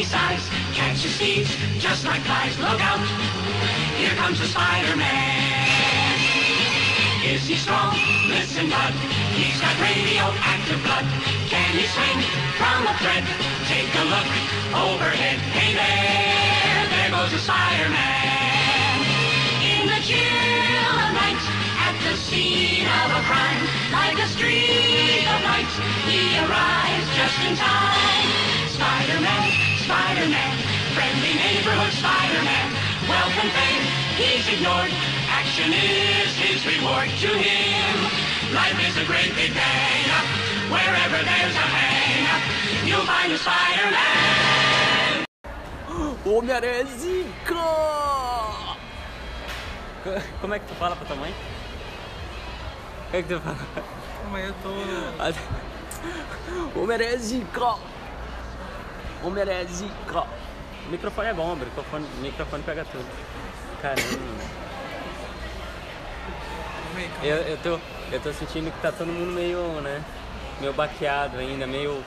any 0.00 0.08
size. 0.08 0.48
Catches 0.72 1.16
thieves 1.18 1.50
just 1.78 2.06
like 2.06 2.22
flies. 2.22 2.56
Look 2.58 2.80
out, 2.80 3.04
here 4.00 4.16
comes 4.16 4.40
the 4.40 4.46
Spider-Man. 4.46 6.16
Is 7.20 7.44
he 7.44 7.56
strong? 7.56 7.92
Listen, 8.28 8.70
bud. 8.70 8.94
He's 9.36 9.60
got 9.60 9.76
radioactive 9.76 10.80
blood. 10.84 11.04
Can 11.52 11.76
he 11.76 11.84
swing 11.84 12.20
from 12.56 12.88
a 12.88 12.94
thread? 12.96 13.24
Take 13.68 13.92
a 13.92 14.04
look 14.08 14.30
overhead. 14.72 15.36
Hey 15.52 15.76
there, 15.76 16.88
there 16.96 17.10
goes 17.12 17.30
the 17.30 17.38
Spider-Man. 17.38 19.04
In 19.60 19.84
the 19.84 20.00
chill 20.00 20.96
of 20.96 21.12
night, 21.12 21.44
at 21.76 21.96
the 22.08 22.16
scene 22.16 22.88
of 22.88 23.20
a 23.20 23.22
crime, 23.28 23.68
like 23.92 24.16
a 24.16 24.28
streak 24.32 25.28
of 25.28 25.40
light, 25.44 25.72
he 26.08 26.40
arrives 26.40 27.06
just 27.20 27.36
in 27.44 27.52
time. 27.52 28.48
Spider-Man, 28.72 29.69
Spider-Man, 29.90 30.54
friendly 30.94 31.34
neighborhood 31.34 31.90
Spider-Man. 31.98 32.68
Welcome 33.10 33.50
fame, 33.58 33.84
he's 34.22 34.46
ignored. 34.46 34.92
Action 35.26 35.72
is 35.74 36.30
his 36.38 36.62
reward 36.64 37.10
to 37.24 37.26
him. 37.26 37.94
Life 38.54 38.78
is 38.86 38.94
a 39.02 39.04
great 39.10 39.34
big 39.34 39.50
bang. 39.52 40.06
Wherever 40.70 41.18
there's 41.26 41.56
a 41.58 41.66
hang, 41.74 42.22
you'll 42.86 43.02
find 43.04 43.32
a 43.32 43.38
Spider-Man. 43.38 45.26
O 46.24 46.36
Homem-Aranha 46.38 46.84
zica! 46.96 47.66
Co- 50.04 50.22
Como 50.40 50.54
é 50.54 50.58
que 50.60 50.66
tu 50.68 50.74
fala 50.76 50.94
pra 50.94 51.04
tua 51.04 51.16
mãe? 51.16 51.34
Como 53.10 53.16
é 53.18 53.22
que 53.22 53.28
tu 53.34 53.40
fala? 53.40 53.58
Mas 54.30 54.44
eu 54.46 54.54
tô. 54.62 54.68
O 56.78 56.82
Homem-Aranha 56.84 57.18
zica! 57.18 57.74
O! 59.22 59.28
O 59.28 60.90
microfone 60.90 61.28
é 61.28 61.34
bom, 61.34 61.52
o 61.52 61.56
microfone, 61.56 62.04
o 62.04 62.20
microfone 62.20 62.62
pega 62.64 62.84
tudo. 62.84 63.06
Caramba. 63.82 64.00
Eu, 67.22 67.36
eu, 67.36 67.56
tô, 67.58 67.78
eu 68.12 68.20
tô 68.20 68.32
sentindo 68.32 68.70
que 68.72 68.80
tá 68.80 68.90
todo 68.90 69.06
mundo 69.06 69.32
meio, 69.32 69.60
né? 69.82 70.02
Meio 70.60 70.72
baqueado 70.72 71.38
ainda, 71.38 71.66
meio. 71.66 71.92
O 71.92 72.04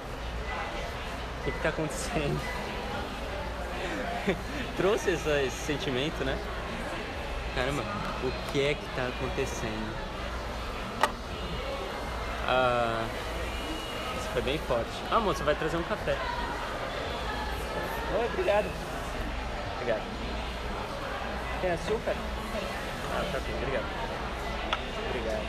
que 1.46 1.52
que 1.52 1.60
tá 1.60 1.70
acontecendo? 1.70 2.40
Trouxe 4.78 5.12
essa- 5.14 5.42
esse 5.42 5.58
sentimento, 5.66 6.24
né? 6.24 6.38
Caramba, 7.56 7.84
o 8.24 8.52
que 8.52 8.62
é 8.66 8.74
que 8.74 8.86
tá 8.96 9.08
acontecendo? 9.08 9.96
Ah, 12.48 13.06
isso 14.18 14.28
foi 14.34 14.42
bem 14.42 14.58
forte. 14.60 14.90
Ah, 15.12 15.20
moça, 15.20 15.44
vai 15.44 15.56
trazer 15.56 15.78
um 15.78 15.84
café. 15.84 16.18
Oi, 18.16 18.26
obrigado. 18.26 18.66
Obrigado. 19.76 20.02
Tem 21.62 21.72
açúcar? 21.72 22.14
Ah, 23.12 23.24
tá 23.32 23.40
bem, 23.40 23.56
obrigado. 23.56 23.86
Obrigado. 25.10 25.42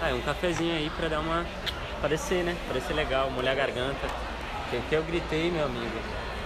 Ah, 0.00 0.10
é 0.10 0.14
um 0.14 0.20
cafezinho 0.20 0.76
aí 0.76 0.90
pra 0.90 1.08
dar 1.08 1.20
uma. 1.20 1.44
parecer, 2.00 2.44
né? 2.44 2.56
Parecer 2.68 2.94
legal, 2.94 3.30
molhar 3.30 3.54
a 3.54 3.56
garganta. 3.56 4.06
Porque 4.70 4.94
eu 4.94 5.02
gritei, 5.02 5.50
meu 5.50 5.64
amigo. 5.66 5.98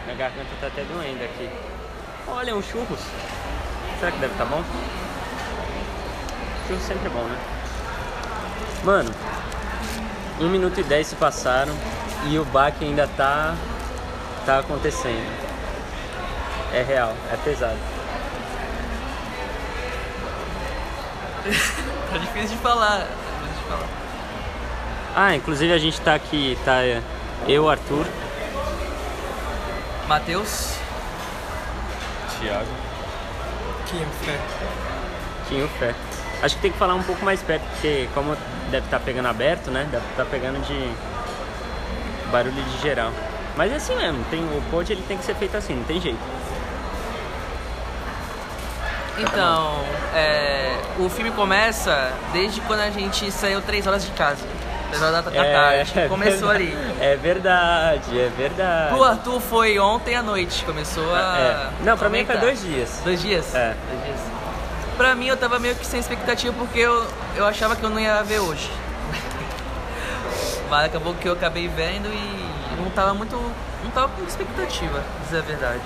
Minha 0.04 0.16
garganta 0.16 0.48
tá 0.60 0.68
até 0.68 0.82
doendo 0.84 1.22
aqui. 1.22 1.50
Olha, 2.28 2.56
um 2.56 2.62
churros. 2.62 3.00
Será 4.00 4.12
que 4.12 4.18
deve 4.18 4.32
estar 4.32 4.46
bom? 4.46 4.64
Churros 6.66 6.82
sempre 6.82 7.06
é 7.06 7.10
bom, 7.10 7.24
né? 7.24 7.38
Mano, 8.84 9.10
1 10.40 10.48
minuto 10.48 10.80
e 10.80 10.82
10 10.82 11.06
se 11.06 11.16
passaram 11.16 11.74
e 12.26 12.38
o 12.38 12.44
baque 12.46 12.84
ainda 12.84 13.06
tá. 13.08 13.54
Tá 14.46 14.60
acontecendo. 14.60 15.26
É 16.72 16.82
real, 16.82 17.14
é 17.32 17.36
pesado. 17.36 17.78
Tá 22.08 22.18
difícil 22.18 22.56
de 22.56 22.62
falar. 22.62 23.00
Tá 23.00 23.06
difícil 23.42 23.62
de 23.62 23.68
falar. 23.68 23.88
Ah, 25.14 25.34
inclusive 25.34 25.72
a 25.72 25.78
gente 25.78 26.00
tá 26.00 26.14
aqui, 26.14 26.56
tá 26.64 26.78
eu, 27.48 27.68
Arthur, 27.68 28.06
Matheus. 30.06 30.76
Thiago. 32.38 32.70
Quinho, 33.86 34.06
fé. 34.24 34.38
Tinho 35.48 35.68
Fé. 35.78 35.94
Acho 36.42 36.56
que 36.56 36.62
tem 36.62 36.72
que 36.72 36.78
falar 36.78 36.94
um 36.94 37.02
pouco 37.02 37.24
mais 37.24 37.40
perto, 37.42 37.62
porque 37.70 38.08
como 38.14 38.36
deve 38.70 38.86
estar 38.86 39.00
pegando 39.00 39.26
aberto, 39.26 39.70
né? 39.70 39.88
Deve 39.90 40.04
estar 40.10 40.24
pegando 40.26 40.60
de 40.66 40.90
barulho 42.30 42.62
de 42.62 42.78
geral. 42.82 43.12
Mas 43.56 43.72
é 43.72 43.76
assim 43.76 43.96
mesmo, 43.96 44.22
tem, 44.30 44.44
o 44.44 44.62
pod 44.70 44.92
ele 44.92 45.02
tem 45.08 45.16
que 45.16 45.24
ser 45.24 45.34
feito 45.34 45.56
assim, 45.56 45.74
não 45.74 45.84
tem 45.84 46.00
jeito. 46.00 46.18
Então, 49.18 49.82
é, 50.14 50.76
o 50.98 51.08
filme 51.08 51.30
começa 51.30 52.12
desde 52.32 52.60
quando 52.60 52.80
a 52.80 52.90
gente 52.90 53.30
saiu 53.32 53.62
3 53.62 53.86
horas 53.86 54.04
de 54.04 54.10
casa. 54.12 54.44
3 54.90 55.02
horas 55.02 55.24
da, 55.24 55.30
da 55.30 55.42
tarde. 55.42 55.92
Começou 56.08 56.50
ali. 56.50 56.66
verdade, 56.66 57.00
É 57.00 57.16
verdade, 57.16 58.20
é 58.20 58.28
verdade. 58.36 58.94
Pro 58.94 59.04
Arthur 59.04 59.40
foi 59.40 59.78
ontem 59.78 60.14
à 60.14 60.22
noite. 60.22 60.62
Começou 60.64 61.14
a. 61.14 61.38
É. 61.38 61.84
Não, 61.84 61.96
pra 61.96 62.10
mim 62.10 62.26
foi 62.26 62.36
dois 62.36 62.60
dias. 62.60 63.00
Dois 63.02 63.22
dias? 63.22 63.54
É. 63.54 63.74
Dois 63.90 64.04
dias. 64.04 64.20
Pra 64.98 65.14
mim 65.14 65.28
eu 65.28 65.36
tava 65.36 65.58
meio 65.58 65.74
que 65.74 65.86
sem 65.86 65.98
expectativa 65.98 66.54
porque 66.58 66.78
eu, 66.78 67.06
eu 67.36 67.46
achava 67.46 67.74
que 67.74 67.82
eu 67.82 67.90
não 67.90 67.98
ia 67.98 68.22
ver 68.22 68.40
hoje. 68.40 68.70
Mas 70.68 70.84
acabou 70.84 71.14
que 71.14 71.26
eu 71.26 71.32
acabei 71.32 71.68
vendo 71.68 72.08
e 72.08 72.45
não 72.82 72.90
tava 72.90 73.14
muito. 73.14 73.34
não 73.84 73.90
tava 73.90 74.08
com 74.08 74.22
expectativa, 74.24 75.02
dizer 75.24 75.38
a 75.38 75.42
verdade. 75.42 75.80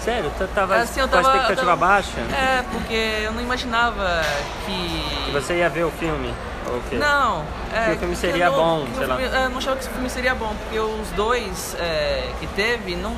Sério, 0.00 0.30
tu 0.38 0.46
tava 0.54 0.76
Assim, 0.76 1.00
eu 1.00 1.08
com 1.08 1.16
a 1.16 1.22
tava- 1.22 1.34
expectativa 1.36 1.66
tava- 1.72 1.76
baixa? 1.86 2.20
É, 2.32 2.62
porque 2.70 2.94
eu 3.24 3.32
não 3.32 3.40
imaginava 3.42 4.22
Que 4.64 5.24
que. 5.26 5.30
você 5.32 5.56
ia 5.58 5.68
ver 5.68 5.84
o 5.84 5.90
filme? 5.90 6.32
Ou 6.68 6.76
o 6.78 6.82
quê? 6.88 6.96
Não, 6.96 7.44
é. 7.74 7.86
Que 7.86 7.90
o 7.92 7.98
filme 7.98 8.14
que 8.14 8.20
seria 8.20 8.50
não- 8.50 8.56
bom, 8.56 8.86
sei 8.96 9.06
lá. 9.06 9.16
filme- 9.16 9.36
é, 9.36 9.44
eu 9.44 9.50
não 9.50 9.58
achava 9.58 9.76
que 9.76 9.86
o 9.86 9.90
filme 9.90 10.10
seria 10.10 10.34
bom, 10.34 10.54
porque 10.62 10.78
os 10.78 11.10
dois 11.10 11.76
é, 11.80 12.28
que 12.38 12.46
teve 12.48 12.94
não. 12.96 13.10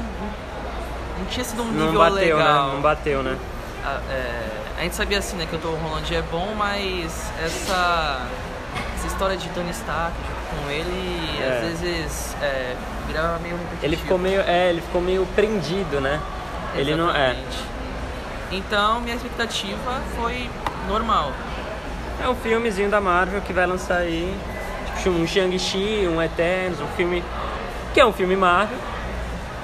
Não 1.19 1.25
tinha 1.28 1.44
sido 1.44 1.62
um 1.62 1.66
Não 1.66 1.87
nível 1.87 1.99
bateu, 1.99 2.37
legal. 2.37 2.66
né? 2.69 2.72
Não 2.75 2.81
bateu, 2.81 3.22
né? 3.22 3.37
a, 3.84 4.12
é, 4.12 4.49
a 4.78 4.82
gente 4.82 4.94
sabia 4.94 5.19
assim, 5.19 5.37
né, 5.37 5.47
que 5.49 5.56
o 5.56 5.59
Tom 5.59 5.75
Holland 5.76 6.15
é 6.15 6.22
bom, 6.22 6.55
mas 6.56 7.32
essa, 7.44 8.20
essa 8.97 9.06
história 9.06 9.37
de 9.37 9.49
Tony 9.50 9.70
Stark 9.70 10.12
junto 10.16 10.38
com 10.50 10.70
ele, 10.70 11.38
É. 11.41 11.70
às 11.72 11.81
vezes 11.81 12.36
é, 12.42 12.75
virava 13.06 13.38
meio 13.38 13.54
repetitivo. 13.56 13.84
Ele 13.86 13.97
ficou 13.97 14.19
meio, 14.19 14.41
é, 14.41 14.70
ele 14.70 14.81
ficou 14.81 15.00
meio 15.00 15.26
prendido, 15.34 16.00
né? 16.00 16.20
Ele 16.75 16.94
não 16.94 17.10
é. 17.10 17.31
Exatamente. 17.31 17.59
Então, 18.50 19.00
minha 19.00 19.14
expectativa 19.16 20.00
foi 20.16 20.48
normal. 20.88 21.32
É 22.22 22.28
um 22.28 22.34
filmezinho 22.34 22.91
da 22.91 23.00
Marvel 23.00 23.41
que 23.42 23.53
vai 23.53 23.66
lançar 23.66 23.98
aí, 23.98 24.34
tipo 24.97 25.10
um 25.10 25.26
Shang-Chi, 25.26 26.08
um 26.08 26.20
Eternos, 26.22 26.81
um 26.81 26.87
filme 26.97 27.22
que 27.94 28.00
é 28.00 28.06
um 28.06 28.12
filme 28.12 28.37
Marvel, 28.37 28.78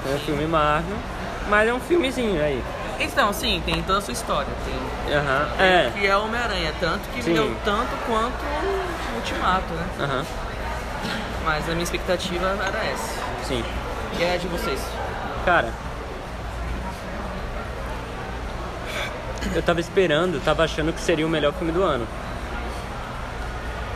é 0.09 0.15
um 0.15 0.19
filme 0.19 0.45
Marvel, 0.45 0.95
mas 1.49 1.67
é 1.67 1.73
um 1.73 1.79
filmezinho 1.79 2.41
aí. 2.41 2.63
Então, 2.99 3.33
sim, 3.33 3.61
tem 3.65 3.81
toda 3.83 3.97
a 3.97 4.01
sua 4.01 4.13
história. 4.13 4.47
Tem 4.63 5.15
Aham. 5.15 5.47
É. 5.59 5.91
que 5.93 6.07
é 6.07 6.15
Homem-Aranha, 6.15 6.73
tanto 6.79 7.09
que 7.13 7.21
Sim. 7.21 7.31
me 7.31 7.35
deu 7.39 7.55
tanto 7.65 7.89
quanto 8.07 8.41
o 8.45 9.15
Ultimato, 9.17 9.73
né? 9.73 9.85
Aham. 9.99 10.25
Mas 11.43 11.69
a 11.69 11.71
minha 11.71 11.83
expectativa 11.83 12.47
era 12.47 12.83
essa. 12.85 13.19
Sim. 13.43 13.63
E 14.17 14.23
é 14.23 14.33
a 14.33 14.37
de 14.37 14.47
vocês? 14.47 14.79
Cara, 15.45 15.71
eu 19.53 19.61
tava 19.61 19.79
esperando, 19.79 20.43
tava 20.43 20.63
achando 20.63 20.91
que 20.91 20.99
seria 20.99 21.25
o 21.25 21.29
melhor 21.29 21.53
filme 21.53 21.71
do 21.71 21.83
ano. 21.83 22.07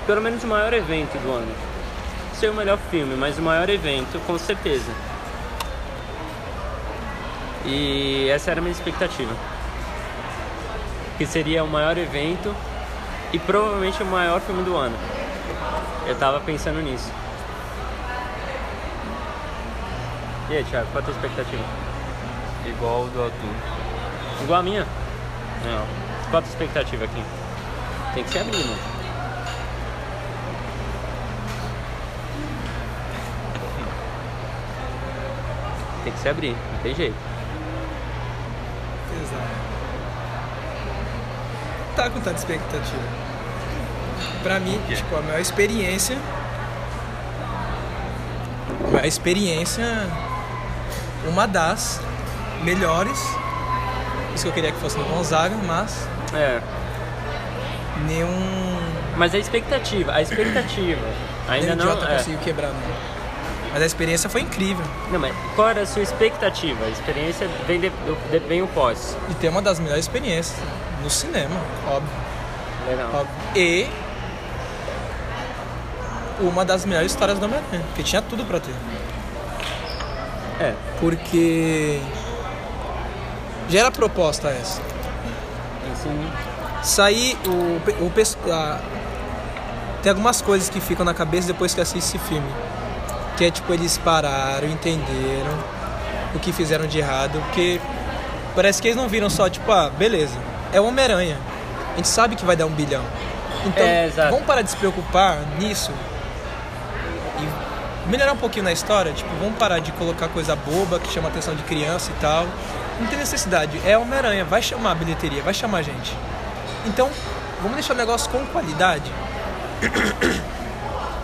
Pelo 0.06 0.22
menos 0.22 0.44
o 0.44 0.48
maior 0.48 0.74
evento 0.74 1.18
do 1.22 1.32
ano. 1.32 1.52
Ser 2.34 2.50
o 2.50 2.54
melhor 2.54 2.78
filme, 2.90 3.16
mas 3.16 3.38
o 3.38 3.42
maior 3.42 3.70
evento, 3.70 4.20
com 4.26 4.38
certeza. 4.38 4.92
E 7.66 8.30
essa 8.30 8.52
era 8.52 8.60
a 8.60 8.64
minha 8.64 8.72
expectativa. 8.72 9.34
Que 11.18 11.26
seria 11.26 11.64
o 11.64 11.68
maior 11.68 11.98
evento 11.98 12.56
e 13.34 13.40
provavelmente 13.40 14.02
o 14.02 14.06
maior 14.06 14.40
filme 14.42 14.64
do 14.64 14.76
ano. 14.76 14.96
Eu 16.10 16.16
tava 16.16 16.40
pensando 16.40 16.82
nisso. 16.82 17.12
E 20.50 20.58
aí, 20.58 20.64
Thiago, 20.64 20.88
qual 20.92 21.04
a 21.04 21.06
tua 21.06 21.14
expectativa? 21.14 21.64
Igual 22.66 23.06
do 23.10 23.26
Arthur. 23.26 23.56
Igual 24.42 24.60
a 24.60 24.64
minha? 24.64 24.88
Não. 25.64 25.86
Qual 26.32 26.40
a 26.40 26.42
tua 26.42 26.50
expectativa 26.50 27.06
aqui? 27.06 27.24
Tem 28.16 28.24
que 28.24 28.32
ser 28.32 28.40
abrir, 28.40 28.58
mano. 28.58 28.80
Tem 36.04 36.12
que 36.12 36.20
se 36.20 36.30
abrir, 36.30 36.58
não 36.74 36.80
tem 36.82 36.96
jeito. 36.96 37.18
Exato. 39.22 39.44
Tá 41.96 42.10
com 42.10 42.20
tanta 42.20 42.40
expectativa. 42.40 43.29
Pra 44.44 44.60
mim, 44.60 44.80
tipo, 44.88 45.16
a 45.16 45.22
maior 45.22 45.40
experiência. 45.40 46.18
A 49.02 49.08
experiência 49.08 49.86
uma 51.28 51.48
das 51.48 52.00
melhores. 52.64 53.20
Isso 54.34 54.44
que 54.44 54.50
eu 54.50 54.54
queria 54.54 54.72
que 54.72 54.80
fosse 54.80 54.98
no 54.98 55.04
Gonzaga, 55.06 55.56
mas 55.66 56.08
É. 56.34 56.62
nenhum. 58.08 58.80
Mas 59.18 59.34
a 59.36 59.38
expectativa, 59.38 60.14
a 60.14 60.22
expectativa. 60.22 61.02
Ainda 61.50 61.76
não. 61.76 61.86
idiota 61.86 62.06
é. 62.12 62.18
conseguiu 62.18 62.40
quebrar, 62.40 62.68
não. 62.70 63.20
Mas 63.74 63.84
a 63.84 63.86
experiência 63.86 64.30
foi 64.30 64.42
incrível. 64.42 64.84
Não, 65.12 65.20
mas 65.20 65.34
qual 65.56 65.70
era 65.70 65.82
a 65.82 65.86
sua 65.86 66.02
expectativa? 66.02 66.86
A 66.86 66.90
experiência 66.90 67.48
vem, 67.68 67.80
de, 67.80 67.90
de- 67.90 68.40
vem 68.48 68.62
o 68.64 68.68
pós. 68.68 69.16
E 69.30 69.34
tem 69.36 69.50
uma 69.50 69.62
das 69.62 69.80
melhores 69.80 70.06
experiências 70.06 70.58
no 71.04 71.10
cinema, 71.10 71.56
óbvio. 71.88 72.10
Legal. 72.88 73.08
óbvio. 73.14 73.28
E 73.56 73.88
uma 76.42 76.64
das 76.66 76.86
melhores 76.86 77.12
histórias 77.12 77.38
do 77.40 77.46
Homem-Aranha, 77.46 77.84
porque 77.88 78.04
tinha 78.04 78.22
tudo 78.22 78.44
pra 78.46 78.60
ter. 78.60 78.74
É. 80.60 80.74
Porque 81.00 82.02
já 83.70 83.80
era 83.80 83.92
proposta 83.92 84.50
essa. 84.50 84.82
Assim, 85.94 86.32
Sair 86.84 87.38
o, 87.46 88.06
o 88.06 88.52
a- 88.54 88.80
tem 90.02 90.10
algumas 90.12 90.42
coisas 90.42 90.70
que 90.70 90.80
ficam 90.80 91.04
na 91.06 91.14
cabeça 91.14 91.48
depois 91.48 91.74
que 91.74 91.82
assiste 91.82 91.98
esse 92.16 92.18
filme. 92.20 92.48
Que 93.38 93.46
é 93.46 93.52
tipo, 93.52 93.74
eles 93.74 93.98
pararam, 93.98 94.68
entenderam 94.68 95.58
o 96.36 96.40
que 96.40 96.52
fizeram 96.54 96.88
de 96.88 97.00
errado, 97.00 97.42
porque 97.46 97.80
parece 98.56 98.82
que 98.82 98.88
eles 98.90 98.98
não 98.98 99.08
viram 99.08 99.30
só, 99.30 99.50
tipo, 99.50 99.70
ah, 99.72 99.90
beleza, 99.90 100.38
é 100.74 100.80
o 100.80 100.86
Homem-Aranha. 100.86 101.38
A 101.94 101.96
gente 101.98 102.08
sabe 102.08 102.36
que 102.36 102.46
vai 102.46 102.56
dar 102.56 102.66
um 102.66 102.70
bilhão. 102.72 103.04
Então, 103.66 103.86
É, 103.86 104.10
vamos 104.30 104.46
parar 104.46 104.62
de 104.62 104.70
se 104.72 104.78
preocupar 104.78 105.38
nisso 105.58 105.92
melhorar 108.10 108.34
um 108.34 108.38
pouquinho 108.38 108.66
na 108.66 108.72
história. 108.72 109.14
Tipo, 109.14 109.30
vamos 109.40 109.58
parar 109.58 109.80
de 109.80 109.92
colocar 109.94 110.28
coisa 110.30 110.56
boba 110.56 111.00
que 111.00 111.12
chama 111.12 111.28
a 111.28 111.32
atenção 111.32 111.56
de 111.56 111.64
criança 111.64 112.12
e 112.12 112.20
tal. 112.20 112.46
Não 113.00 113.08
tem 113.08 113.18
necessidade. 113.18 113.80
É 113.86 113.98
Homem-Aranha, 113.98 114.44
vai 114.44 114.62
chamar 114.62 114.92
a 114.92 114.96
bilheteria, 114.96 115.42
vai 115.42 115.54
chamar 115.54 115.80
a 115.80 115.82
gente. 115.82 116.14
Então, 116.86 117.10
vamos 117.62 117.76
deixar 117.76 117.94
o 117.94 117.98
negócio 117.98 118.30
com 118.30 118.46
qualidade. 118.48 119.12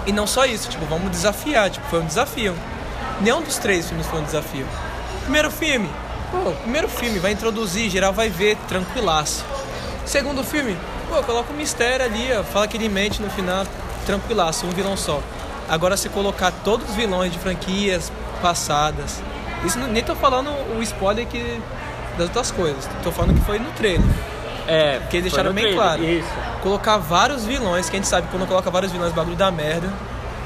E 0.06 0.12
não 0.12 0.28
só 0.28 0.46
isso, 0.46 0.70
tipo, 0.70 0.86
vamos 0.86 1.10
desafiar. 1.12 1.70
Tipo, 1.70 1.86
foi 1.88 2.00
um 2.00 2.06
desafio. 2.06 2.56
Nenhum 3.22 3.42
dos 3.42 3.58
três 3.58 3.88
filmes 3.88 4.06
foi 4.08 4.20
um 4.20 4.24
desafio. 4.24 4.68
Primeiro 5.24 5.50
filme, 5.50 5.90
pô, 6.32 6.52
primeiro 6.62 6.88
filme, 6.88 7.18
vai 7.18 7.32
introduzir, 7.32 7.90
geral 7.90 8.14
vai 8.14 8.30
ver, 8.30 8.58
tranquilaço. 8.68 9.44
Segundo 10.06 10.44
filme, 10.44 10.78
pô, 11.10 11.24
coloca 11.24 11.52
um 11.52 11.56
mistério 11.56 12.06
ali, 12.06 12.32
ó, 12.34 12.44
fala 12.44 12.68
que 12.68 12.78
ele 12.78 12.88
mente 12.88 13.22
no 13.22 13.30
final, 13.32 13.66
tranquilaço, 14.06 14.68
um 14.68 14.70
vilão 14.70 14.96
só. 14.96 15.20
Agora 15.70 15.98
se 15.98 16.10
colocar 16.10 16.52
todos 16.64 16.90
os 16.90 16.96
vilões 16.96 17.32
de 17.32 17.40
franquias 17.40 18.12
passadas, 18.42 19.22
isso 19.64 19.80
não- 19.80 19.88
nem 19.88 20.04
tô 20.04 20.16
falando 20.16 20.50
o 20.78 20.82
spoiler 20.84 21.26
que 21.26 21.60
das 22.18 22.28
outras 22.28 22.52
coisas, 22.52 22.88
tô 23.04 23.12
falando 23.12 23.34
que 23.34 23.46
foi 23.46 23.58
no 23.60 23.70
trailer. 23.72 24.06
é. 24.68 25.00
Porque 25.00 25.18
eles 25.18 25.32
deixaram 25.32 25.54
bem 25.54 25.64
trailer, 25.66 25.84
claro. 25.84 26.04
Isso. 26.04 26.28
Colocar 26.64 26.98
vários 26.98 27.46
vilões, 27.46 27.88
que 27.90 27.96
a 27.96 28.00
gente 28.00 28.08
sabe 28.08 28.28
que 28.28 28.32
quando 28.36 28.48
coloca 28.48 28.70
vários 28.72 28.92
vilões, 28.92 29.12
o 29.12 29.16
bagulho 29.16 29.36
dá 29.36 29.52
merda. 29.52 29.92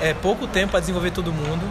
É 0.01 0.13
pouco 0.13 0.45
tempo 0.47 0.71
pra 0.71 0.79
desenvolver 0.79 1.11
todo 1.11 1.31
mundo. 1.31 1.61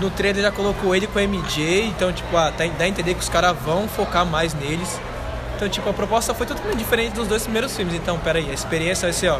No 0.00 0.10
trailer 0.10 0.42
já 0.42 0.52
colocou 0.52 0.94
ele 0.94 1.06
com 1.06 1.18
a 1.18 1.22
MJ, 1.22 1.86
então, 1.88 2.12
tipo, 2.12 2.36
ah, 2.36 2.52
tá- 2.56 2.64
dá 2.78 2.84
a 2.84 2.88
entender 2.88 3.14
que 3.14 3.20
os 3.20 3.28
caras 3.28 3.56
vão 3.64 3.88
focar 3.88 4.24
mais 4.24 4.54
neles. 4.54 5.00
Então, 5.56 5.68
tipo, 5.68 5.88
a 5.90 5.92
proposta 5.92 6.32
foi 6.34 6.46
totalmente 6.46 6.76
diferente 6.78 7.14
dos 7.14 7.26
dois 7.26 7.42
primeiros 7.42 7.74
filmes. 7.76 7.94
Então, 7.94 8.16
pera 8.18 8.38
aí, 8.38 8.48
a 8.50 8.54
experiência 8.54 9.06
vai 9.08 9.12
ser, 9.12 9.28
ó, 9.30 9.38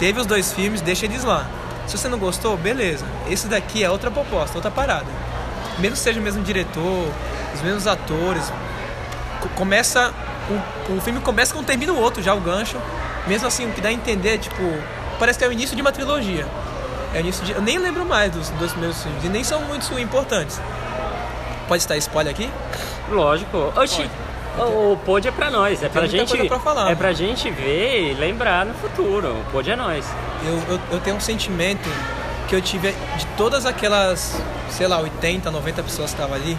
teve 0.00 0.18
os 0.20 0.26
dois 0.26 0.52
filmes, 0.52 0.80
deixa 0.80 1.04
eles 1.06 1.22
lá. 1.22 1.46
Se 1.86 1.96
você 1.96 2.08
não 2.08 2.18
gostou, 2.18 2.56
beleza. 2.56 3.04
Esse 3.30 3.46
daqui 3.46 3.84
é 3.84 3.90
outra 3.90 4.10
proposta, 4.10 4.56
outra 4.58 4.70
parada. 4.70 5.06
Mesmo 5.78 5.94
que 5.96 6.02
seja 6.02 6.18
o 6.18 6.22
mesmo 6.22 6.42
diretor, 6.42 7.08
os 7.54 7.62
mesmos 7.62 7.86
atores, 7.86 8.52
co- 9.40 9.48
começa 9.50 10.12
o, 10.88 10.96
o 10.96 11.00
filme 11.00 11.20
começa 11.20 11.54
com 11.54 11.62
termina 11.62 11.92
o 11.92 11.98
outro 12.00 12.20
já 12.22 12.34
o 12.34 12.40
gancho 12.40 12.76
mesmo 13.26 13.46
assim 13.46 13.66
o 13.68 13.72
que 13.72 13.80
dá 13.80 13.88
a 13.90 13.92
entender 13.92 14.38
tipo 14.38 14.60
parece 15.18 15.38
que 15.38 15.44
é 15.44 15.48
o 15.48 15.52
início 15.52 15.76
de 15.76 15.82
uma 15.82 15.92
trilogia 15.92 16.44
é 17.14 17.18
o 17.18 17.20
início 17.20 17.44
de, 17.44 17.52
eu 17.52 17.62
nem 17.62 17.78
lembro 17.78 18.04
mais 18.04 18.32
dos 18.32 18.48
dois 18.50 18.72
primeiros 18.72 19.00
filmes 19.02 19.22
e 19.22 19.28
nem 19.28 19.44
são 19.44 19.60
muito 19.62 19.96
importantes 19.98 20.60
pode 21.68 21.82
estar 21.82 21.96
spoiler 21.98 22.32
aqui 22.34 22.50
Lógico. 23.08 23.72
Oxi. 23.76 24.10
O, 24.66 24.92
o 24.92 24.96
pod 24.98 25.26
é 25.26 25.30
pra 25.30 25.50
nós, 25.50 25.82
é 25.82 25.88
pra 25.88 26.06
gente. 26.06 26.48
pra 26.48 26.58
falar. 26.58 26.90
É 26.90 26.94
pra 26.94 27.12
gente 27.12 27.50
ver 27.50 28.12
e 28.12 28.14
lembrar 28.14 28.66
no 28.66 28.74
futuro. 28.74 29.28
O 29.28 29.52
pod 29.52 29.70
é 29.70 29.76
nós. 29.76 30.06
eu, 30.44 30.74
eu, 30.74 30.80
eu 30.92 31.00
tenho 31.00 31.16
um 31.16 31.20
sentimento 31.20 31.88
que 32.50 32.56
eu 32.56 32.60
tive 32.60 32.90
de 33.16 33.26
todas 33.36 33.64
aquelas 33.64 34.36
sei 34.70 34.88
lá 34.88 34.98
80 34.98 35.52
90 35.52 35.82
pessoas 35.84 36.10
que 36.10 36.16
estavam 36.16 36.34
ali 36.34 36.58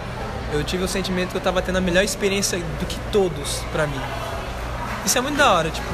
eu 0.54 0.64
tive 0.64 0.86
o 0.86 0.88
sentimento 0.88 1.32
que 1.32 1.38
eu 1.38 1.42
tava 1.42 1.62
tendo 1.62 1.78
a 1.80 1.82
melhor 1.82 2.02
experiência 2.02 2.58
do 2.58 2.86
que 2.86 2.98
todos 3.12 3.62
pra 3.74 3.86
mim 3.86 4.00
isso 5.06 5.18
é 5.18 5.22
muito 5.22 5.36
da 5.36 5.52
hora 5.52 5.70
tipo 5.70 5.90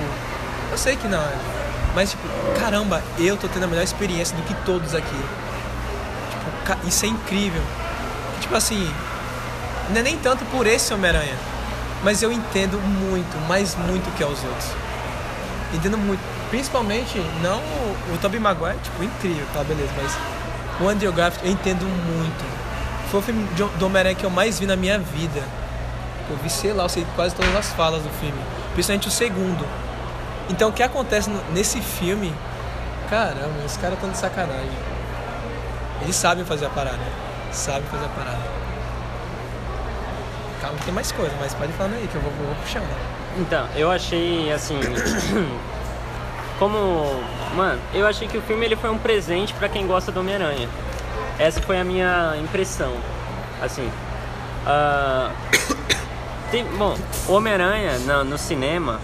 eu 0.71 0.77
sei 0.77 0.95
que 0.95 1.07
não 1.07 1.17
é 1.19 1.33
mas 1.95 2.11
tipo 2.11 2.27
caramba 2.59 3.01
eu 3.17 3.35
tô 3.37 3.47
tendo 3.47 3.63
a 3.63 3.67
melhor 3.67 3.83
experiência 3.83 4.37
do 4.37 4.43
que 4.43 4.53
todos 4.65 4.93
aqui 4.93 5.19
tipo 6.29 6.87
isso 6.87 7.05
é 7.05 7.07
incrível 7.07 7.63
tipo 8.39 8.55
assim 8.55 8.87
não 9.89 9.97
é 9.97 10.03
nem 10.03 10.15
tanto 10.17 10.45
por 10.45 10.67
esse 10.67 10.93
Homem-Aranha 10.93 11.35
mas 12.03 12.21
eu 12.21 12.31
entendo 12.31 12.79
muito 12.79 13.47
mas 13.47 13.75
muito 13.75 14.15
que 14.15 14.23
os 14.23 14.43
outros 14.43 14.87
entendo 15.73 15.97
muito. 15.97 16.21
Principalmente, 16.49 17.19
não 17.41 17.59
o, 17.59 18.37
o 18.37 18.41
Maguire, 18.41 18.77
tipo, 18.79 19.03
incrível, 19.03 19.45
tá, 19.53 19.63
beleza, 19.63 19.91
mas 20.01 20.17
o 20.79 20.87
Andrew 20.87 21.11
Garfield 21.11 21.47
eu 21.47 21.53
entendo 21.53 21.85
muito. 21.85 22.57
Foi 23.11 23.19
o 23.19 23.23
filme 23.23 23.43
do 23.77 23.85
Homem-Aranha 23.85 24.15
que 24.15 24.25
eu 24.25 24.29
mais 24.29 24.59
vi 24.59 24.65
na 24.65 24.75
minha 24.75 24.99
vida. 24.99 25.41
Eu 26.29 26.37
vi, 26.37 26.49
sei 26.49 26.73
lá, 26.73 26.83
eu 26.83 26.89
sei 26.89 27.05
quase 27.15 27.33
todas 27.35 27.55
as 27.55 27.71
falas 27.71 28.03
do 28.03 28.09
filme. 28.19 28.39
Principalmente 28.73 29.07
o 29.07 29.11
segundo. 29.11 29.65
Então, 30.49 30.69
o 30.69 30.73
que 30.73 30.83
acontece 30.83 31.29
nesse 31.53 31.79
filme... 31.81 32.33
Caramba, 33.09 33.65
os 33.65 33.77
caras 33.77 33.95
estão 33.95 34.09
de 34.09 34.17
sacanagem. 34.17 34.77
Eles 36.01 36.15
sabem 36.15 36.43
fazer 36.43 36.65
a 36.65 36.69
parada. 36.69 36.99
Sabem 37.53 37.87
fazer 37.89 38.05
a 38.05 38.09
parada. 38.09 38.66
Calma 40.67 40.81
tem 40.83 40.93
mais 40.93 41.11
coisa, 41.13 41.33
mas 41.39 41.53
pode 41.53 41.71
falar 41.73 41.93
aí 41.93 42.09
que 42.11 42.15
eu 42.15 42.21
vou, 42.21 42.29
vou 42.31 42.55
puxando. 42.55 42.83
Então, 43.37 43.65
eu 43.73 43.89
achei 43.89 44.51
assim. 44.51 44.77
como. 46.59 47.23
Mano, 47.55 47.79
eu 47.93 48.05
achei 48.05 48.27
que 48.27 48.37
o 48.37 48.41
filme 48.41 48.65
ele 48.65 48.75
foi 48.75 48.89
um 48.89 48.97
presente 48.97 49.53
pra 49.53 49.69
quem 49.69 49.87
gosta 49.87 50.11
do 50.11 50.19
Homem-Aranha. 50.19 50.67
Essa 51.39 51.61
foi 51.61 51.79
a 51.79 51.85
minha 51.85 52.35
impressão. 52.43 52.91
Assim. 53.61 53.89
ah, 54.65 55.31
tem- 56.51 56.65
bom, 56.65 56.97
o 57.29 57.31
Homem-Aranha 57.31 57.97
no, 57.99 58.25
no 58.25 58.37
cinema, 58.37 58.99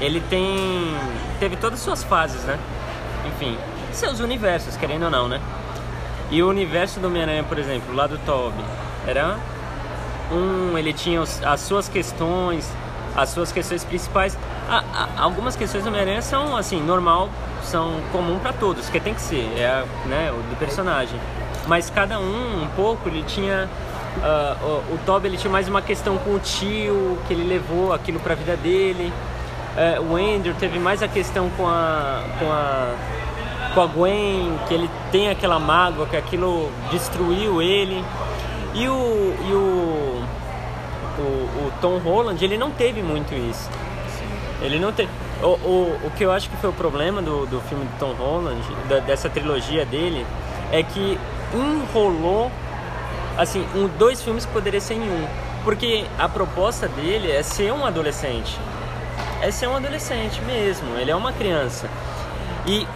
ele 0.00 0.20
tem. 0.20 0.96
Teve 1.38 1.56
todas 1.56 1.78
as 1.78 1.84
suas 1.84 2.02
fases, 2.02 2.42
né? 2.42 2.58
Enfim, 3.24 3.56
seus 3.92 4.18
universos, 4.18 4.76
querendo 4.76 5.04
ou 5.04 5.10
não, 5.10 5.28
né? 5.28 5.40
E 6.28 6.42
o 6.42 6.48
universo 6.48 6.98
do 6.98 7.06
Homem-Aranha, 7.06 7.44
por 7.44 7.56
exemplo, 7.56 7.94
lá 7.94 8.08
do 8.08 8.18
Toby, 8.18 8.64
era 9.06 9.38
um, 10.32 10.76
ele 10.76 10.92
tinha 10.92 11.20
os- 11.20 11.42
as 11.44 11.60
suas 11.60 11.88
questões, 11.88 12.70
as 13.16 13.28
suas 13.30 13.50
questões 13.52 13.84
principais. 13.84 14.36
A- 14.68 14.82
a- 14.94 15.22
algumas 15.22 15.56
questões 15.56 15.82
do 15.84 15.88
Homem-Aranha 15.88 16.22
são 16.22 16.56
assim, 16.56 16.80
normal, 16.82 17.28
são 17.62 17.92
comum 18.12 18.38
para 18.38 18.52
todos, 18.52 18.88
que 18.88 19.00
tem 19.00 19.14
que 19.14 19.20
ser, 19.20 19.50
é 19.56 19.66
a- 19.66 19.84
né, 20.06 20.30
o 20.32 20.36
do 20.50 20.56
personagem. 20.58 21.18
Mas 21.66 21.90
cada 21.90 22.18
um, 22.18 22.62
um 22.62 22.68
pouco, 22.76 23.08
ele 23.08 23.22
tinha. 23.26 23.68
ah, 24.22 24.56
o, 24.62 24.94
o 24.94 24.98
Toby 25.06 25.28
ele 25.28 25.36
tinha 25.36 25.50
mais 25.50 25.68
uma 25.68 25.82
questão 25.82 26.16
com 26.18 26.30
o 26.34 26.38
tio, 26.38 27.18
que 27.26 27.34
ele 27.34 27.44
levou 27.44 27.92
aquilo 27.92 28.18
pra 28.20 28.34
vida 28.34 28.56
dele. 28.56 29.12
É, 29.76 30.00
o 30.00 30.16
Andrew 30.16 30.54
teve 30.58 30.78
mais 30.78 31.02
a 31.02 31.08
questão 31.08 31.48
com 31.56 31.66
a, 31.66 32.22
com 32.38 32.50
a 32.50 32.94
com 33.74 33.82
a 33.82 33.86
Gwen, 33.86 34.58
que 34.66 34.72
ele 34.74 34.90
tem 35.12 35.28
aquela 35.28 35.58
mágoa, 35.58 36.06
que 36.06 36.16
aquilo 36.16 36.70
destruiu 36.90 37.60
ele. 37.62 38.02
E 38.74 38.88
o, 38.88 39.34
e 39.48 39.52
o, 39.52 40.22
o, 41.18 41.22
o 41.22 41.72
Tom 41.80 41.98
Holland, 41.98 42.42
ele 42.44 42.56
não 42.58 42.70
teve 42.70 43.02
muito 43.02 43.34
isso. 43.34 43.68
Ele 44.60 44.78
não 44.78 44.92
teve. 44.92 45.08
O, 45.42 45.46
o, 45.46 46.00
o 46.04 46.10
que 46.16 46.24
eu 46.24 46.32
acho 46.32 46.50
que 46.50 46.56
foi 46.56 46.70
o 46.70 46.72
problema 46.72 47.22
do, 47.22 47.46
do 47.46 47.60
filme 47.62 47.84
do 47.84 47.98
Tom 47.98 48.12
Holland, 48.12 48.60
da- 48.88 48.98
dessa 49.00 49.28
trilogia 49.28 49.84
dele, 49.86 50.26
é 50.72 50.82
que 50.82 51.18
enrolou 51.54 52.50
assim, 53.36 53.64
um, 53.74 53.86
dois 53.98 54.20
filmes 54.20 54.44
que 54.44 54.52
poderiam 54.52 54.80
ser 54.80 54.94
em 54.94 55.00
um. 55.02 55.26
Porque 55.64 56.04
a 56.18 56.28
proposta 56.28 56.88
dele 56.88 57.30
é 57.30 57.42
ser 57.42 57.72
um 57.72 57.84
adolescente. 57.84 58.58
É 59.40 59.50
ser 59.50 59.68
um 59.68 59.76
adolescente 59.76 60.40
mesmo, 60.42 60.96
ele 60.98 61.10
é 61.10 61.14
uma 61.16 61.32
criança. 61.32 61.88
E 62.66 62.86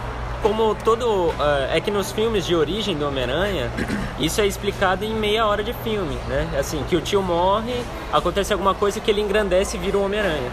como 0.43 0.75
todo. 0.75 1.33
ah, 1.39 1.69
é 1.71 1.81
que 1.81 1.89
nos 1.89 2.11
filmes 2.11 2.45
de 2.45 2.55
origem 2.55 2.95
do 2.95 3.07
Homem-Aranha, 3.07 3.71
isso 4.19 4.39
é 4.41 4.45
explicado 4.45 5.03
em 5.03 5.15
meia 5.15 5.47
hora 5.47 5.63
de 5.63 5.73
filme, 5.73 6.15
né? 6.27 6.47
Assim, 6.59 6.83
que 6.87 6.95
o 6.95 7.01
tio 7.01 7.23
morre, 7.23 7.73
acontece 8.11 8.53
alguma 8.53 8.75
coisa 8.75 8.99
que 8.99 9.09
ele 9.09 9.21
engrandece 9.21 9.77
e 9.77 9.79
vira 9.79 9.97
o 9.97 10.03
Homem-Aranha. 10.05 10.51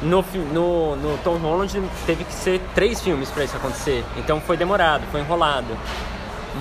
No, 0.00 0.24
no, 0.52 0.96
no 0.96 1.18
Tom 1.18 1.36
Holland 1.36 1.80
teve 2.06 2.24
que 2.24 2.32
ser 2.32 2.60
três 2.74 3.00
filmes 3.00 3.30
para 3.30 3.44
isso 3.44 3.56
acontecer. 3.56 4.04
Então 4.16 4.40
foi 4.40 4.56
demorado, 4.56 5.04
foi 5.12 5.20
enrolado. 5.20 5.76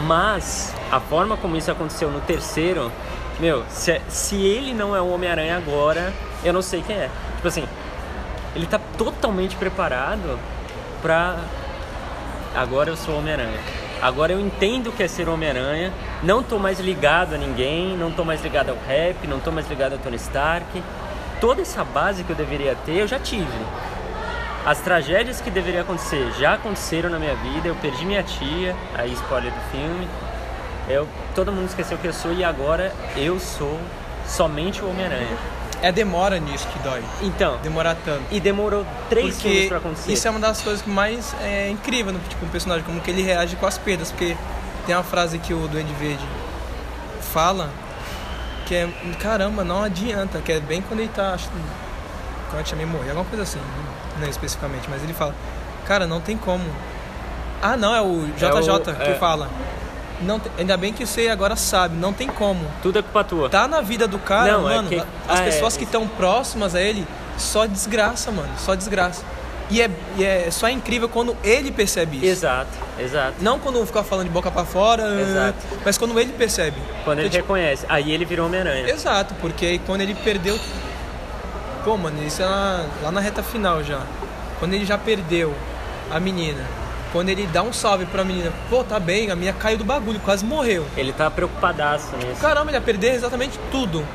Mas 0.06 0.76
a 0.92 1.00
forma 1.00 1.38
como 1.38 1.56
isso 1.56 1.72
aconteceu 1.72 2.12
no 2.12 2.20
terceiro, 2.22 2.92
meu, 3.40 3.64
se, 3.70 4.02
se 4.10 4.36
ele 4.36 4.74
não 4.74 4.96
é 4.96 5.02
o 5.02 5.10
Homem-Aranha 5.10 5.58
agora, 5.58 6.14
eu 6.44 6.52
não 6.52 6.62
sei 6.62 6.82
quem 6.82 6.96
é. 6.96 7.10
Tipo 7.36 7.48
assim, 7.48 7.68
ele 8.56 8.66
tá 8.66 8.80
totalmente 8.98 9.56
preparado 9.56 10.40
pra. 11.02 11.38
Agora 12.58 12.90
eu 12.90 12.98
sou 12.98 13.20
Homem-Aranha. 13.20 13.60
Agora 14.02 14.34
eu 14.34 14.40
entendo 14.40 14.88
o 14.88 14.92
que 14.92 15.04
é 15.04 15.08
ser 15.08 15.30
Homem-Aranha. 15.30 15.94
Não 16.24 16.42
tô 16.42 16.58
mais 16.58 16.80
ligado 16.80 17.36
a 17.36 17.38
ninguém, 17.38 17.96
não 17.96 18.12
tô 18.12 18.26
mais 18.26 18.42
ligado 18.42 18.70
ao 18.72 18.78
rap, 18.88 19.28
não 19.28 19.40
tô 19.40 19.52
mais 19.52 19.70
ligado 19.70 19.94
a 19.94 19.98
Tony 20.00 20.16
Stark. 20.16 20.82
Toda 21.40 21.62
essa 21.62 21.84
base 21.84 22.24
que 22.24 22.32
eu 22.32 22.36
deveria 22.36 22.76
ter, 22.84 22.96
eu 22.96 23.08
já 23.08 23.20
tive. 23.20 23.46
As 24.66 24.80
tragédias 24.80 25.40
que 25.40 25.52
deveriam 25.52 25.84
acontecer 25.84 26.32
já 26.40 26.56
aconteceram 26.56 27.12
na 27.12 27.20
minha 27.20 27.36
vida. 27.36 27.68
Eu 27.68 27.76
perdi 27.76 28.04
minha 28.04 28.24
tia, 28.24 28.76
aí 28.96 29.14
spoiler 29.14 29.52
do 29.52 29.72
filme. 29.72 30.08
Eu, 30.90 31.08
todo 31.36 31.52
mundo 31.52 31.68
esqueceu 31.68 31.96
que 32.00 32.08
eu 32.08 32.14
sou 32.14 32.34
e 32.34 32.44
agora 32.44 32.92
eu 33.16 33.40
sou 33.40 33.80
somente 34.26 34.82
o 34.82 34.90
Homem-Aranha. 34.90 35.38
É 35.82 35.90
a 35.90 35.92
demora 35.92 36.40
nisso 36.40 36.68
que 36.70 36.80
dói. 36.80 37.04
Então, 37.22 37.58
Demorar 37.62 37.96
tanto. 38.04 38.24
e 38.32 38.40
demorou 38.40 38.86
três 39.10 39.40
filmes 39.40 39.60
Porque 39.60 39.68
pra 39.68 39.78
acontecer. 39.78 40.12
isso 40.12 40.28
é 40.28 40.32
uma 40.32 40.40
das 40.40 40.62
coisas 40.62 40.82
que 40.82 40.90
mais 40.90 41.36
é 41.42 41.70
incrível 41.70 42.12
no 42.14 42.20
tipo, 42.20 42.46
um 42.46 42.50
personagem, 42.50 42.84
como 42.84 43.00
que 43.00 43.12
ele 43.12 43.22
reage 43.22 43.56
com 43.56 43.66
as 43.66 43.78
perdas. 43.78 44.12
Porque 44.12 44.36
tem 44.86 44.96
uma 44.96 45.04
frase 45.04 45.38
que 45.38 45.54
o 45.54 45.68
Duende 45.68 45.94
Verde 45.94 46.26
fala 47.22 47.70
que 48.68 48.76
é 48.76 48.90
caramba, 49.20 49.64
não 49.64 49.82
adianta, 49.82 50.40
que 50.42 50.52
é 50.52 50.60
bem 50.60 50.82
quando 50.82 51.00
ele 51.00 51.10
tá. 51.10 51.34
Acho, 51.34 51.50
quando 52.50 52.60
a 52.60 52.64
tia 52.64 52.86
morrer, 52.86 53.10
alguma 53.10 53.26
coisa 53.26 53.44
assim, 53.44 53.60
não 54.20 54.28
especificamente, 54.28 54.90
mas 54.90 55.02
ele 55.04 55.14
fala, 55.14 55.34
cara, 55.86 56.06
não 56.06 56.20
tem 56.20 56.38
como. 56.38 56.64
Ah 57.62 57.78
não, 57.78 57.96
é 57.96 58.02
o 58.02 58.28
JJ 58.36 58.94
que 58.96 59.12
é. 59.12 59.16
fala. 59.16 59.50
Não 60.22 60.42
ainda 60.58 60.76
bem 60.78 60.92
que 60.92 61.06
você 61.06 61.28
agora 61.30 61.56
sabe, 61.56 61.96
não 61.96 62.12
tem 62.12 62.28
como. 62.28 62.66
Tudo 62.82 63.00
é 63.00 63.02
culpa 63.02 63.24
tua. 63.24 63.50
Tá 63.50 63.68
na 63.68 63.82
vida 63.82 64.08
do 64.08 64.18
cara, 64.18 64.54
Não, 64.54 64.70
é 64.70 64.76
mano. 64.76 64.90
que- 64.90 64.96
As 64.96 65.40
ah, 65.40 65.44
pessoas 65.44 65.76
é. 65.76 65.78
que 65.78 65.84
estão 65.84 66.08
próximas 66.08 66.74
a 66.74 66.82
ele, 66.82 67.06
só 67.38 67.66
desgraça, 67.66 68.32
mano. 68.32 68.50
Só 68.58 68.74
desgraça. 68.74 69.24
E 69.70 69.82
é, 69.82 69.90
e 70.18 70.24
é 70.24 70.50
só 70.50 70.70
incrível 70.70 71.10
quando 71.10 71.36
ele 71.44 71.72
percebe 71.72 72.18
isso. 72.18 72.26
Exato, 72.26 72.70
exato. 72.98 73.34
Não 73.42 73.60
quando 73.60 73.86
ficar 73.86 74.02
falando 74.04 74.26
de 74.28 74.32
boca 74.32 74.50
pra 74.50 74.64
fora, 74.64 75.04
Exato. 75.20 75.58
mas 75.84 75.98
quando 75.98 76.18
ele 76.20 76.32
percebe. 76.34 76.78
Quando 77.04 77.20
ele 77.20 77.30
tipo, 77.30 77.44
reconhece. 77.44 77.86
Aí 77.90 78.12
ele 78.12 78.24
virou 78.24 78.46
Homem-Aranha. 78.48 78.90
Exato, 78.90 79.36
porque 79.42 79.80
quando 79.86 80.02
ele 80.02 80.16
perdeu. 80.16 80.58
Pô, 81.84 81.98
mano, 81.98 82.26
isso 82.26 82.42
é 82.42 82.46
lá, 82.46 82.86
lá 83.04 83.12
na 83.12 83.20
reta 83.20 83.44
final 83.44 83.84
já. 83.84 84.02
Quando 84.60 84.74
ele 84.74 84.86
já 84.86 84.98
perdeu 84.98 85.54
a 86.10 86.20
menina. 86.20 86.64
Quando 87.12 87.30
ele 87.30 87.48
dá 87.48 87.64
um 87.64 87.72
salve 87.72 88.06
pra 88.06 88.24
menina, 88.24 88.52
pô, 88.70 88.84
tá 88.84 89.00
bem, 89.00 89.32
a 89.32 89.36
minha 89.36 89.54
caiu 89.54 89.78
do 89.78 89.84
bagulho, 89.86 90.20
quase 90.20 90.44
morreu. 90.46 90.86
Ele 90.98 91.14
tá 91.14 91.32
preocupadaço 91.32 92.16
nisso. 92.18 92.40
Caramba, 92.42 92.70
ele 92.70 92.78
ia 92.78 92.82
perder 92.82 93.14
exatamente 93.16 93.58
tudo. 93.72 94.06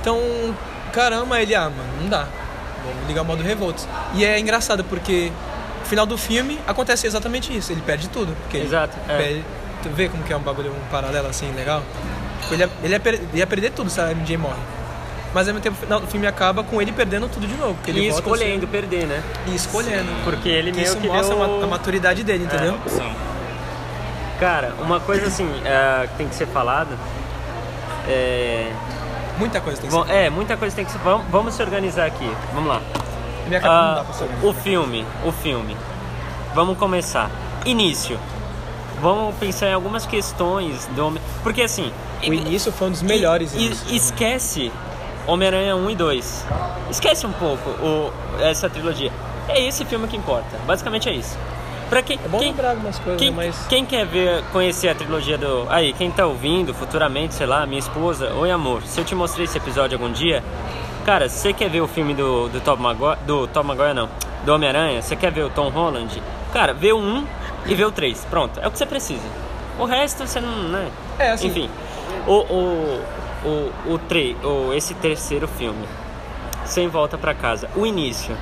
Então, 0.00 0.20
caramba, 0.92 1.40
ele, 1.40 1.54
ah, 1.54 1.62
mano, 1.70 1.88
não 2.02 2.08
dá. 2.08 2.26
Vou 2.84 2.94
ligar 3.08 3.22
o 3.22 3.24
modo 3.24 3.42
revoltos. 3.42 3.86
E 4.14 4.24
é 4.24 4.38
engraçado 4.38 4.84
porque 4.84 5.32
no 5.80 5.86
final 5.86 6.06
do 6.06 6.16
filme 6.16 6.58
acontece 6.66 7.06
exatamente 7.06 7.54
isso. 7.56 7.72
Ele 7.72 7.80
perde 7.82 8.08
tudo. 8.08 8.34
Porque 8.42 8.58
Exato, 8.58 8.96
é. 9.08 9.16
perde- 9.16 9.44
tu 9.82 9.88
vê 9.90 10.08
como 10.08 10.22
que 10.22 10.32
é 10.32 10.36
um 10.36 10.40
bagulho, 10.40 10.70
um 10.70 10.90
paralelo 10.90 11.26
assim, 11.28 11.50
legal? 11.52 11.82
Tipo, 12.42 12.54
ele 12.54 12.62
ia, 12.62 12.70
ele 12.84 12.92
ia, 12.94 13.00
per- 13.00 13.14
ele 13.14 13.28
ia 13.38 13.46
perder 13.46 13.72
tudo 13.72 13.90
se 13.90 14.00
a 14.00 14.12
MJ 14.12 14.36
morre. 14.36 14.54
Mas 15.36 15.48
ao 15.48 15.52
mesmo 15.54 15.62
tempo, 15.62 15.76
no 15.76 15.82
final 15.82 16.00
do 16.00 16.06
filme 16.06 16.26
acaba 16.26 16.64
com 16.64 16.80
ele 16.80 16.92
perdendo 16.92 17.28
tudo 17.28 17.46
de 17.46 17.54
novo. 17.56 17.74
Porque 17.74 17.90
ele 17.90 18.00
E 18.00 18.08
escolhendo 18.08 18.66
perder, 18.66 19.06
né? 19.06 19.22
E 19.46 19.54
escolhendo. 19.54 20.08
Porque 20.24 20.48
ele 20.48 20.72
meio 20.72 20.86
Isso 20.86 20.96
que 20.96 21.06
mostra 21.08 21.34
deu... 21.34 21.44
a 21.44 21.46
ma- 21.46 21.64
a 21.64 21.66
maturidade 21.66 22.24
dele, 22.24 22.44
entendeu? 22.44 22.72
Opção. 22.74 23.12
Cara, 24.40 24.72
uma 24.80 24.98
coisa 24.98 25.26
assim 25.26 25.46
é, 25.62 26.06
que 26.08 26.14
tem 26.16 26.26
que 26.28 26.34
ser 26.34 26.46
falada 26.46 26.96
é... 28.08 28.70
Muita 29.38 29.60
coisa 29.60 29.78
tem 29.78 29.90
que 29.90 29.94
Bom, 29.94 30.06
ser. 30.06 30.12
é, 30.12 30.30
muita 30.30 30.56
coisa 30.56 30.74
tem 30.74 30.84
que 30.86 30.90
ser... 30.92 30.98
Vamos, 31.00 31.26
vamos 31.30 31.54
se 31.54 31.62
organizar 31.62 32.06
aqui. 32.06 32.30
Vamos 32.54 32.70
lá. 32.70 32.80
Minha 33.46 33.60
cara 33.60 33.88
não 33.88 33.94
dá 33.96 34.04
pra 34.04 34.14
ser 34.14 34.28
o 34.42 34.52
filme, 34.54 35.04
o 35.22 35.32
filme. 35.32 35.76
Vamos 36.54 36.78
começar. 36.78 37.30
Início. 37.66 38.18
Vamos 39.02 39.34
pensar 39.36 39.66
em 39.68 39.74
algumas 39.74 40.06
questões 40.06 40.86
do 40.96 41.06
homem. 41.06 41.22
Porque 41.42 41.60
assim. 41.60 41.92
O 42.26 42.32
início 42.32 42.72
foi 42.72 42.88
um 42.88 42.90
dos 42.92 43.02
melhores 43.02 43.52
E, 43.52 43.58
inícios. 43.66 43.92
e 43.92 43.96
esquece 43.96 44.72
Homem-Aranha 45.26 45.76
1 45.76 45.90
e 45.90 45.94
2. 45.96 46.46
Esquece 46.90 47.26
um 47.26 47.32
pouco 47.32 47.70
o, 47.70 48.12
essa 48.40 48.68
trilogia. 48.68 49.10
É 49.48 49.60
esse 49.66 49.84
filme 49.84 50.06
que 50.08 50.16
importa. 50.16 50.56
Basicamente 50.66 51.08
é 51.08 51.12
isso. 51.12 51.36
Pra 51.88 52.02
quem, 52.02 52.18
É 52.24 52.28
bom 52.28 52.38
quem, 52.38 52.48
lembrar 52.48 52.70
algumas 52.70 52.98
coisas, 52.98 53.20
quem, 53.20 53.30
né, 53.30 53.46
mas... 53.46 53.66
quem 53.68 53.86
quer 53.86 54.04
ver, 54.06 54.42
conhecer 54.52 54.88
a 54.88 54.94
trilogia 54.94 55.38
do. 55.38 55.66
Aí, 55.68 55.92
quem 55.92 56.10
tá 56.10 56.26
ouvindo 56.26 56.74
futuramente, 56.74 57.34
sei 57.34 57.46
lá, 57.46 57.64
minha 57.64 57.78
esposa, 57.78 58.32
oi 58.34 58.50
amor, 58.50 58.82
se 58.82 59.00
eu 59.00 59.04
te 59.04 59.14
mostrei 59.14 59.44
esse 59.44 59.56
episódio 59.56 59.96
algum 59.96 60.10
dia, 60.12 60.42
cara, 61.04 61.28
você 61.28 61.52
quer 61.52 61.70
ver 61.70 61.80
o 61.82 61.86
filme 61.86 62.12
do, 62.12 62.48
do 62.48 62.60
Tom 62.60 62.76
Maguire. 62.76 63.18
Do 63.24 63.46
Tom 63.46 63.62
Maguire 63.62 63.94
não, 63.94 64.08
do 64.44 64.52
Homem-Aranha, 64.52 65.00
você 65.00 65.14
quer 65.14 65.30
ver 65.30 65.44
o 65.44 65.50
Tom 65.50 65.68
Holland, 65.68 66.20
cara, 66.52 66.74
vê 66.74 66.92
o 66.92 66.98
1 66.98 67.24
e 67.66 67.74
vê 67.76 67.84
o 67.84 67.92
3. 67.92 68.24
Pronto, 68.28 68.58
é 68.58 68.66
o 68.66 68.70
que 68.72 68.78
você 68.78 68.86
precisa. 68.86 69.22
O 69.78 69.84
resto 69.84 70.26
você 70.26 70.40
não. 70.40 70.50
Né? 70.68 70.88
É, 71.20 71.30
assim- 71.30 71.46
Enfim. 71.46 71.70
O, 72.26 72.32
o, 72.32 73.00
o, 73.44 73.92
o, 73.92 73.98
tre, 73.98 74.36
o 74.42 74.72
esse 74.72 74.94
terceiro 74.94 75.46
filme, 75.46 75.86
Sem 76.64 76.88
Volta 76.88 77.16
pra 77.18 77.34
Casa, 77.34 77.68
o 77.76 77.86
início. 77.86 78.36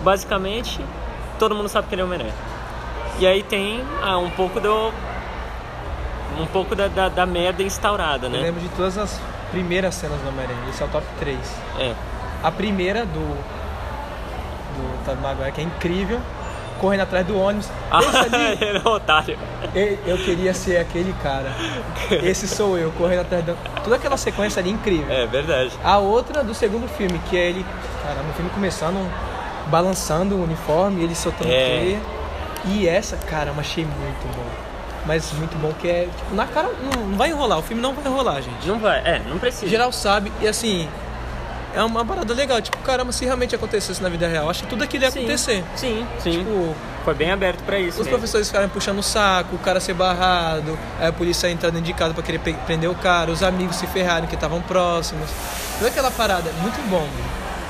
Basicamente, 0.00 0.80
todo 1.38 1.54
mundo 1.54 1.68
sabe 1.68 1.88
que 1.88 1.94
ele 1.94 2.02
é 2.02 2.04
Homem-Aranha. 2.04 2.34
E 3.18 3.26
aí 3.26 3.42
tem 3.42 3.82
ah, 4.02 4.18
um 4.18 4.30
pouco 4.30 4.60
do. 4.60 4.92
Um 6.40 6.46
pouco 6.46 6.76
da, 6.76 6.86
da, 6.86 7.08
da 7.08 7.26
merda 7.26 7.62
instaurada, 7.62 8.26
Eu 8.26 8.30
né? 8.30 8.38
lembro 8.38 8.60
de 8.60 8.68
todas 8.68 8.96
as 8.96 9.20
primeiras 9.50 9.94
cenas 9.96 10.20
do 10.20 10.28
Homem-Aranha. 10.28 10.68
Esse 10.68 10.82
é 10.82 10.86
o 10.86 10.88
top 10.88 11.06
3. 11.18 11.38
É. 11.80 11.94
A 12.42 12.50
primeira 12.52 13.04
do. 13.04 13.36
Do 14.76 15.04
Tobey 15.04 15.20
Maguire, 15.22 15.52
que 15.52 15.60
é 15.60 15.64
incrível. 15.64 16.20
Correndo 16.80 17.00
atrás 17.02 17.26
do 17.26 17.38
ônibus. 17.38 17.68
Ah, 17.90 17.98
ali, 17.98 18.58
ele 18.60 18.78
é 18.78 18.82
um 18.88 18.92
otário. 18.92 19.38
eu, 19.74 19.98
eu 20.06 20.18
queria 20.18 20.52
ser 20.52 20.76
aquele 20.78 21.12
cara. 21.22 21.50
Esse 22.22 22.46
sou 22.46 22.76
eu, 22.78 22.90
correndo 22.92 23.20
atrás 23.20 23.44
do. 23.44 23.56
Toda 23.82 23.96
aquela 23.96 24.16
sequência 24.16 24.60
ali 24.60 24.70
incrível. 24.70 25.10
É 25.10 25.26
verdade. 25.26 25.72
A 25.82 25.98
outra 25.98 26.44
do 26.44 26.54
segundo 26.54 26.86
filme, 26.88 27.18
que 27.30 27.36
é 27.36 27.48
ele. 27.48 27.64
Caramba, 28.02 28.30
o 28.30 28.32
filme 28.34 28.50
começando 28.50 29.10
balançando 29.68 30.34
o 30.36 30.42
uniforme, 30.42 31.02
ele 31.02 31.14
soltando 31.14 31.50
É. 31.50 31.78
teia. 31.80 32.00
E 32.66 32.88
essa, 32.88 33.16
caramba, 33.16 33.60
achei 33.60 33.84
muito 33.84 34.36
bom. 34.36 34.44
Mas 35.06 35.32
muito 35.32 35.56
bom 35.58 35.72
que 35.72 35.88
é. 35.88 36.08
Tipo, 36.16 36.34
na 36.34 36.46
cara. 36.46 36.68
Não, 36.82 37.06
não 37.06 37.16
vai 37.16 37.30
enrolar, 37.30 37.58
o 37.58 37.62
filme 37.62 37.80
não 37.80 37.94
vai 37.94 38.04
enrolar, 38.04 38.42
gente. 38.42 38.66
Não 38.66 38.78
vai, 38.78 38.98
é, 39.00 39.22
não 39.26 39.38
precisa. 39.38 39.68
geral 39.68 39.90
sabe 39.92 40.30
e 40.40 40.46
assim 40.48 40.88
é 41.80 41.84
uma 41.84 42.04
parada 42.04 42.32
legal 42.34 42.60
tipo 42.60 42.76
caramba 42.78 43.12
se 43.12 43.24
realmente 43.24 43.54
acontecesse 43.54 44.02
na 44.02 44.08
vida 44.08 44.26
real 44.26 44.48
acho 44.50 44.62
que 44.64 44.68
tudo 44.68 44.84
aquilo 44.84 45.04
ia 45.04 45.10
Sim, 45.10 45.18
acontecer 45.20 45.64
Sim, 45.76 46.06
sim. 46.18 46.30
tipo 46.30 46.74
Foi 47.04 47.14
bem 47.14 47.30
aberto 47.30 47.62
pra 47.64 47.78
isso. 47.78 47.90
os 47.92 47.96
mesmo. 47.98 48.10
professores 48.10 48.46
ficarem 48.48 48.68
puxando 48.68 48.98
o 48.98 49.02
saco 49.02 49.56
o 49.56 49.58
cara 49.58 49.80
ser 49.80 49.94
barrado 49.94 50.78
aí 51.00 51.06
a 51.08 51.12
polícia 51.12 51.48
entrar 51.50 51.70
dentro 51.70 51.86
de 51.86 51.92
casa 51.94 52.12
pra 52.14 52.22
querer 52.22 52.38
prender 52.40 52.90
o 52.90 52.94
cara 52.94 53.30
os 53.30 53.42
amigos 53.42 53.76
se 53.76 53.86
ferrarem 53.86 54.28
que 54.28 54.34
estavam 54.34 54.60
próximos 54.62 55.28
toda 55.78 55.88
aquela 55.90 56.10
parada 56.10 56.50
muito 56.60 56.80
bom 56.90 57.06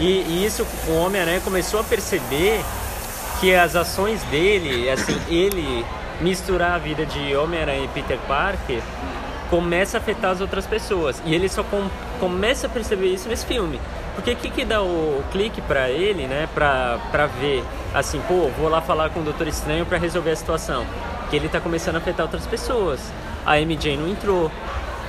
E, 0.01 0.05
e 0.29 0.45
isso, 0.47 0.65
o 0.87 0.93
Homem-Aranha 0.95 1.41
começou 1.41 1.81
a 1.81 1.85
perceber 1.85 2.65
que 3.41 3.53
as 3.53 3.75
ações 3.75 4.23
dele, 4.31 4.89
assim, 4.89 5.17
ele 5.29 5.85
misturar 6.21 6.73
a 6.75 6.79
vida 6.79 7.05
de 7.05 7.35
Homem-Aranha 7.35 7.85
e 7.85 7.89
Peter 7.89 8.17
Parker 8.29 8.81
começa 9.51 9.97
a 9.97 10.01
afetar 10.01 10.31
as 10.33 10.41
outras 10.41 10.67
pessoas. 10.67 11.23
E 11.25 11.35
ele 11.35 11.49
só 11.49 11.63
com- 11.63 11.89
começa 12.21 12.67
a 12.67 12.71
perceber 12.71 13.07
isso 13.09 13.29
nesse 13.29 13.47
filme. 13.47 13.81
Porque 14.15 14.33
o 14.33 14.37
que, 14.37 14.51
que 14.51 14.65
dá 14.65 14.83
o 14.83 15.23
clique 15.31 15.61
pra 15.63 15.89
ele, 15.91 16.27
né? 16.27 16.49
Pra, 16.55 16.99
pra 17.13 17.27
ver, 17.27 17.63
assim, 17.95 18.21
pô, 18.27 18.51
vou 18.59 18.69
lá 18.69 18.81
falar 18.81 19.11
com 19.11 19.21
o 19.21 19.23
Doutor 19.23 19.47
Estranho 19.47 19.87
pra 19.87 19.97
resolver 19.97 20.33
a 20.33 20.37
situação. 20.37 20.85
Que 21.31 21.37
ele 21.37 21.49
tá 21.49 21.61
começando 21.61 21.95
a 21.97 21.99
afetar 21.99 22.27
outras 22.27 22.47
pessoas. 22.47 23.01
A 23.47 23.61
MJ 23.61 23.97
não 23.97 24.09
entrou. 24.09 24.51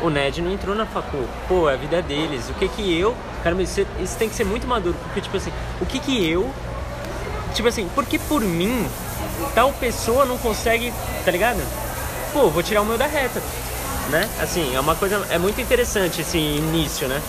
O 0.01 0.09
Ned 0.09 0.41
não 0.41 0.51
entrou 0.53 0.75
na 0.75 0.85
facu. 0.85 1.25
Pô, 1.47 1.67
a 1.67 1.75
vida 1.75 1.97
é 1.97 2.01
deles. 2.01 2.49
O 2.49 2.53
que 2.53 2.67
que 2.69 2.97
eu... 2.99 3.15
Cara, 3.43 3.55
mas 3.55 3.69
isso, 3.77 3.87
isso 3.99 4.17
tem 4.17 4.29
que 4.29 4.35
ser 4.35 4.45
muito 4.45 4.67
maduro. 4.67 4.95
Porque, 5.05 5.21
tipo 5.21 5.35
assim, 5.35 5.51
o 5.81 5.85
que 5.85 5.99
que 5.99 6.29
eu... 6.29 6.49
Tipo 7.53 7.67
assim, 7.67 7.89
porque 7.95 8.19
por 8.19 8.41
mim, 8.41 8.87
tal 9.55 9.73
pessoa 9.73 10.23
não 10.25 10.37
consegue... 10.37 10.93
Tá 11.25 11.31
ligado? 11.31 11.61
Pô, 12.31 12.47
vou 12.49 12.61
tirar 12.63 12.81
o 12.81 12.85
meu 12.85 12.97
da 12.97 13.07
reta. 13.07 13.41
Né? 14.09 14.27
Assim, 14.41 14.75
é 14.75 14.79
uma 14.79 14.95
coisa... 14.95 15.25
É 15.29 15.37
muito 15.37 15.61
interessante 15.61 16.21
esse 16.21 16.37
início, 16.37 17.07
né? 17.07 17.21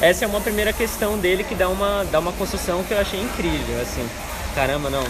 Essa 0.00 0.24
é 0.24 0.28
uma 0.28 0.40
primeira 0.40 0.72
questão 0.72 1.18
dele 1.18 1.44
que 1.44 1.54
dá 1.54 1.68
uma, 1.68 2.06
dá 2.10 2.18
uma 2.18 2.32
construção 2.32 2.82
que 2.84 2.94
eu 2.94 3.00
achei 3.00 3.20
incrível, 3.20 3.80
assim. 3.82 4.08
Caramba, 4.54 4.88
não. 4.88 5.04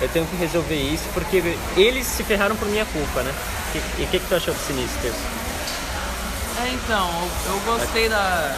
Eu 0.00 0.08
tenho 0.10 0.26
que 0.26 0.36
resolver 0.36 0.76
isso 0.76 1.04
porque 1.14 1.56
eles 1.74 2.06
se 2.06 2.22
ferraram 2.22 2.54
por 2.54 2.68
minha 2.68 2.84
culpa, 2.84 3.22
né? 3.22 3.34
E 3.98 4.02
o 4.02 4.06
que, 4.08 4.18
que 4.18 4.26
tu 4.26 4.34
achou 4.34 4.52
desse 4.52 4.72
início, 4.72 4.98
Teus? 5.00 5.16
É, 6.62 6.68
então, 6.70 7.10
eu, 7.46 7.54
eu 7.54 7.60
gostei 7.60 8.08
da 8.08 8.54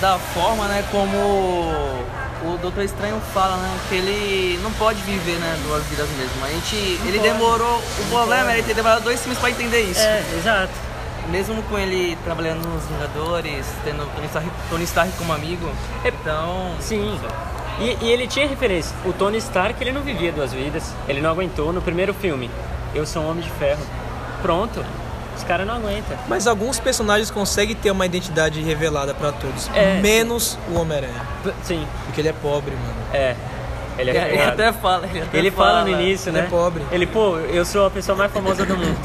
da 0.00 0.18
forma, 0.18 0.66
né, 0.66 0.84
como 0.90 2.04
o 2.44 2.58
Doutor 2.58 2.84
Estranho 2.84 3.20
fala, 3.32 3.56
né, 3.56 3.78
que 3.88 3.94
ele 3.94 4.58
não 4.62 4.72
pode 4.72 5.00
viver, 5.02 5.38
né, 5.38 5.58
duas 5.64 5.84
vidas 5.84 6.08
mesmo. 6.10 6.44
A 6.44 6.48
gente, 6.48 6.76
ele 7.06 7.18
demorou, 7.18 7.78
o 7.78 8.10
problema 8.10 8.50
era 8.50 8.58
ele 8.58 8.66
ter 8.66 8.74
demorado 8.74 9.02
dois 9.02 9.20
filmes 9.20 9.38
pra 9.38 9.50
entender 9.50 9.82
isso. 9.82 10.00
É, 10.00 10.22
exato. 10.36 10.72
Mesmo 11.30 11.62
com 11.64 11.78
ele 11.78 12.18
trabalhando 12.24 12.66
nos 12.68 12.84
Vingadores, 12.86 13.66
tendo 13.84 14.04
Tony 14.14 14.26
Stark, 14.26 14.50
Tony 14.68 14.84
Stark 14.84 15.12
como 15.16 15.32
amigo, 15.32 15.70
então... 16.04 16.74
Sim. 16.80 17.18
E, 17.78 17.96
e 18.04 18.10
ele 18.10 18.26
tinha 18.26 18.46
referência. 18.46 18.94
O 19.04 19.12
Tony 19.12 19.38
Stark, 19.38 19.80
ele 19.80 19.92
não 19.92 20.02
vivia 20.02 20.30
duas 20.30 20.52
vidas. 20.52 20.92
Ele 21.08 21.20
não 21.20 21.30
aguentou 21.30 21.72
no 21.72 21.80
primeiro 21.80 22.12
filme. 22.12 22.50
Eu 22.94 23.06
sou 23.06 23.22
um 23.22 23.30
Homem 23.30 23.42
de 23.42 23.50
Ferro. 23.50 23.80
Pronto. 24.42 24.84
Os 25.36 25.42
caras 25.44 25.66
não 25.66 25.74
aguentam. 25.76 26.16
Mas 26.28 26.46
alguns 26.46 26.78
personagens 26.78 27.30
conseguem 27.30 27.74
ter 27.74 27.90
uma 27.90 28.06
identidade 28.06 28.60
revelada 28.62 29.12
pra 29.14 29.32
todos. 29.32 29.68
É, 29.74 30.00
menos 30.00 30.58
o 30.70 30.78
Homem-Aranha. 30.78 31.20
Sim, 31.62 31.86
Porque 32.06 32.20
ele 32.20 32.28
é 32.28 32.32
pobre, 32.32 32.72
mano. 32.72 32.94
é. 33.12 33.34
Ele 33.98 34.10
é 34.10 34.14
Ele, 34.16 34.32
ele 34.36 34.42
até 34.42 34.72
fala, 34.72 35.06
ele 35.06 35.20
até 35.20 35.36
Ele 35.36 35.50
fala 35.50 35.82
no 35.82 35.90
início, 35.90 36.30
ele 36.30 36.38
né? 36.40 36.46
é 36.46 36.48
pobre. 36.48 36.82
Ele, 36.90 37.06
pô, 37.06 37.36
eu 37.38 37.62
sou 37.62 37.84
a 37.86 37.90
pessoa 37.90 38.16
mais 38.16 38.32
famosa 38.32 38.64
do 38.64 38.74
mundo. 38.74 38.98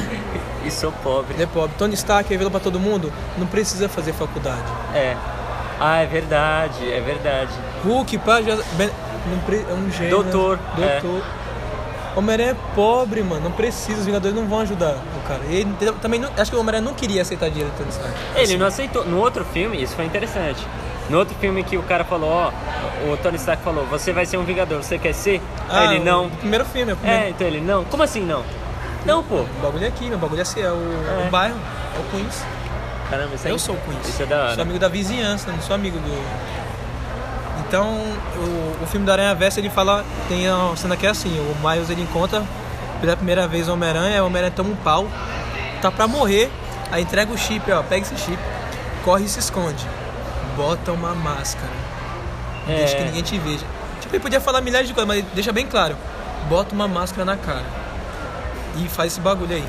e 0.64 0.70
sou 0.70 0.90
pobre. 0.90 1.34
Ele 1.34 1.42
é 1.42 1.46
pobre. 1.46 1.72
Tony 1.76 1.92
Stark 1.92 2.28
revelou 2.30 2.50
pra 2.50 2.58
todo 2.58 2.80
mundo, 2.80 3.12
não 3.36 3.46
precisa 3.46 3.86
fazer 3.86 4.14
faculdade. 4.14 4.64
É. 4.94 5.14
Ah, 5.78 5.98
é 5.98 6.06
verdade, 6.06 6.90
é 6.90 7.00
verdade. 7.02 7.52
Hulk, 7.84 8.16
pá, 8.18 8.40
já... 8.40 8.56
Ben- 8.78 8.90
é 9.68 9.74
um 9.74 9.90
gênio. 9.92 10.10
Doutor, 10.10 10.58
é. 10.78 11.02
Homem-Aranha 12.16 12.50
é 12.52 12.74
pobre, 12.74 13.22
mano. 13.22 13.42
Não 13.44 13.52
precisa, 13.52 14.00
os 14.00 14.06
Vingadores 14.06 14.36
não 14.36 14.46
vão 14.46 14.60
ajudar 14.60 14.94
o 14.94 15.28
cara. 15.28 15.40
E 15.48 15.56
ele 15.56 15.74
também 16.02 16.18
não- 16.20 16.30
acho 16.36 16.50
que 16.50 16.56
o 16.56 16.60
Homem-Aranha 16.60 16.82
não 16.84 16.94
queria 16.94 17.22
aceitar 17.22 17.48
dinheiro 17.48 17.70
do 17.70 17.76
Tony 17.78 17.90
Stark. 17.90 18.14
Ele 18.36 18.56
não 18.56 18.66
aceitou. 18.66 19.04
No 19.04 19.18
outro 19.18 19.44
filme, 19.44 19.80
isso 19.82 19.94
foi 19.94 20.04
interessante. 20.04 20.66
No 21.08 21.18
outro 21.18 21.34
filme 21.40 21.62
que 21.64 21.76
o 21.76 21.82
cara 21.82 22.04
falou, 22.04 22.30
ó, 22.30 22.52
o 23.12 23.16
Tony 23.16 23.36
Stark 23.36 23.62
falou, 23.64 23.84
você 23.86 24.12
vai 24.12 24.24
ser 24.26 24.36
um 24.36 24.44
Vingador, 24.44 24.82
você 24.82 24.98
quer 24.98 25.12
ser? 25.12 25.40
Aí 25.68 25.86
Ah, 25.88 25.94
ele 25.94 26.04
não. 26.04 26.28
Primeiro 26.30 26.64
filme, 26.64 26.92
é 26.92 26.94
o 26.94 26.96
primeiro. 26.96 27.24
É, 27.24 27.30
então 27.30 27.46
ele 27.46 27.60
não. 27.60 27.84
Como 27.84 28.02
assim 28.02 28.20
não? 28.20 28.44
Não, 29.04 29.22
pô. 29.24 29.36
O 29.36 29.46
bagulho 29.62 29.84
é 29.84 29.88
aqui, 29.88 30.06
meu 30.08 30.18
bagulho 30.18 30.40
é 30.40 30.42
assim, 30.42 30.60
é 30.60 30.70
o, 30.70 30.76
É. 31.22 31.26
o 31.26 31.30
bairro, 31.30 31.56
é 31.96 31.98
o 32.00 32.10
Queens. 32.16 32.42
Caramba, 33.08 33.34
isso 33.34 33.46
aí. 33.46 33.52
Eu 33.52 33.58
sou 33.58 33.74
o 33.74 33.78
Queens. 33.78 34.08
Isso 34.08 34.22
é 34.22 34.26
da 34.26 34.36
hora. 34.36 34.54
Sou 34.54 34.62
amigo 34.62 34.78
da 34.78 34.88
vizinhança, 34.88 35.50
não 35.50 35.60
sou 35.62 35.74
amigo 35.74 35.98
do. 35.98 36.59
Então, 37.70 37.86
o, 37.94 38.82
o 38.82 38.86
filme 38.88 39.06
do 39.06 39.12
Aranha 39.12 39.32
Verso 39.32 39.60
ele 39.60 39.70
fala. 39.70 40.04
Tem 40.28 40.50
uma 40.50 40.76
cena 40.76 40.96
que 40.96 41.06
é 41.06 41.10
assim: 41.10 41.30
o 41.38 41.68
Miles 41.68 41.88
ele 41.88 42.02
encontra 42.02 42.42
pela 43.00 43.14
primeira 43.14 43.46
vez 43.46 43.68
o 43.68 43.74
Homem-Aranha, 43.74 44.24
o 44.24 44.26
Homem-Aranha 44.26 44.52
toma 44.52 44.70
um 44.70 44.76
pau, 44.76 45.06
tá 45.80 45.88
pra 45.88 46.08
morrer, 46.08 46.50
aí 46.90 47.04
entrega 47.04 47.32
o 47.32 47.38
chip, 47.38 47.70
ó, 47.70 47.80
pega 47.84 48.02
esse 48.02 48.16
chip, 48.18 48.38
corre 49.04 49.24
e 49.24 49.28
se 49.28 49.38
esconde. 49.38 49.86
Bota 50.56 50.90
uma 50.90 51.14
máscara. 51.14 51.70
É. 52.68 52.74
Deixa 52.74 52.96
que 52.96 53.04
ninguém 53.04 53.22
te 53.22 53.38
veja. 53.38 53.64
Tipo, 54.00 54.16
ele 54.16 54.22
podia 54.22 54.40
falar 54.40 54.60
milhares 54.60 54.88
de 54.88 54.92
coisas, 54.92 55.06
mas 55.06 55.24
deixa 55.32 55.52
bem 55.52 55.64
claro. 55.64 55.96
Bota 56.48 56.74
uma 56.74 56.88
máscara 56.88 57.24
na 57.24 57.36
cara. 57.36 57.64
E 58.78 58.88
faz 58.88 59.12
esse 59.12 59.20
bagulho 59.20 59.54
aí. 59.54 59.64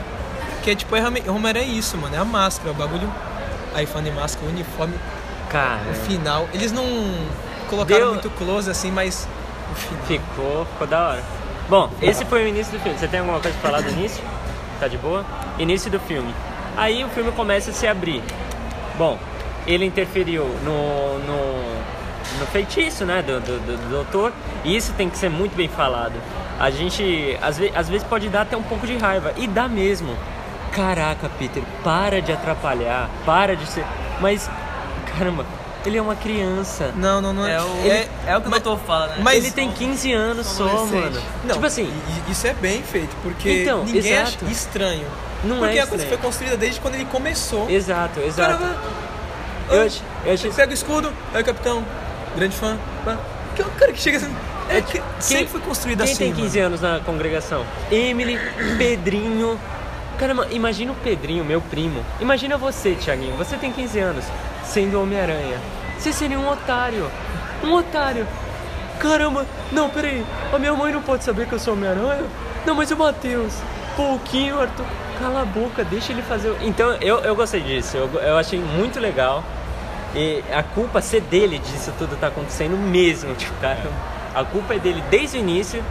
Que 0.64 0.72
é 0.72 0.76
tipo, 0.76 0.96
o 0.96 1.36
Homem-Aranha 1.36 1.66
é 1.66 1.70
isso, 1.70 1.96
mano. 2.00 2.16
É 2.16 2.18
a 2.18 2.26
máscara, 2.26 2.72
o 2.72 2.74
bagulho. 2.74 3.14
Aí 3.76 3.86
falando 3.86 4.08
em 4.08 4.12
máscara, 4.12 4.48
o 4.48 4.50
uniforme, 4.50 4.96
Cara, 5.52 5.82
o 5.92 5.94
final. 5.94 6.50
Eles 6.52 6.72
não 6.72 6.84
colocaram 7.72 8.00
Deu- 8.02 8.10
muito 8.14 8.30
close 8.32 8.70
assim, 8.70 8.92
mas. 8.92 9.28
Ficou, 10.08 10.66
ficou 10.66 10.86
da 10.88 11.08
hora. 11.10 11.24
Bom, 11.70 11.90
esse 12.02 12.26
foi 12.26 12.44
o 12.44 12.48
início 12.48 12.72
do 12.78 12.80
filme. 12.84 12.98
Você 13.00 13.08
tem 13.08 13.20
alguma 13.22 13.40
coisa 13.40 13.58
pra 13.60 13.72
falar 13.72 13.82
do 13.84 13.90
início? 13.92 14.24
Tá 14.80 14.88
de 14.88 14.98
boa? 14.98 15.26
Início 15.58 15.90
do 15.90 16.00
filme. 16.00 16.34
Aí 16.76 17.04
o 17.04 17.10
filme 17.10 17.32
começa 17.32 17.72
a 17.72 17.74
se 17.74 17.88
abrir. 17.88 18.22
Bom, 18.98 19.18
ele 19.66 19.86
interferiu 19.86 20.44
no, 20.66 21.20
no, 21.20 21.64
no 22.40 22.46
feitiço, 22.52 23.06
né, 23.06 23.22
do, 23.22 23.40
do, 23.40 23.60
do- 23.60 23.78
do 23.78 23.90
doutor. 23.90 24.34
E 24.66 24.76
isso 24.76 24.92
tem 24.94 25.10
que 25.10 25.18
ser 25.18 25.30
muito 25.30 25.56
bem 25.56 25.68
falado. 25.70 26.14
A 26.60 26.70
gente, 26.70 27.38
às, 27.42 27.58
ve 27.58 27.72
às 27.74 27.88
vezes, 27.88 28.06
pode 28.06 28.28
dar 28.30 28.42
até 28.42 28.58
um 28.58 28.64
pouco 28.64 28.86
de 28.86 28.98
raiva. 28.98 29.34
E 29.38 29.48
dá 29.48 29.68
mesmo. 29.68 30.16
Caraca, 30.74 31.30
Peter, 31.40 31.64
para 31.84 32.22
de 32.22 32.32
atrapalhar. 32.32 33.10
Para 33.26 33.56
de 33.56 33.66
ser... 33.66 33.86
Mas, 34.20 34.50
caramba, 35.18 35.46
ele 35.86 35.98
é 35.98 36.02
uma 36.02 36.16
criança. 36.16 36.92
Não, 36.96 37.22
não, 37.22 37.34
não 37.34 37.48
É 37.48 37.62
o, 37.62 37.68
é, 37.86 38.08
é, 38.28 38.38
o 38.38 38.42
que 38.42 38.50
mas- 38.50 38.60
o 38.60 38.64
doutor 38.64 38.86
fala, 38.86 39.08
né? 39.08 39.16
mas- 39.22 39.38
ele 39.38 39.52
tem 39.52 39.72
15 39.72 40.12
anos 40.14 40.48
só, 40.48 40.86
mano. 40.86 41.22
Não, 41.44 41.54
tipo 41.56 41.66
assim, 41.66 41.92
isso 42.30 42.46
é 42.48 42.54
bem 42.54 42.82
feito, 42.84 43.16
porque 43.24 43.62
Então, 43.64 43.84
ninguém 43.86 44.12
exato. 44.12 44.46
acha 44.46 44.52
estranho. 44.52 45.08
Não 45.44 45.58
porque 45.60 45.78
é 45.78 45.82
a 45.82 45.88
coisa 45.88 46.04
estranho. 46.04 46.10
foi 46.10 46.18
construída 46.18 46.56
desde 46.58 46.80
quando 46.80 46.96
ele 46.96 47.06
começou. 47.06 47.70
exato, 47.70 48.20
exato. 48.20 48.58
cara 48.60 48.78
Eu 49.70 49.82
ach- 49.86 50.02
eu 50.26 50.34
achei- 50.34 50.52
Pega 50.52 50.72
o 50.72 50.74
escudo, 50.74 51.12
aí 51.34 51.42
o 51.42 51.46
capitão, 51.46 51.86
grande 52.36 52.56
fã. 52.56 52.78
Que 53.56 53.62
é 53.62 53.66
o 53.66 53.70
cara 53.72 53.92
que 53.94 54.00
chega 54.02 54.18
assim. 54.18 54.36
É, 54.70 54.78
É, 54.78 54.82
que 54.82 54.92
quem- 54.94 55.02
sempre 55.20 55.48
foi 55.48 55.62
construído 55.62 56.04
Quem 56.04 56.14
assim. 56.14 56.26
tem 56.26 56.34
15 56.34 56.60
anos 56.60 56.80
na 56.82 57.00
congregação? 57.00 57.66
Emily, 57.92 58.38
Pedrinho. 58.78 59.60
Caramba, 60.18 60.48
imagina 60.52 60.92
o 60.92 60.96
Pedrinho, 60.96 61.44
meu 61.44 61.60
primo. 61.62 62.06
Imagina 62.20 62.58
você, 62.58 62.92
Thiaguinho. 62.96 63.36
Você 63.38 63.58
tem 63.58 63.72
15 63.72 63.98
anos, 64.00 64.24
sendo 64.72 65.02
Homem-Aranha. 65.02 65.60
Você 66.00 66.14
seria 66.14 66.40
um 66.40 66.50
otário. 66.50 67.12
Um 67.64 67.74
otário. 67.74 68.26
Caramba, 69.00 69.46
não, 69.72 69.90
peraí. 69.90 70.26
A 70.54 70.58
minha 70.58 70.74
mãe 70.74 70.94
não 70.94 71.02
pode 71.02 71.24
saber 71.24 71.48
que 71.48 71.54
eu 71.54 71.60
sou 71.60 71.74
Homem-Aranha? 71.74 72.24
Não, 72.66 72.74
mas 72.74 72.90
o 72.90 72.96
Matheus. 72.96 73.54
Pouquinho, 73.96 74.60
Arthur. 74.60 74.86
Cala 75.20 75.42
a 75.42 75.46
boca, 75.46 75.84
deixa 75.84 76.14
ele 76.14 76.22
fazer. 76.22 76.56
Então, 76.62 76.94
eu, 77.02 77.20
eu 77.20 77.36
gostei 77.36 77.60
disso. 77.62 77.98
Eu, 77.98 78.10
eu 78.22 78.38
achei 78.38 78.60
muito 78.60 79.00
legal. 79.00 79.44
E 80.16 80.44
a 80.54 80.64
culpa 80.64 81.02
ser 81.02 81.22
dele 81.22 81.60
disso 81.60 81.92
tudo 81.98 82.18
tá 82.18 82.28
acontecendo 82.28 82.78
mesmo, 82.78 83.36
tipo, 83.36 83.54
cara. 83.60 83.80
A 84.34 84.44
culpa 84.46 84.76
é 84.76 84.80
dele 84.80 85.04
desde 85.10 85.38
o 85.38 85.40
início, 85.40 85.84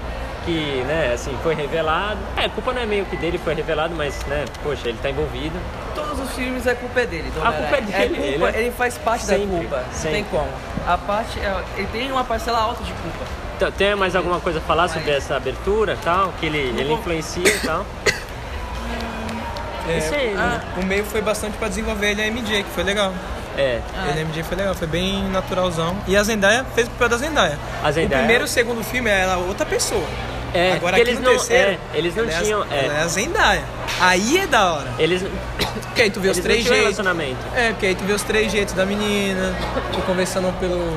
que, 0.45 0.83
né, 0.87 1.12
assim, 1.14 1.37
foi 1.43 1.55
revelado. 1.55 2.19
É, 2.37 2.47
a 2.47 2.49
culpa 2.49 2.73
não 2.73 2.81
é 2.81 2.87
meio 2.87 3.05
que 3.05 3.16
dele, 3.16 3.38
foi 3.38 3.55
revelado, 3.55 3.95
mas, 3.95 4.19
né, 4.27 4.47
poxa, 4.62 4.88
ele 4.88 4.99
tá 5.03 5.11
envolvido. 5.11 5.59
Todos 5.95 6.10
os 6.31 6.37
filmes 6.37 6.66
a 6.66 6.75
culpa 6.75 7.01
é 7.01 7.07
dele. 7.07 7.31
do 7.35 7.40
A 7.40 7.53
culpa 7.53 7.77
é 7.77 7.79
Homem-Aranha. 7.81 8.09
dele, 8.09 8.31
culpa, 8.33 8.49
ele 8.51 8.59
ele, 8.59 8.69
é- 8.69 8.73
faz 8.73 8.99
parte 8.99 9.25
Sempre, 9.25 9.47
da 9.47 9.59
culpa. 9.59 9.77
Não 9.87 9.93
sempre. 9.93 10.11
tem 10.12 10.25
como. 10.25 10.49
A 10.87 10.97
parte, 10.99 11.38
é- 11.40 11.62
ele 11.77 11.88
tem 11.93 12.11
uma 12.12 12.25
parcela 12.25 12.59
alta 12.59 12.83
de 12.85 12.93
culpa. 12.93 13.25
Então, 13.57 13.71
Tem 13.73 13.95
mais 13.95 14.16
alguma 14.16 14.40
coisa 14.40 14.59
a 14.59 14.62
falar 14.62 14.88
sobre 14.88 15.11
essa 15.11 15.37
abertura 15.37 15.93
e 15.93 15.97
tal? 16.05 16.33
Que 16.40 16.47
ele, 16.47 16.59
ele 16.59 16.93
influencia 16.95 17.47
e 17.47 17.59
tal? 17.61 17.85
É, 19.88 19.99
Isso 19.99 20.14
aí, 20.14 20.35
né? 20.35 20.61
O 20.81 20.85
meio 20.85 21.05
foi 21.05 21.21
bastante 21.21 21.57
pra 21.57 21.69
desenvolver 21.69 22.11
ele 22.11 22.23
a 22.23 22.27
MJ, 22.27 22.62
que 22.62 22.71
foi 22.71 22.85
legal. 22.85 23.12
É. 23.59 23.81
Ele 24.09 24.21
a 24.21 24.23
MJ 24.25 24.43
foi 24.45 24.57
legal, 24.57 24.75
foi 24.75 24.87
bem 24.87 25.25
naturalzão. 25.31 25.97
E 26.07 26.16
a 26.16 26.23
Zendaya 26.23 26.64
fez 26.75 26.87
o 26.87 26.90
papel 26.93 27.09
da 27.09 27.16
Zendaya. 27.19 27.59
A 27.83 27.90
Zendaya- 27.90 28.16
O 28.16 28.19
primeiro 28.21 28.45
e 28.45 28.47
o 28.47 28.49
segundo 28.49 28.83
filme 28.85 29.11
ela 29.11 29.35
é 29.35 29.37
outra 29.37 29.66
pessoa. 29.66 30.05
É, 30.53 30.73
Agora 30.73 30.97
aqui 30.97 31.03
eles 31.09 31.19
no 31.21 31.23
não- 31.27 31.31
terceiro, 31.37 31.71
é, 31.73 31.79
eles 31.95 32.15
não 32.17 32.25
ela 32.25 32.33
é 32.33 32.37
a- 32.37 32.43
tinham- 32.43 32.65
é. 32.71 32.85
Ela 32.87 32.95
é 32.99 33.03
a 33.03 33.07
Zendaya. 33.07 33.63
Aí 34.01 34.39
é 34.39 34.47
da 34.47 34.73
hora. 34.73 34.89
Eles, 34.99 35.23
Porque 35.87 36.03
aí 36.03 36.11
tu 36.11 36.19
vê 36.21 36.29
eles 36.29 36.39
os 36.39 36.43
três 36.43 36.63
jeitos. 36.65 36.79
relacionamento. 36.81 37.39
É, 37.55 37.71
porque 37.71 37.87
aí 37.87 37.95
tu 37.95 38.05
vê 38.05 38.13
os 38.13 38.23
três 38.23 38.51
jeitos 38.51 38.75
da 38.75 38.85
menina, 38.85 39.55
tu 39.93 40.01
conversando 40.03 40.53
pelo 40.59 40.97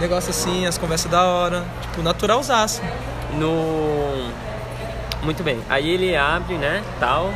negócio 0.00 0.30
assim, 0.30 0.66
as 0.66 0.76
conversas 0.76 1.10
da 1.10 1.24
hora. 1.24 1.64
Tipo, 1.82 2.02
naturalzaço. 2.02 2.82
No. 3.32 4.30
Muito 5.22 5.42
bem. 5.42 5.60
Aí 5.68 5.88
ele 5.90 6.14
abre, 6.16 6.54
né? 6.56 6.82
Tal. 7.00 7.32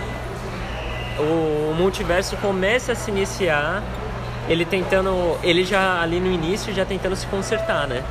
O 1.19 1.75
multiverso 1.77 2.37
começa 2.37 2.93
a 2.93 2.95
se 2.95 3.11
iniciar. 3.11 3.83
Ele 4.49 4.65
tentando. 4.65 5.39
Ele 5.43 5.65
já 5.65 6.01
ali 6.01 6.19
no 6.21 6.31
início 6.31 6.73
já 6.75 6.85
tentando 6.85 7.15
se 7.17 7.27
consertar, 7.27 7.87
né? 7.87 8.03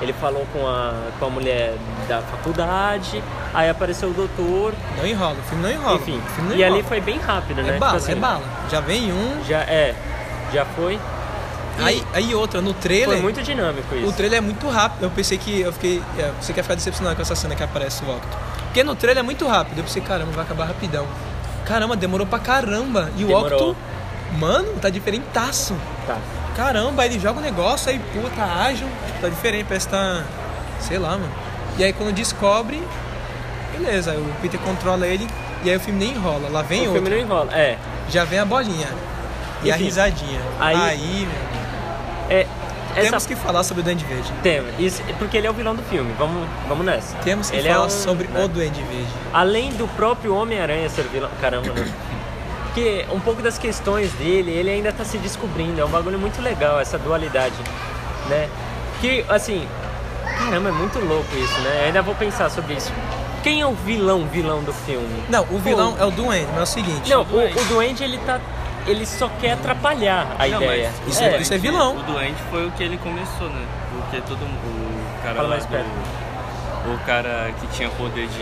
Ele 0.00 0.12
falou 0.12 0.46
com 0.52 0.66
a, 0.66 0.92
com 1.18 1.26
a 1.26 1.30
mulher 1.30 1.74
da 2.08 2.20
faculdade, 2.22 3.22
aí 3.52 3.68
apareceu 3.68 4.10
o 4.10 4.12
doutor, 4.12 4.72
Não 4.96 5.04
enrola, 5.06 5.34
o 5.38 5.42
filme 5.48 5.62
não 5.64 5.70
enrola. 5.72 5.96
enfim. 5.96 6.20
o 6.38 6.42
não 6.42 6.50
E 6.50 6.62
ali 6.62 6.74
enrola. 6.74 6.84
foi 6.84 7.00
bem 7.00 7.18
rápido, 7.18 7.62
né? 7.62 7.76
É 7.76 7.78
bala, 7.78 7.92
Tipo 7.98 8.04
assim, 8.04 8.12
é 8.12 8.14
bala. 8.14 8.42
Já 8.70 8.80
vem 8.80 9.12
um. 9.12 9.44
Já 9.44 9.58
é. 9.60 9.94
Já 10.52 10.64
foi. 10.64 10.98
Aí, 11.80 12.02
aí 12.12 12.34
outra, 12.34 12.60
no 12.60 12.72
trailer. 12.74 13.08
foi 13.08 13.20
muito 13.20 13.42
dinâmico 13.42 13.94
isso. 13.94 14.08
O 14.08 14.12
trailer 14.12 14.38
é 14.38 14.40
muito 14.40 14.68
rápido. 14.68 15.02
Eu 15.04 15.10
pensei 15.10 15.36
que. 15.38 15.60
Eu 15.60 15.72
fiquei. 15.72 16.02
É, 16.18 16.32
você 16.40 16.52
quer 16.52 16.62
ficar 16.62 16.74
decepcionado 16.74 17.14
com 17.16 17.22
essa 17.22 17.34
cena 17.36 17.54
que 17.54 17.62
aparece 17.62 18.02
o 18.04 18.10
Octo. 18.10 18.36
Porque 18.64 18.82
no 18.84 18.94
trailer 18.96 19.20
é 19.22 19.24
muito 19.24 19.46
rápido. 19.46 19.78
Eu 19.78 19.84
pensei, 19.84 20.02
caramba, 20.02 20.30
vai 20.32 20.44
acabar 20.44 20.64
rapidão. 20.66 21.06
Caramba, 21.64 21.96
demorou 21.96 22.26
pra 22.26 22.38
caramba. 22.38 23.10
E 23.16 23.24
o 23.24 23.28
Demorou. 23.28 23.70
Octo, 23.70 23.76
mano, 24.38 24.74
tá 24.80 24.88
diferentaço. 24.90 25.74
Tá. 26.06 26.18
Caramba, 26.58 27.02
aí 27.02 27.08
ele 27.10 27.20
joga 27.20 27.38
o 27.38 27.40
negócio, 27.40 27.88
aí 27.88 28.00
pula, 28.12 28.28
tá 28.30 28.44
ágil. 28.64 28.88
Tipo, 29.06 29.20
tá 29.20 29.28
diferente, 29.28 29.66
parece 29.68 29.86
que 29.86 29.92
tá. 29.92 30.24
Sei 30.80 30.98
lá, 30.98 31.10
mano. 31.10 31.30
E 31.78 31.84
aí 31.84 31.92
quando 31.92 32.12
descobre. 32.12 32.82
Beleza, 33.72 34.12
o 34.14 34.34
Peter 34.42 34.58
controla 34.58 35.06
ele. 35.06 35.28
E 35.62 35.70
aí 35.70 35.76
o 35.76 35.80
filme 35.80 36.00
nem 36.04 36.16
enrola. 36.16 36.48
Lá 36.48 36.62
vem 36.62 36.80
o 36.80 36.90
outro. 36.90 36.94
filme 37.00 37.10
não 37.10 37.16
enrola. 37.24 37.54
É. 37.56 37.78
Já 38.10 38.24
vem 38.24 38.40
a 38.40 38.44
bolinha. 38.44 38.88
E 39.62 39.70
a 39.70 39.76
Enfim, 39.76 39.84
risadinha. 39.84 40.40
aí- 40.58 40.76
Aí, 40.76 41.28
é 42.28 42.46
essa 42.96 43.10
temos 43.10 43.26
que 43.26 43.36
falar 43.36 43.62
sobre 43.62 43.82
o 43.82 43.84
Duende 43.84 44.04
Verde. 44.04 44.32
Tema. 44.42 44.66
Isso, 44.78 45.02
porque 45.18 45.36
ele 45.36 45.46
é 45.46 45.50
o 45.50 45.54
vilão 45.54 45.76
do 45.76 45.82
filme. 45.84 46.12
Vamos, 46.18 46.48
vamos 46.68 46.84
nessa. 46.84 47.16
Temos 47.18 47.50
que 47.50 47.56
ele 47.56 47.68
falar 47.68 47.84
é 47.84 47.86
um, 47.86 47.90
sobre 47.90 48.26
né? 48.26 48.44
o 48.44 48.48
Duende 48.48 48.82
Verde. 48.82 49.06
Além 49.32 49.70
do 49.72 49.86
próprio 49.94 50.34
Homem-Aranha 50.34 50.88
ser 50.88 51.04
vilão. 51.04 51.30
Caramba, 51.40 51.72
né? 51.72 51.88
Porque 52.78 53.06
um 53.12 53.18
pouco 53.18 53.42
das 53.42 53.58
questões 53.58 54.12
dele, 54.12 54.52
ele 54.52 54.70
ainda 54.70 54.92
tá 54.92 55.04
se 55.04 55.18
descobrindo. 55.18 55.80
É 55.80 55.84
um 55.84 55.88
bagulho 55.88 56.16
muito 56.18 56.40
legal, 56.40 56.78
essa 56.78 56.96
dualidade, 56.96 57.56
né? 58.28 58.48
Que, 59.00 59.24
assim, 59.28 59.66
caramba, 60.38 60.68
é 60.68 60.72
muito 60.72 61.00
louco 61.00 61.26
isso, 61.36 61.60
né? 61.62 61.86
Ainda 61.86 62.02
vou 62.02 62.14
pensar 62.14 62.48
sobre 62.50 62.74
isso. 62.74 62.92
Quem 63.42 63.60
é 63.60 63.66
o 63.66 63.74
vilão, 63.74 64.26
vilão 64.28 64.62
do 64.62 64.72
filme? 64.72 65.24
Não, 65.28 65.42
o 65.50 65.58
vilão 65.58 65.96
é 65.98 66.04
o 66.04 66.10
Duende, 66.12 66.46
mas 66.50 66.58
é 66.58 66.62
o 66.62 66.66
seguinte. 66.66 67.10
Não, 67.10 67.22
o, 67.22 67.60
o 67.60 67.64
Duende, 67.64 68.04
ele 68.04 68.18
tá... 68.18 68.38
Ele 68.86 69.04
só 69.04 69.28
quer 69.40 69.52
atrapalhar 69.54 70.36
a 70.38 70.46
Não, 70.46 70.62
ideia. 70.62 70.92
mas 71.04 71.12
Isso 71.14 71.20
o 71.22 71.24
é- 71.26 71.28
doente- 71.30 71.42
isso 71.42 71.54
é 71.54 71.58
vilão. 71.58 71.96
O 71.96 72.02
doente 72.04 72.38
foi 72.48 72.66
o 72.66 72.70
que 72.70 72.82
ele 72.84 72.96
começou, 72.98 73.50
né? 73.50 73.66
Porque 73.92 74.20
todo 74.22 74.38
mundo. 74.38 75.18
O 75.18 75.22
cara 75.22 75.34
Fala 75.34 75.48
lá 75.48 75.54
mais 75.56 75.66
perto. 75.66 75.84
do. 75.84 76.94
O 76.94 76.98
cara 77.04 77.52
que 77.60 77.66
tinha 77.76 77.90
poder 77.90 78.26
de. 78.28 78.38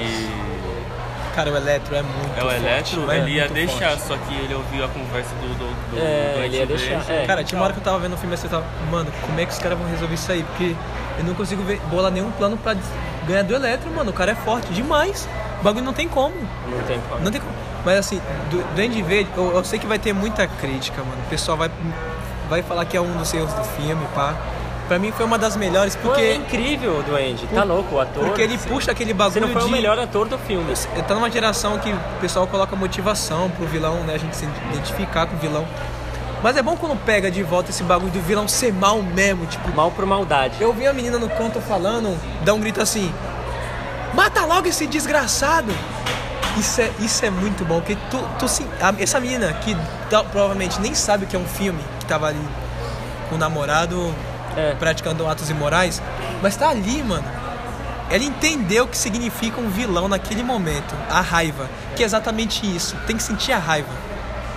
Cara, 1.36 1.50
o 1.52 1.56
Eletro 1.56 1.94
é 1.94 2.02
muito 2.02 2.34
É 2.34 2.42
o 2.42 2.46
forte, 2.46 2.56
Eletro, 2.64 3.10
é 3.12 3.18
ele 3.18 3.30
ia 3.32 3.42
muito 3.42 3.54
deixar, 3.54 3.90
forte. 3.90 4.02
só 4.08 4.16
que 4.16 4.34
ele 4.34 4.54
ouviu 4.54 4.84
a 4.84 4.88
conversa 4.88 5.34
do, 5.34 5.48
do, 5.48 5.90
do, 5.90 5.98
É, 5.98 6.32
do 6.34 6.44
ele 6.44 6.56
ia 6.56 6.66
deixar, 6.66 7.04
é. 7.12 7.26
Cara, 7.26 7.44
tinha 7.44 7.58
uma 7.60 7.64
hora 7.64 7.74
que 7.74 7.78
eu 7.78 7.84
tava 7.84 7.98
vendo 7.98 8.14
o 8.14 8.16
filme 8.16 8.34
e 8.34 8.38
você 8.38 8.48
tava, 8.48 8.64
mano, 8.90 9.12
como 9.20 9.38
é 9.38 9.44
que 9.44 9.52
os 9.52 9.58
caras 9.58 9.78
vão 9.78 9.86
resolver 9.86 10.14
isso 10.14 10.32
aí? 10.32 10.42
Porque 10.42 10.74
eu 11.18 11.24
não 11.24 11.34
consigo 11.34 11.62
ver, 11.62 11.78
bolar 11.90 12.10
nenhum 12.10 12.30
plano 12.32 12.56
pra 12.56 12.74
ganhar 13.28 13.42
do 13.42 13.54
Eletro, 13.54 13.90
mano. 13.90 14.10
O 14.10 14.14
cara 14.14 14.32
é 14.32 14.34
forte 14.34 14.72
demais. 14.72 15.28
O 15.60 15.62
bagulho 15.62 15.84
não 15.84 15.92
tem 15.92 16.08
como. 16.08 16.34
Não 16.68 16.82
tem 16.86 16.98
como. 17.08 17.22
Não 17.22 17.30
tem 17.30 17.40
como. 17.40 17.52
Mas 17.84 17.98
assim, 17.98 18.18
do 18.50 18.62
Duende 18.74 19.02
Verde, 19.02 19.28
eu, 19.36 19.54
eu 19.54 19.62
sei 19.64 19.78
que 19.78 19.86
vai 19.86 19.98
ter 19.98 20.14
muita 20.14 20.46
crítica, 20.46 21.02
mano. 21.02 21.20
O 21.26 21.28
pessoal 21.28 21.58
vai, 21.58 21.70
vai 22.48 22.62
falar 22.62 22.84
que 22.86 22.96
é 22.96 23.00
um 23.00 23.14
dos 23.16 23.32
erros 23.34 23.52
do 23.52 23.62
filme, 23.62 24.04
pá. 24.14 24.34
Pra 24.88 24.98
mim 25.00 25.10
foi 25.10 25.26
uma 25.26 25.36
das 25.36 25.56
melhores, 25.56 25.96
Pô, 25.96 26.08
é 26.08 26.10
porque, 26.12 26.34
incrível 26.34 26.98
o 26.98 27.02
Duende, 27.02 27.44
tá 27.48 27.64
louco, 27.64 27.96
o 27.96 28.00
ator. 28.00 28.24
porque 28.24 28.42
ele 28.42 28.56
se- 28.56 28.68
puxa 28.68 28.92
aquele 28.92 29.12
bagulho 29.12 29.40
não 29.46 29.48
foi 29.52 29.62
de... 29.62 29.66
o 29.66 29.70
melhor 29.70 29.98
ator 29.98 30.28
do 30.28 30.38
filme. 30.38 30.72
Tá 31.08 31.14
numa 31.14 31.28
geração 31.30 31.76
que 31.78 31.90
o 31.90 31.98
pessoal 32.20 32.46
coloca 32.46 32.76
motivação 32.76 33.50
pro 33.50 33.66
vilão, 33.66 33.96
né? 34.04 34.14
A 34.14 34.18
gente 34.18 34.36
se 34.36 34.44
identificar 34.72 35.26
com 35.26 35.34
o 35.34 35.38
vilão. 35.38 35.66
Mas 36.42 36.56
é 36.56 36.62
bom 36.62 36.76
quando 36.76 36.96
pega 37.04 37.30
de 37.30 37.42
volta 37.42 37.70
esse 37.70 37.82
bagulho 37.82 38.12
do 38.12 38.20
vilão 38.20 38.46
ser 38.46 38.72
mal 38.72 39.02
mesmo, 39.02 39.44
tipo... 39.46 39.74
Mal 39.74 39.90
por 39.90 40.06
maldade. 40.06 40.54
Eu 40.60 40.72
vi 40.72 40.86
a 40.86 40.92
menina 40.92 41.18
no 41.18 41.28
canto 41.30 41.60
falando, 41.60 42.16
dá 42.44 42.54
um 42.54 42.60
grito 42.60 42.80
assim: 42.80 43.12
Mata 44.14 44.44
logo 44.44 44.68
esse 44.68 44.86
desgraçado! 44.86 45.72
Isso 46.56 46.80
é, 46.80 46.90
isso 47.00 47.24
é 47.24 47.28
muito 47.30 47.64
bom, 47.66 47.80
porque 47.80 47.96
tu, 48.10 48.18
tu 48.38 48.48
se- 48.48 48.66
a- 48.80 48.94
essa 48.98 49.18
menina 49.20 49.52
que 49.54 49.76
tá- 50.08 50.22
provavelmente 50.24 50.80
nem 50.80 50.94
sabe 50.94 51.24
o 51.24 51.26
que 51.26 51.34
é 51.36 51.38
um 51.38 51.44
filme, 51.44 51.80
que 51.98 52.06
tava 52.06 52.28
ali 52.28 52.40
com 53.28 53.34
o 53.34 53.38
namorado 53.38 54.14
É. 54.56 54.74
praticando 54.78 55.26
atos 55.28 55.50
imorais, 55.50 56.00
mas 56.42 56.56
tá 56.56 56.68
ali, 56.70 57.02
mano. 57.02 57.24
Ela 58.08 58.22
entendeu 58.22 58.84
o 58.84 58.88
que 58.88 58.96
significa 58.96 59.60
um 59.60 59.68
vilão 59.68 60.06
naquele 60.08 60.42
momento, 60.42 60.94
a 61.10 61.20
raiva, 61.20 61.68
que 61.96 62.02
é 62.02 62.06
exatamente 62.06 62.64
isso, 62.64 62.96
tem 63.06 63.16
que 63.16 63.22
sentir 63.22 63.52
a 63.52 63.58
raiva. 63.58 63.88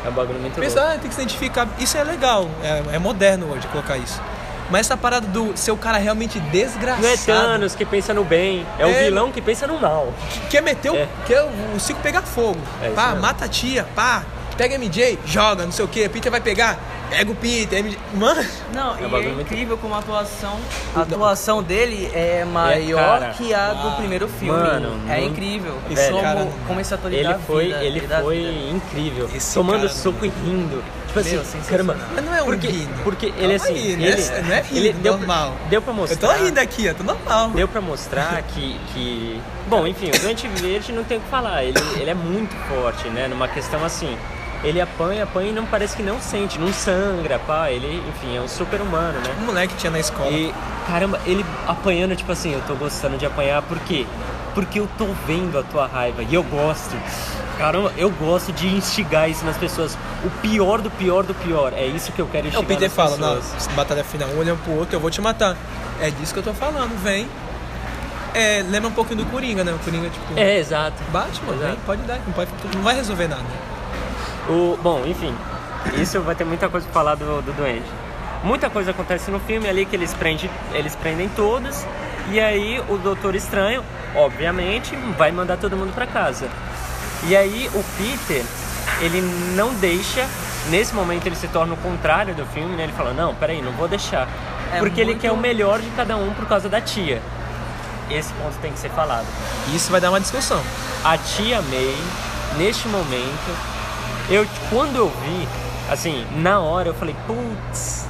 É 0.06 0.10
um 0.10 0.12
bagulho 0.12 0.40
muito 0.40 0.60
Pensa, 0.60 0.80
louco. 0.80 0.96
ah, 0.96 0.98
tem 1.00 1.10
que 1.10 1.16
se 1.16 1.22
identificar. 1.22 1.68
Isso 1.80 1.98
é 1.98 2.04
legal, 2.04 2.48
é, 2.64 2.96
é 2.96 3.00
moderno 3.00 3.52
hoje 3.52 3.68
colocar 3.68 3.98
isso. 3.98 4.22
Mas 4.70 4.82
essa 4.86 4.96
parada 4.96 5.26
do 5.26 5.58
ser 5.58 5.72
o 5.72 5.78
cara 5.78 5.98
realmente 5.98 6.40
desgraçado. 6.40 7.02
Não 7.02 7.10
é 7.10 7.18
Thanos 7.18 7.74
que 7.76 7.84
pensa 7.84 8.14
no 8.14 8.24
bem, 8.24 8.66
é, 8.78 8.86
o 8.86 8.90
É. 8.90 9.04
vilão 9.06 9.32
que 9.32 9.42
pensa 9.42 9.66
no 9.66 9.80
mal. 9.80 10.14
Quer 10.50 10.62
meter 10.62 10.92
o. 10.92 10.96
É. 10.96 11.08
Quer 11.26 11.42
o, 11.42 11.76
o 11.76 11.80
Cico 11.80 12.00
pegar 12.02 12.22
fogo. 12.22 12.60
É 12.84 12.90
pá, 12.92 13.16
mata 13.16 13.46
a 13.46 13.48
tia, 13.48 13.84
pá. 13.96 14.24
Pega 14.56 14.78
MJ, 14.78 15.18
joga, 15.26 15.66
não 15.66 15.72
sei 15.72 15.84
o 15.86 15.88
que. 15.88 16.08
Peter 16.08 16.30
vai 16.32 16.40
pegar. 16.40 16.78
Pega 17.10 17.32
o 17.32 17.36
Peter, 17.36 17.80
MJ. 17.80 18.00
Mano, 18.14 18.46
Não, 18.74 18.94
um 18.94 19.00
e 19.00 19.04
é 19.04 19.08
muito- 19.08 19.42
incrível 19.42 19.78
como 19.78 19.96
a 19.96 20.00
atuação, 20.00 20.60
a 20.96 21.02
atuação 21.02 21.64
dele 21.64 22.10
é 22.14 22.46
maior 22.46 23.20
cara. 23.20 23.34
que 23.34 23.54
a 23.54 23.74
do 23.74 23.98
primeiro 23.98 24.28
filme. 24.28 24.58
Mano, 24.60 25.00
é 25.10 25.24
incrível. 25.24 25.76
Velho, 25.90 26.12
como, 26.12 26.22
cara, 26.24 26.48
como 26.68 26.80
esse 26.80 26.94
ator 26.94 27.12
Ele 27.14 27.34
foi, 27.48 27.66
vida, 27.66 27.84
ele 27.84 28.02
foi 28.22 28.38
vida. 28.38 28.52
incrível. 28.76 29.30
Esse 29.34 29.54
tomando 29.54 29.78
cara- 29.82 29.90
soco 29.90 30.26
e 30.26 30.30
rindo. 30.30 30.84
Tipo 31.08 31.20
assim, 31.22 31.32
Meu, 31.38 31.44
sensacional. 31.44 31.96
caramba. 31.96 31.98
mas 32.14 32.24
não 32.26 32.36
é 32.36 32.42
um 32.44 32.46
porque, 32.46 32.68
rindo. 32.68 33.04
porque 33.04 33.26
ele 33.26 33.36
Calma 33.40 33.56
assim, 33.56 33.74
aí, 33.74 33.96
não 33.98 34.06
ele, 34.06 34.22
é- 34.22 34.42
não 34.44 34.54
é 34.56 34.62
rindo, 34.62 34.78
ele 34.78 34.94
deu, 34.94 35.18
normal. 35.18 35.56
deu 35.68 35.82
pra 35.82 35.92
eu 35.92 35.96
mostrar. 35.98 36.38
tô 36.38 36.44
rindo 36.44 36.60
aqui, 36.60 36.86
eu 36.86 36.94
tô 36.94 37.04
normal. 37.04 37.50
Deu 37.50 37.68
pra 37.68 37.82
mostrar 37.82 38.44
que, 38.44 38.80
que. 38.94 39.42
Bom, 39.68 39.88
enfim, 39.88 40.12
o 40.16 40.20
Doente 40.20 40.48
Verde 40.48 40.92
não 40.92 41.04
tem 41.04 41.18
o 41.18 41.22
que 41.22 41.28
falar. 41.30 41.64
Ele, 41.64 41.80
ele 42.00 42.12
é 42.12 42.14
muito 42.14 42.56
forte, 42.68 43.08
né? 43.10 43.28
Numa 43.28 43.48
questão 43.48 43.84
assim. 43.84 44.16
Ele 44.64 44.82
apanha, 44.82 45.24
apanha 45.24 45.52
e 45.52 45.54
não 45.54 45.66
parece 45.66 45.96
que 45.96 46.04
não 46.04 46.20
sente, 46.20 46.60
não 46.60 46.74
sangra, 46.74 47.40
pá. 47.40 47.72
Ele, 47.72 48.04
enfim, 48.10 48.36
é 48.36 48.42
um 48.42 48.48
super 48.48 48.82
humano, 48.82 49.20
né? 49.20 49.34
Um 49.42 49.46
moleque 49.46 49.74
tinha 49.76 49.90
na 49.92 50.00
escola. 50.00 50.30
E, 50.32 50.54
caramba, 50.86 51.20
ele 51.26 51.46
apanhando, 51.68 52.16
tipo 52.16 52.32
assim, 52.32 52.54
eu 52.54 52.62
tô 52.68 52.76
gostando 52.76 53.18
de 53.18 53.26
apanhar, 53.26 53.62
por 53.62 53.80
quê? 53.80 54.06
Porque 54.54 54.80
eu 54.80 54.90
tô 54.98 55.06
vendo 55.26 55.58
a 55.58 55.64
tua 55.64 55.88
raiva 55.88 56.24
e 56.24 56.34
eu 56.34 56.44
gosto. 56.44 56.94
Caramba, 57.58 57.94
eu 57.98 58.10
gosto 58.10 58.52
de 58.52 58.68
instigar 58.68 59.30
isso 59.30 59.46
nas 59.46 59.56
pessoas. 59.56 59.98
O 60.26 60.30
pior 60.42 60.82
do 60.82 60.90
pior 60.92 61.24
do 61.24 61.34
pior. 61.36 61.72
É 61.74 61.86
isso 61.86 62.12
que 62.12 62.20
eu 62.20 62.28
quero 62.28 62.48
É, 62.48 62.50
instigar 62.50 62.64
o 62.64 62.68
Peter 62.68 62.90
nas 62.90 62.94
fala, 62.94 63.12
pessoas. 63.36 63.68
batalha 63.76 64.04
final, 64.04 64.28
um 64.30 64.40
olhando 64.40 64.62
pro 64.64 64.74
outro, 64.74 64.96
eu 64.96 65.00
vou 65.00 65.10
te 65.10 65.22
matar. 65.22 65.56
É 66.02 66.10
disso 66.10 66.34
que 66.34 66.40
eu 66.40 66.44
tô 66.44 66.54
falando, 66.54 67.02
vem. 67.02 67.28
É, 68.34 68.64
lembra 68.70 68.90
um 68.90 68.94
pouquinho 68.94 69.24
do 69.24 69.26
Coringa, 69.32 69.64
né? 69.64 69.72
O 69.74 69.80
Coringa, 69.80 70.10
tipo, 70.10 70.38
É, 70.38 70.58
exato. 70.58 71.02
bate, 71.12 71.42
mano, 71.44 71.54
Exato. 71.60 71.76
vem, 71.76 71.80
pode 71.86 72.02
dar, 72.04 72.20
não, 72.26 72.34
pode, 72.34 72.52
não 72.76 72.82
vai 72.84 72.96
resolver 72.96 73.28
nada. 73.28 73.44
O, 74.50 74.78
bom, 74.82 75.04
enfim, 75.06 75.34
isso 76.02 76.20
vai 76.22 76.36
ter 76.36 76.44
muita 76.44 76.68
coisa 76.70 76.86
pra 76.86 76.94
falar 76.94 77.16
do, 77.16 77.42
do 77.42 77.54
doente. 77.56 77.86
Muita 78.44 78.70
coisa 78.70 78.92
acontece 78.92 79.30
no 79.30 79.40
filme 79.40 79.68
ali 79.68 79.86
que 79.86 79.96
eles 79.96 80.14
prendem, 80.14 80.50
eles 80.74 80.96
prendem 80.96 81.30
todos. 81.30 81.86
E 82.32 82.40
aí 82.40 82.82
o 82.90 82.98
Doutor 82.98 83.36
Estranho, 83.36 83.84
obviamente, 84.16 84.96
vai 85.18 85.32
mandar 85.32 85.58
todo 85.58 85.76
mundo 85.76 85.94
pra 85.94 86.08
casa. 86.08 86.48
E 87.28 87.36
aí 87.36 87.70
o 87.74 87.84
Peter, 87.98 88.44
ele 89.02 89.22
não 89.56 89.74
deixa. 89.76 90.26
Nesse 90.70 90.94
momento 90.94 91.26
ele 91.26 91.36
se 91.36 91.48
torna 91.48 91.74
o 91.74 91.78
contrário 91.78 92.34
do 92.36 92.46
filme, 92.48 92.76
né? 92.76 92.84
Ele 92.84 92.94
fala, 92.94 93.14
não, 93.14 93.34
peraí, 93.36 93.62
não 93.62 93.72
vou 93.74 93.88
deixar. 93.88 94.28
É 94.72 94.80
porque 94.80 95.02
ele 95.02 95.12
muito- 95.12 95.22
quer 95.22 95.32
o 95.32 95.38
melhor 95.38 95.80
de 95.80 95.90
cada 95.92 96.16
um 96.16 96.34
por 96.34 96.46
causa 96.48 96.70
da 96.70 96.80
tia. 96.80 97.22
Esse 98.10 98.32
ponto 98.34 98.56
tem 98.62 98.72
que 98.72 98.80
ser 98.80 98.90
falado. 98.90 99.26
Isso 99.74 99.92
vai 99.92 100.00
dar 100.00 100.10
uma 100.10 100.20
discussão. 100.20 100.62
A 101.04 101.18
tia 101.18 101.62
May, 101.62 101.96
neste 102.58 102.88
momento, 102.88 103.58
eu 104.30 104.46
quando 104.70 104.96
eu 104.96 105.08
vi, 105.10 105.48
assim, 105.92 106.26
na 106.38 106.60
hora 106.60 106.90
eu 106.90 106.94
falei, 106.94 107.16
putz, 107.26 108.08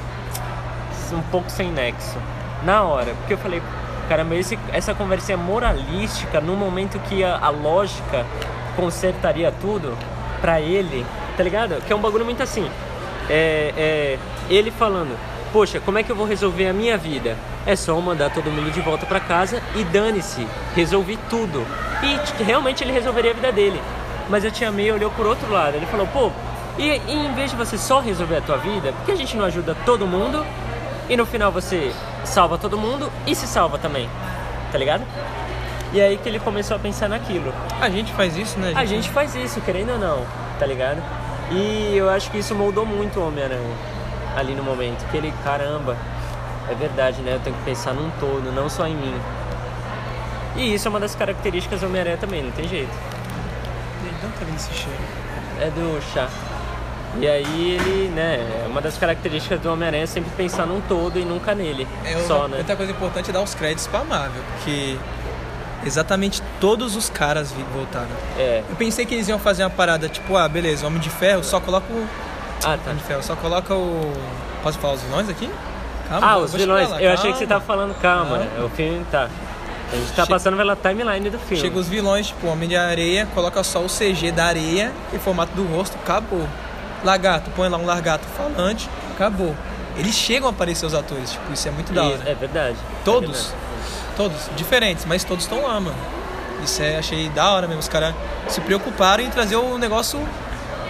um 1.14 1.22
pouco 1.32 1.50
sem 1.50 1.72
nexo. 1.72 2.18
Na 2.64 2.84
hora, 2.84 3.14
porque 3.20 3.34
eu 3.34 3.38
falei, 3.38 3.62
caramba, 4.08 4.36
esse, 4.36 4.60
essa 4.74 4.94
conversa 4.94 5.34
é 5.34 5.36
moralística 5.36 6.42
no 6.42 6.56
momento 6.56 7.00
que 7.08 7.24
a, 7.24 7.38
a 7.38 7.50
lógica 7.50 8.26
consertaria 8.76 9.52
tudo 9.62 9.98
pra 10.42 10.60
ele, 10.60 11.06
tá 11.38 11.44
ligado? 11.44 11.82
Que 11.86 11.94
é 11.94 11.96
um 11.96 12.02
bagulho 12.02 12.26
muito 12.26 12.44
assim. 12.44 12.70
É, 13.30 13.74
é, 13.78 14.20
ele 14.50 14.72
falando, 14.72 15.18
poxa, 15.54 15.80
como 15.80 15.98
é 15.98 16.04
que 16.04 16.12
eu 16.12 16.16
vou 16.16 16.26
resolver 16.26 16.68
a 16.68 16.74
minha 16.74 16.98
vida? 16.98 17.38
É 17.66 17.76
só 17.76 18.00
mandar 18.02 18.30
todo 18.32 18.52
mundo 18.52 18.72
de 18.72 18.82
volta 18.82 19.06
pra 19.06 19.20
casa 19.20 19.62
e 19.76 19.84
dane-se, 19.84 20.46
resolvi 20.76 21.18
tudo. 21.30 21.66
E 22.04 22.18
t- 22.20 22.44
realmente 22.44 22.84
ele 22.84 22.92
resolveria 22.92 23.32
a 23.32 23.34
vida 23.34 23.52
dele. 23.52 23.80
Mas 24.30 24.46
a 24.46 24.52
tia 24.52 24.72
May 24.72 24.92
olhou 24.92 25.10
por 25.12 25.26
outro 25.26 25.52
lado, 25.52 25.76
ele 25.76 25.88
falou, 25.88 26.08
pô, 26.08 26.32
e, 26.78 26.84
e 26.84 27.14
em 27.14 27.34
vez 27.34 27.52
de 27.52 27.58
você 27.58 27.78
só 27.78 28.00
resolver 28.00 28.38
a 28.38 28.42
tua 28.42 28.58
vida, 28.58 28.94
por 28.94 29.06
que 29.06 29.12
a 29.12 29.16
gente 29.16 29.36
não 29.36 29.44
ajuda 29.44 29.76
todo 29.86 30.06
mundo 30.06 30.46
e 31.10 31.18
no 31.18 31.26
final 31.26 31.52
você 31.52 31.92
salva 32.24 32.58
todo 32.58 32.78
mundo 32.78 33.12
e 33.26 33.36
se 33.36 33.48
salva 33.48 33.78
também? 33.78 34.08
Tá 34.72 34.78
ligado? 34.78 35.04
E 35.92 36.00
aí 36.00 36.18
que 36.18 36.30
ele 36.30 36.40
começou 36.40 36.78
a 36.78 36.80
pensar 36.80 37.10
naquilo. 37.10 37.52
A 37.82 37.90
gente 37.90 38.14
faz 38.14 38.38
isso, 38.38 38.60
né? 38.60 38.74
A 38.76 38.86
gente 38.86 39.10
faz 39.10 39.34
isso, 39.34 39.60
querendo 39.62 39.94
ou 39.94 39.98
não, 39.98 40.24
tá 40.60 40.66
ligado? 40.66 41.02
E 41.52 41.98
eu 41.98 42.08
acho 42.10 42.30
que 42.30 42.38
isso 42.38 42.54
moldou 42.54 42.86
muito 42.86 43.20
o 43.20 43.28
Homem-Aranha 43.28 43.76
ali 44.38 44.54
no 44.54 44.64
momento. 44.64 45.04
Que 45.10 45.18
ele, 45.18 45.34
caramba, 45.44 45.98
é 46.70 46.76
verdade, 46.76 47.22
né? 47.24 47.34
Eu 47.34 47.40
tenho 47.40 47.56
que 47.56 47.64
pensar 47.64 47.94
num 47.94 48.12
todo, 48.20 48.54
não 48.54 48.70
só 48.70 48.86
em 48.86 48.96
mim. 48.96 49.20
E 50.56 50.76
isso 50.76 50.88
é 50.88 50.90
uma 50.90 51.00
das 51.00 51.16
características 51.16 51.82
do 51.82 51.88
Homem-Aranha 51.88 52.18
também, 52.18 52.44
não 52.44 52.52
tem 52.52 52.68
jeito. 52.68 52.92
Tá 54.40 54.56
esse 54.56 54.74
cheiro. 54.74 55.00
É 55.62 55.70
do 55.70 56.00
chá. 56.14 56.28
E 57.20 57.28
aí 57.28 57.72
ele, 57.72 58.10
né, 58.10 58.36
é 58.64 58.68
uma 58.68 58.80
das 58.82 58.98
características 58.98 59.60
do 59.60 59.72
Homem-Aranha 59.74 60.04
é 60.04 60.08
sempre 60.08 60.30
pensar 60.38 60.66
num 60.68 60.80
todo 60.82 61.20
e 61.20 61.26
nunca 61.26 61.56
nele. 61.56 61.88
É, 62.06 62.16
só, 62.28 62.40
uma- 62.42 62.50
né? 62.50 62.58
Outra 62.60 62.76
coisa 62.76 62.92
importante 62.92 63.30
é 63.30 63.34
dar 63.34 63.42
os 63.42 63.56
créditos 63.56 63.88
pra 63.88 64.04
Marvel, 64.04 64.42
porque 64.54 64.96
exatamente 65.86 66.42
todos 66.60 66.96
os 66.96 67.10
caras 67.10 67.52
voltaram. 67.74 68.08
É. 68.38 68.64
Eu 68.70 68.76
pensei 68.76 69.06
que 69.06 69.14
eles 69.16 69.28
iam 69.28 69.40
fazer 69.40 69.64
uma 69.64 69.70
parada 69.70 70.08
tipo, 70.08 70.36
ah, 70.38 70.48
beleza, 70.48 70.86
Homem 70.86 71.00
de 71.00 71.10
Ferro, 71.10 71.44
só 71.44 71.60
coloca 71.60 71.92
o. 71.92 72.08
Ah, 72.64 72.78
tá. 72.78 72.92
Homem 72.92 72.98
de 72.98 73.04
Ferro, 73.04 73.24
só 73.24 73.36
coloca 73.36 73.74
o. 73.74 74.14
Posso 74.62 74.78
falar 74.78 74.94
os 74.94 75.02
vilões 75.02 75.30
aqui? 75.30 75.50
Calma, 76.10 76.28
Ah, 76.28 76.38
os 76.38 76.54
vilões. 76.54 76.90
lá, 76.90 77.02
Eu 77.02 77.12
achei 77.14 77.32
que 77.32 77.38
você 77.40 77.46
calma. 77.48 77.62
tava 77.62 77.66
falando, 77.66 78.00
calma, 78.02 78.38
Calma. 78.38 78.44
né? 78.46 78.64
O 78.64 78.70
filme 78.70 79.06
tá. 79.12 79.30
A 79.92 79.96
gente 79.96 80.12
tá 80.14 80.24
Che- 80.26 80.30
passando 80.30 80.56
pela 80.58 80.76
timeline 80.76 81.30
do 81.30 81.40
filme. 81.40 81.62
Chega 81.62 81.78
os 81.80 81.88
vilões, 81.88 82.28
tipo, 82.28 82.48
Homem 82.48 82.70
de 82.70 82.76
Areia, 82.76 83.28
coloca 83.34 83.64
só 83.64 83.80
o 83.80 83.88
CG 83.88 84.32
da 84.32 84.46
areia 84.46 84.92
em 85.14 85.18
formato 85.20 85.52
do 85.54 85.64
rosto, 85.66 85.98
acabou. 85.98 86.48
Lagarto, 87.04 87.50
põe 87.56 87.70
lá 87.70 87.78
um 87.78 87.86
largato 87.86 88.26
falante, 88.38 88.90
acabou. 89.16 89.56
Eles 89.98 90.14
chegam 90.16 90.48
a 90.48 90.52
aparecer 90.52 90.86
os 90.86 90.94
atores, 90.94 91.32
tipo, 91.32 91.52
isso 91.54 91.68
é 91.68 91.72
muito 91.72 91.92
da 91.92 92.04
hora. 92.04 92.22
É 92.26 92.36
verdade. 92.36 92.78
Todos. 93.04 93.30
É 93.30 93.34
verdade. 93.34 93.70
Todos, 94.16 94.50
diferentes, 94.56 95.06
mas 95.06 95.24
todos 95.24 95.46
estão 95.46 95.64
lá, 95.64 95.80
mano. 95.80 95.96
Isso 96.64 96.82
é, 96.84 96.98
achei 96.98 97.30
da 97.30 97.50
hora 97.52 97.68
mesmo. 97.68 97.80
Os 97.80 97.88
caras 97.88 98.14
se 98.50 98.60
preocuparam 98.62 99.24
em 99.24 99.30
trazer 99.30 99.56
o 99.56 99.78
negócio, 99.78 100.20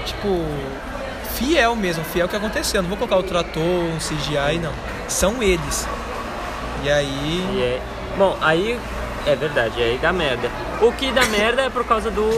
tipo, 0.06 0.44
fiel 1.36 1.76
mesmo, 1.76 2.04
fiel 2.04 2.26
ao 2.26 2.30
que 2.30 2.36
aconteceu. 2.36 2.82
Não 2.82 2.90
vou 2.90 2.98
colocar 2.98 3.16
outro 3.18 3.38
ator, 3.38 3.62
um 3.62 3.98
CGI, 3.98 4.58
não. 4.62 4.74
São 5.08 5.42
eles. 5.44 5.88
E 6.84 6.90
aí. 6.90 7.46
E 7.56 7.62
é... 7.62 7.82
Bom, 8.20 8.38
aí 8.42 8.78
é 9.26 9.36
verdade, 9.36 9.82
aí 9.82 9.98
dá 10.00 10.12
merda. 10.14 10.48
O 10.82 10.92
que 10.92 11.12
dá 11.12 11.26
merda 11.26 11.64
é 11.64 11.70
por 11.70 11.84
causa 11.86 12.12
do 12.12 12.30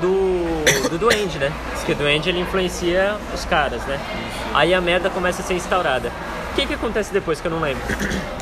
do, 0.00 0.88
do 0.90 0.98
duende, 0.98 1.38
né? 1.38 1.50
Porque 1.76 1.92
o 1.92 1.94
duende 1.96 2.28
ele 2.28 2.40
influencia 2.40 3.16
os 3.34 3.44
caras, 3.46 3.82
né? 3.86 3.98
Aí 4.54 4.72
a 4.74 4.80
merda 4.80 5.10
começa 5.10 5.42
a 5.42 5.44
ser 5.44 5.54
instaurada. 5.54 6.12
O 6.52 6.54
que 6.54 6.66
que 6.66 6.74
acontece 6.74 7.12
depois 7.12 7.40
que 7.40 7.46
eu 7.48 7.50
não 7.50 7.60
lembro? 7.60 7.82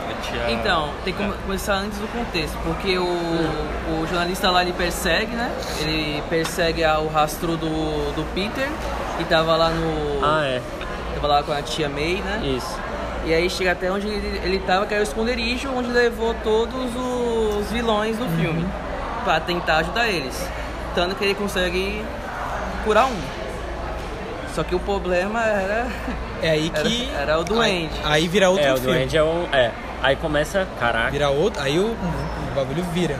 Então, 0.50 0.90
tem 1.04 1.14
que 1.14 1.18
come- 1.22 1.34
começar 1.46 1.74
antes 1.76 1.98
do 1.98 2.06
contexto, 2.08 2.56
porque 2.62 2.98
o, 2.98 3.04
o 3.04 4.06
jornalista 4.08 4.50
lá 4.50 4.62
ele 4.62 4.72
persegue, 4.74 5.34
né? 5.34 5.50
Ele 5.80 6.22
persegue 6.28 6.84
a- 6.84 6.98
o 6.98 7.08
rastro 7.08 7.56
do, 7.56 8.12
do 8.14 8.24
Peter, 8.34 8.68
que 9.16 9.24
tava 9.24 9.56
lá 9.56 9.70
no. 9.70 10.24
Ah, 10.24 10.44
é. 10.44 10.60
Tava 11.14 11.26
lá 11.28 11.42
com 11.42 11.52
a 11.52 11.62
tia 11.62 11.88
May, 11.88 12.22
né? 12.24 12.40
Isso. 12.44 12.78
E 13.28 13.34
aí 13.34 13.50
chega 13.50 13.72
até 13.72 13.92
onde 13.92 14.08
ele, 14.08 14.40
ele 14.42 14.58
tava, 14.60 14.86
que 14.86 14.94
era 14.94 15.02
o 15.02 15.06
esconderijo, 15.06 15.68
onde 15.76 15.90
levou 15.90 16.32
todos 16.42 16.90
os 16.96 17.70
vilões 17.70 18.16
do 18.16 18.24
filme. 18.40 18.66
Pra 19.22 19.38
tentar 19.38 19.76
ajudar 19.78 20.08
eles. 20.08 20.48
Tanto 20.94 21.14
que 21.14 21.24
ele 21.24 21.34
consegue 21.34 22.02
curar 22.86 23.04
um. 23.04 23.20
Só 24.54 24.64
que 24.64 24.74
o 24.74 24.80
problema 24.80 25.44
era. 25.44 25.88
É 26.42 26.48
aí 26.52 26.72
Era- 26.74 26.82
que. 26.88 27.10
era 27.14 27.38
o 27.38 27.44
duende. 27.44 27.92
Aí, 28.02 28.22
aí 28.22 28.28
vira 28.28 28.48
outro 28.48 28.64
é, 28.64 28.72
o 28.72 28.76
filme. 28.78 28.92
duende 28.94 29.16
é 29.18 29.22
um. 29.22 29.46
É. 29.52 29.72
Aí 30.02 30.16
começa. 30.16 30.66
Caraca. 30.80 31.10
Vira 31.10 31.28
outro. 31.28 31.62
Aí 31.62 31.78
o, 31.78 31.88
o 31.88 32.54
bagulho 32.54 32.82
vira. 32.94 33.18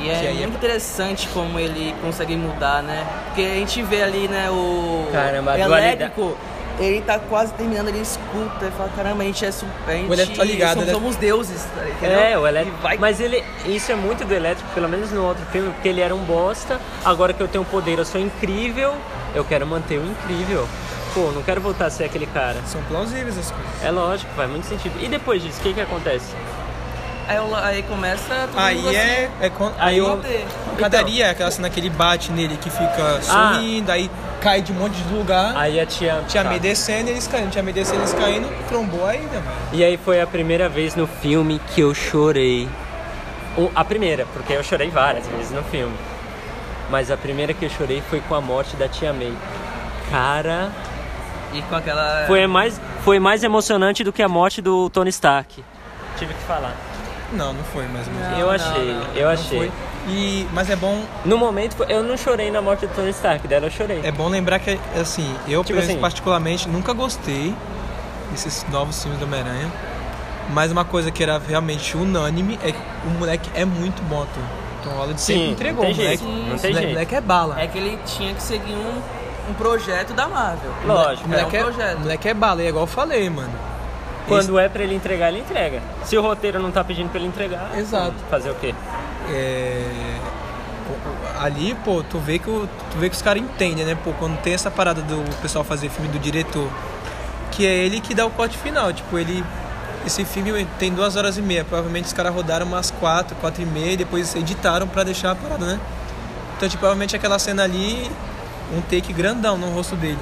E 0.00 0.08
é 0.10 0.24
é- 0.26 0.32
muito 0.32 0.56
interessante 0.56 1.28
como 1.28 1.56
ele 1.56 1.94
consegue 2.02 2.34
mudar, 2.34 2.82
né? 2.82 3.06
Porque 3.26 3.42
a 3.42 3.54
gente 3.54 3.80
vê 3.84 4.02
ali, 4.02 4.26
né, 4.26 4.50
o 4.50 5.06
Caramba, 5.12 5.56
elétrico, 5.56 6.36
ele 6.80 7.02
tá 7.02 7.18
quase 7.18 7.52
terminando, 7.54 7.88
ele 7.88 8.00
escuta 8.00 8.66
e 8.66 8.70
fala, 8.70 8.90
caramba, 8.96 9.22
a 9.22 9.26
gente 9.26 9.44
é 9.44 9.50
super. 9.50 9.94
O 10.08 10.12
elétrico 10.12 10.38
tá 10.38 10.44
ligado, 10.44 10.74
somos, 10.74 10.86
né? 10.86 10.92
somos 10.92 11.16
deuses, 11.16 11.64
tá, 11.74 11.88
entendeu? 11.88 12.18
É, 12.18 12.38
o 12.38 12.46
elétrico. 12.46 12.76
Vai... 12.78 12.96
Mas 12.96 13.20
ele. 13.20 13.44
Isso 13.66 13.92
é 13.92 13.94
muito 13.94 14.24
do 14.24 14.34
elétrico, 14.34 14.68
pelo 14.72 14.88
menos 14.88 15.12
no 15.12 15.24
outro 15.24 15.44
filme, 15.46 15.70
porque 15.72 15.88
ele 15.88 16.00
era 16.00 16.14
um 16.14 16.24
bosta. 16.24 16.80
Agora 17.04 17.32
que 17.32 17.40
eu 17.40 17.48
tenho 17.48 17.64
poder, 17.64 17.98
eu 17.98 18.04
sou 18.04 18.20
incrível. 18.20 18.94
Eu 19.34 19.44
quero 19.44 19.66
manter 19.66 19.98
o 19.98 20.04
incrível. 20.04 20.66
Pô, 21.14 21.30
não 21.32 21.42
quero 21.42 21.60
voltar 21.60 21.86
a 21.86 21.90
ser 21.90 22.04
aquele 22.04 22.26
cara. 22.26 22.60
São 22.66 22.82
plausíveis 22.84 23.36
as 23.36 23.50
coisas. 23.50 23.84
É 23.84 23.90
lógico, 23.90 24.32
faz 24.34 24.50
muito 24.50 24.66
sentido. 24.66 24.94
E 25.00 25.08
depois 25.08 25.42
disso, 25.42 25.58
o 25.60 25.62
que 25.62 25.74
que 25.74 25.80
acontece? 25.80 26.34
Aí, 27.30 27.38
aí 27.76 27.82
começa 27.84 28.24
todo 28.34 28.48
mundo 28.48 28.58
Aí 28.58 28.78
assim, 28.88 28.96
é. 28.96 29.30
é 29.42 29.50
con- 29.50 29.72
Aí 29.78 29.98
eu- 29.98 30.06
poder. 30.16 30.44
Pancadaria 30.72 31.26
é 31.26 31.30
aquela 31.30 31.50
cena 31.50 31.70
que 31.70 31.78
ele 31.78 31.90
bate 31.90 32.32
nele 32.32 32.56
que 32.56 32.68
fica 32.70 33.20
sorrindo, 33.22 33.92
aí 33.92 34.10
cai 34.40 34.60
de 34.62 34.72
um 34.72 34.74
monte 34.74 34.94
de 34.94 35.14
lugar. 35.14 35.56
Aí 35.56 35.78
a 35.78 35.86
tia. 35.86 36.24
Tinha 36.26 36.42
tá. 36.42 36.50
May 36.50 36.58
descendo 36.58 37.08
e 37.08 37.12
eles 37.12 37.28
caindo. 37.28 37.50
Tinha 37.50 37.62
May 37.62 37.72
descendo 37.72 37.98
e 37.98 38.00
eles 38.02 38.14
caindo. 38.14 38.48
Trombou 38.68 39.06
ainda, 39.06 39.34
mano. 39.36 39.56
E 39.72 39.84
aí 39.84 39.96
foi 39.96 40.20
a 40.20 40.26
primeira 40.26 40.68
vez 40.68 40.96
no 40.96 41.06
filme 41.06 41.60
que 41.74 41.80
eu 41.82 41.94
chorei. 41.94 42.68
A 43.76 43.84
primeira, 43.84 44.26
porque 44.32 44.52
eu 44.54 44.62
chorei 44.64 44.90
várias 44.90 45.26
vezes 45.28 45.50
no 45.52 45.62
filme. 45.64 45.94
Mas 46.90 47.10
a 47.10 47.16
primeira 47.16 47.52
que 47.54 47.64
eu 47.64 47.70
chorei 47.70 48.02
foi 48.10 48.20
com 48.20 48.34
a 48.34 48.40
morte 48.40 48.74
da 48.76 48.88
tia 48.88 49.12
May. 49.12 49.32
Cara, 50.10 50.70
E 51.52 51.62
com 51.62 51.76
aquela. 51.76 52.24
foi 52.26 52.46
mais, 52.46 52.80
foi 53.04 53.20
mais 53.20 53.44
emocionante 53.44 54.02
do 54.02 54.12
que 54.12 54.22
a 54.22 54.28
morte 54.28 54.60
do 54.60 54.90
Tony 54.90 55.10
Stark. 55.10 55.62
Tive 56.18 56.34
que 56.34 56.42
falar. 56.42 56.74
Não, 57.32 57.52
não 57.52 57.64
foi 57.64 57.86
mais 57.86 58.06
ou 58.08 58.12
menos. 58.14 58.28
Não, 58.30 58.38
eu 58.38 58.46
não, 58.46 58.52
achei, 58.54 58.92
não. 58.94 59.02
eu 59.14 59.24
Não 59.26 59.30
achei. 59.32 59.58
foi. 59.58 59.72
E, 60.08 60.46
mas 60.52 60.68
é 60.70 60.76
bom, 60.76 61.02
No 61.24 61.36
momento, 61.38 61.84
eu 61.88 62.02
não 62.02 62.16
chorei 62.16 62.50
na 62.50 62.60
morte 62.62 62.86
do 62.86 62.94
Tony 62.94 63.10
Stark, 63.10 63.46
dela 63.46 63.66
eu 63.66 63.70
chorei. 63.70 64.00
é 64.02 64.10
bom 64.10 64.28
lembrar 64.28 64.58
que, 64.58 64.78
assim, 65.00 65.32
eu 65.46 65.62
Tipo 65.62 65.78
assim- 65.78 65.98
particularmente 65.98 66.68
nunca 66.68 66.92
gostei 66.92 67.54
desses 68.30 68.64
novos 68.70 69.00
filmes 69.02 69.20
do 69.20 69.26
Homem-Aranha. 69.26 69.70
Mas 70.52 70.72
uma 70.72 70.84
coisa 70.84 71.10
que 71.12 71.22
era 71.22 71.38
realmente 71.38 71.96
unânime 71.96 72.58
é 72.64 72.72
que 72.72 72.78
o 73.06 73.10
moleque 73.10 73.48
é 73.54 73.64
muito 73.64 74.02
bom 74.04 74.22
ator. 74.22 74.42
Tom 74.82 74.90
Holland 74.90 75.20
Sim, 75.20 75.34
sempre 75.34 75.44
não 75.46 75.52
entregou. 75.52 75.84
tem 75.84 75.92
o 75.92 75.96
moleque, 75.96 76.24
jeito, 76.24 76.24
não 76.24 76.56
o 76.56 76.58
tem 76.58 76.70
moleque- 76.72 76.94
jeito. 76.94 77.14
É 77.14 77.20
bala. 77.20 77.60
É 77.60 77.66
que 77.68 77.78
ele 77.78 77.98
tinha 78.06 78.34
que 78.34 78.42
seguir 78.42 78.72
um, 78.72 79.00
um 79.50 79.54
projeto 79.54 80.12
da 80.14 80.26
Marvel. 80.26 80.72
Lógico, 80.84 81.26
O 81.26 81.30
moleque 81.30 81.56
é 81.56 81.60
é, 81.60 81.62
um 81.62 81.64
projeto. 81.66 81.96
o 81.96 82.00
moleque 82.00 82.28
é 82.28 82.34
bala, 82.34 82.62
é 82.62 82.68
igual 82.68 82.82
eu 82.84 82.88
falei, 82.88 83.30
mano. 83.30 83.52
Quando 84.30 84.58
é 84.58 84.68
pra 84.68 84.82
ele 84.82 84.94
entregar, 84.94 85.28
ele 85.28 85.40
entrega. 85.40 85.82
Se 86.04 86.16
o 86.16 86.22
roteiro 86.22 86.58
não 86.60 86.70
tá 86.70 86.82
pedindo 86.84 87.08
pra 87.10 87.18
ele 87.18 87.28
entregar, 87.28 87.70
Exato. 87.76 88.14
fazer 88.30 88.50
o 88.50 88.54
quê? 88.54 88.74
É, 89.28 90.16
ali, 91.38 91.74
pô, 91.84 92.02
tu 92.02 92.18
vê 92.18 92.38
que, 92.38 92.48
o- 92.50 92.68
tu 92.90 92.98
vê 92.98 93.08
que 93.08 93.16
os 93.16 93.22
caras 93.22 93.42
entendem, 93.42 93.84
né? 93.84 93.96
Pô, 94.02 94.12
quando 94.18 94.38
tem 94.40 94.54
essa 94.54 94.70
parada 94.70 95.00
do 95.02 95.22
pessoal 95.40 95.64
fazer 95.64 95.88
filme 95.88 96.08
do 96.08 96.18
diretor, 96.18 96.68
que 97.52 97.66
é 97.66 97.74
ele 97.74 98.00
que 98.00 98.14
dá 98.14 98.24
o 98.26 98.30
corte 98.30 98.56
final. 98.58 98.92
Tipo, 98.92 99.18
ele. 99.18 99.44
Esse 100.06 100.24
filme 100.24 100.66
tem 100.78 100.92
duas 100.94 101.14
horas 101.16 101.36
e 101.36 101.42
meia. 101.42 101.62
Provavelmente 101.62 102.06
os 102.06 102.12
caras 102.12 102.34
rodaram 102.34 102.64
umas 102.66 102.90
quatro, 102.90 103.36
quatro 103.36 103.62
e 103.62 103.66
meia 103.66 103.92
e 103.92 103.96
depois 103.98 104.34
editaram 104.34 104.88
pra 104.88 105.04
deixar 105.04 105.32
a 105.32 105.34
parada, 105.34 105.66
né? 105.66 105.80
Então, 106.56 106.68
tipo, 106.68 106.80
provavelmente 106.80 107.14
aquela 107.14 107.38
cena 107.38 107.64
ali, 107.64 108.10
um 108.74 108.80
take 108.80 109.12
grandão 109.12 109.58
no 109.58 109.68
rosto 109.70 109.96
dele. 109.96 110.18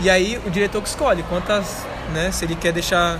E 0.00 0.10
aí 0.10 0.40
o 0.44 0.50
diretor 0.50 0.82
que 0.82 0.88
escolhe 0.88 1.22
quantas, 1.28 1.84
né? 2.12 2.30
Se 2.30 2.44
ele 2.44 2.54
quer 2.54 2.72
deixar 2.72 3.18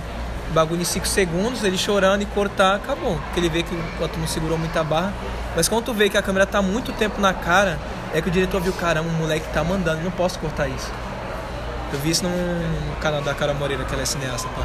o 0.49 0.53
bagulho 0.53 0.81
em 0.81 0.85
5 0.85 1.07
segundos, 1.07 1.63
ele 1.63 1.77
chorando 1.77 2.21
e 2.21 2.25
cortar, 2.25 2.75
acabou. 2.75 3.15
Porque 3.25 3.39
ele 3.39 3.49
vê 3.49 3.63
que 3.63 3.73
o 3.73 4.05
ator 4.05 4.19
não 4.19 4.27
segurou 4.27 4.57
muita 4.57 4.83
barra. 4.83 5.13
Mas 5.55 5.69
quando 5.69 5.85
tu 5.85 5.93
vê 5.93 6.09
que 6.09 6.17
a 6.17 6.21
câmera 6.21 6.45
tá 6.45 6.61
muito 6.61 6.91
tempo 6.93 7.21
na 7.21 7.33
cara, 7.33 7.79
é 8.13 8.21
que 8.21 8.27
o 8.27 8.31
diretor 8.31 8.61
viu, 8.61 8.73
caramba, 8.73 9.07
o 9.09 9.13
moleque 9.13 9.47
tá 9.53 9.63
mandando, 9.63 10.01
não 10.01 10.11
posso 10.11 10.39
cortar 10.39 10.67
isso. 10.67 10.91
Eu 11.91 11.99
vi 11.99 12.11
isso 12.11 12.23
num 12.23 12.95
canal 13.01 13.21
da 13.21 13.33
Cara 13.33 13.53
Moreira, 13.53 13.83
que 13.83 13.93
ela 13.93 14.03
é 14.03 14.05
cineasta, 14.05 14.47
pá. 14.49 14.63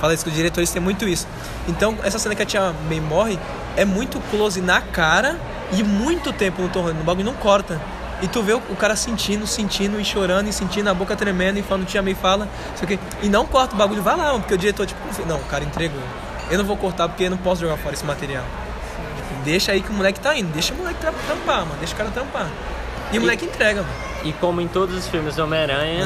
Fala 0.00 0.12
isso 0.12 0.24
que 0.24 0.30
os 0.30 0.36
diretores 0.36 0.70
têm 0.70 0.82
muito 0.82 1.08
isso. 1.08 1.26
Então, 1.68 1.96
essa 2.02 2.18
cena 2.18 2.34
que 2.34 2.42
a 2.42 2.46
tia 2.46 2.74
May 2.88 3.00
morre 3.00 3.38
é 3.76 3.84
muito 3.84 4.20
close 4.30 4.60
na 4.60 4.80
cara 4.80 5.38
e 5.72 5.82
muito 5.82 6.32
tempo 6.32 6.62
no 6.62 6.68
torrando. 6.68 7.00
O 7.00 7.04
bagulho 7.04 7.24
não 7.24 7.34
corta. 7.34 7.80
E 8.22 8.28
tu 8.28 8.42
vê 8.42 8.54
o, 8.54 8.60
cara 8.76 8.96
sentindo, 8.96 9.46
sentindo 9.46 10.00
e 10.00 10.04
chorando 10.04 10.48
e 10.48 10.52
sentindo, 10.52 10.88
a 10.88 10.94
boca 10.94 11.14
tremendo 11.16 11.58
e 11.58 11.62
falando, 11.62 11.84
tia 11.86 12.00
May 12.02 12.14
fala, 12.14 12.48
sei 12.76 12.84
o 12.84 12.88
quê. 12.88 12.98
E 13.22 13.28
não 13.28 13.44
corta 13.46 13.74
o 13.74 13.78
bagulho, 13.78 14.02
vai 14.02 14.16
lá, 14.16 14.32
porque 14.38 14.54
o 14.54 14.58
diretor, 14.58 14.86
tipo, 14.86 15.00
não, 15.26 15.36
o 15.36 15.44
cara 15.44 15.64
entregou. 15.64 16.00
Eu 16.50 16.58
não 16.58 16.64
vou 16.64 16.76
cortar 16.76 17.08
porque 17.08 17.24
eu 17.24 17.30
não 17.30 17.36
posso 17.36 17.60
jogar 17.60 17.76
fora 17.76 17.94
esse 17.94 18.04
material. 18.04 18.44
Tipo, 19.16 19.42
deixa 19.44 19.72
aí 19.72 19.80
que 19.82 19.90
o 19.90 19.92
moleque 19.92 20.20
tá 20.20 20.36
indo, 20.36 20.50
deixa 20.52 20.72
o 20.72 20.76
moleque 20.76 21.00
tra- 21.00 21.12
trampar, 21.26 21.60
mano, 21.66 21.76
deixa 21.78 21.92
o 21.94 21.96
cara 21.96 22.10
trampar. 22.10 22.48
E 23.12 23.18
o 23.18 23.20
moleque 23.20 23.44
entrega, 23.44 23.82
mano. 23.82 23.94
E 24.24 24.32
como 24.34 24.60
em 24.60 24.68
todos 24.68 24.96
os 24.96 25.06
filmes 25.08 25.36
do 25.36 25.44
Homem-Aranha, 25.44 25.98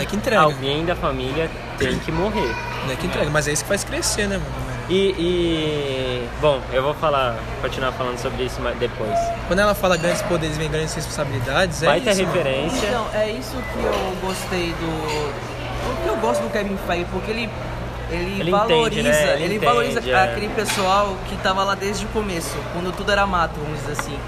alguém 0.42 0.84
da 0.84 0.96
família 0.96 1.48
tem 1.78 1.98
que 2.00 2.10
morrer. 2.10 2.52
O 2.78 2.82
moleque 2.82 3.06
entrega, 3.06 3.30
mas 3.30 3.46
é 3.46 3.52
isso 3.52 3.62
que 3.62 3.68
faz 3.68 3.84
crescer, 3.84 4.26
né, 4.26 4.38
mano? 4.38 4.67
E, 4.88 5.14
e, 5.18 6.28
bom, 6.40 6.60
eu 6.72 6.82
vou 6.82 6.94
falar, 6.94 7.36
continuar 7.60 7.92
falando 7.92 8.18
sobre 8.18 8.44
isso 8.44 8.58
mais 8.62 8.76
depois. 8.78 9.12
Quando 9.46 9.58
ela 9.58 9.74
fala 9.74 9.96
grandes 9.98 10.22
poderes 10.22 10.56
vem 10.56 10.70
grandes 10.70 10.94
responsabilidades, 10.94 11.82
é 11.82 11.86
Vai 11.86 12.00
ter 12.00 12.12
isso. 12.12 12.24
referência. 12.24 12.86
Então, 12.88 13.06
é 13.12 13.30
isso 13.30 13.52
que 13.72 13.84
eu 13.84 14.16
gostei 14.22 14.72
do. 14.72 14.88
O 15.90 16.02
que 16.02 16.08
eu 16.08 16.16
gosto 16.16 16.40
do 16.42 16.50
Kevin 16.50 16.76
Feige, 16.86 17.06
porque 17.12 17.30
ele. 17.30 17.50
Ele, 18.10 18.40
Ele 18.40 18.50
valoriza, 18.50 18.86
entende, 18.86 19.02
né? 19.02 19.22
Ele 19.34 19.44
ele 19.44 19.44
entende, 19.56 19.66
valoriza 19.66 20.00
é. 20.10 20.24
aquele 20.24 20.48
pessoal 20.48 21.14
que 21.28 21.36
tava 21.42 21.62
lá 21.62 21.74
desde 21.74 22.06
o 22.06 22.08
começo, 22.08 22.56
quando 22.72 22.90
tudo 22.96 23.12
era 23.12 23.26
mato, 23.26 23.52
vamos 23.62 23.78
dizer 23.80 23.92
assim. 24.00 24.18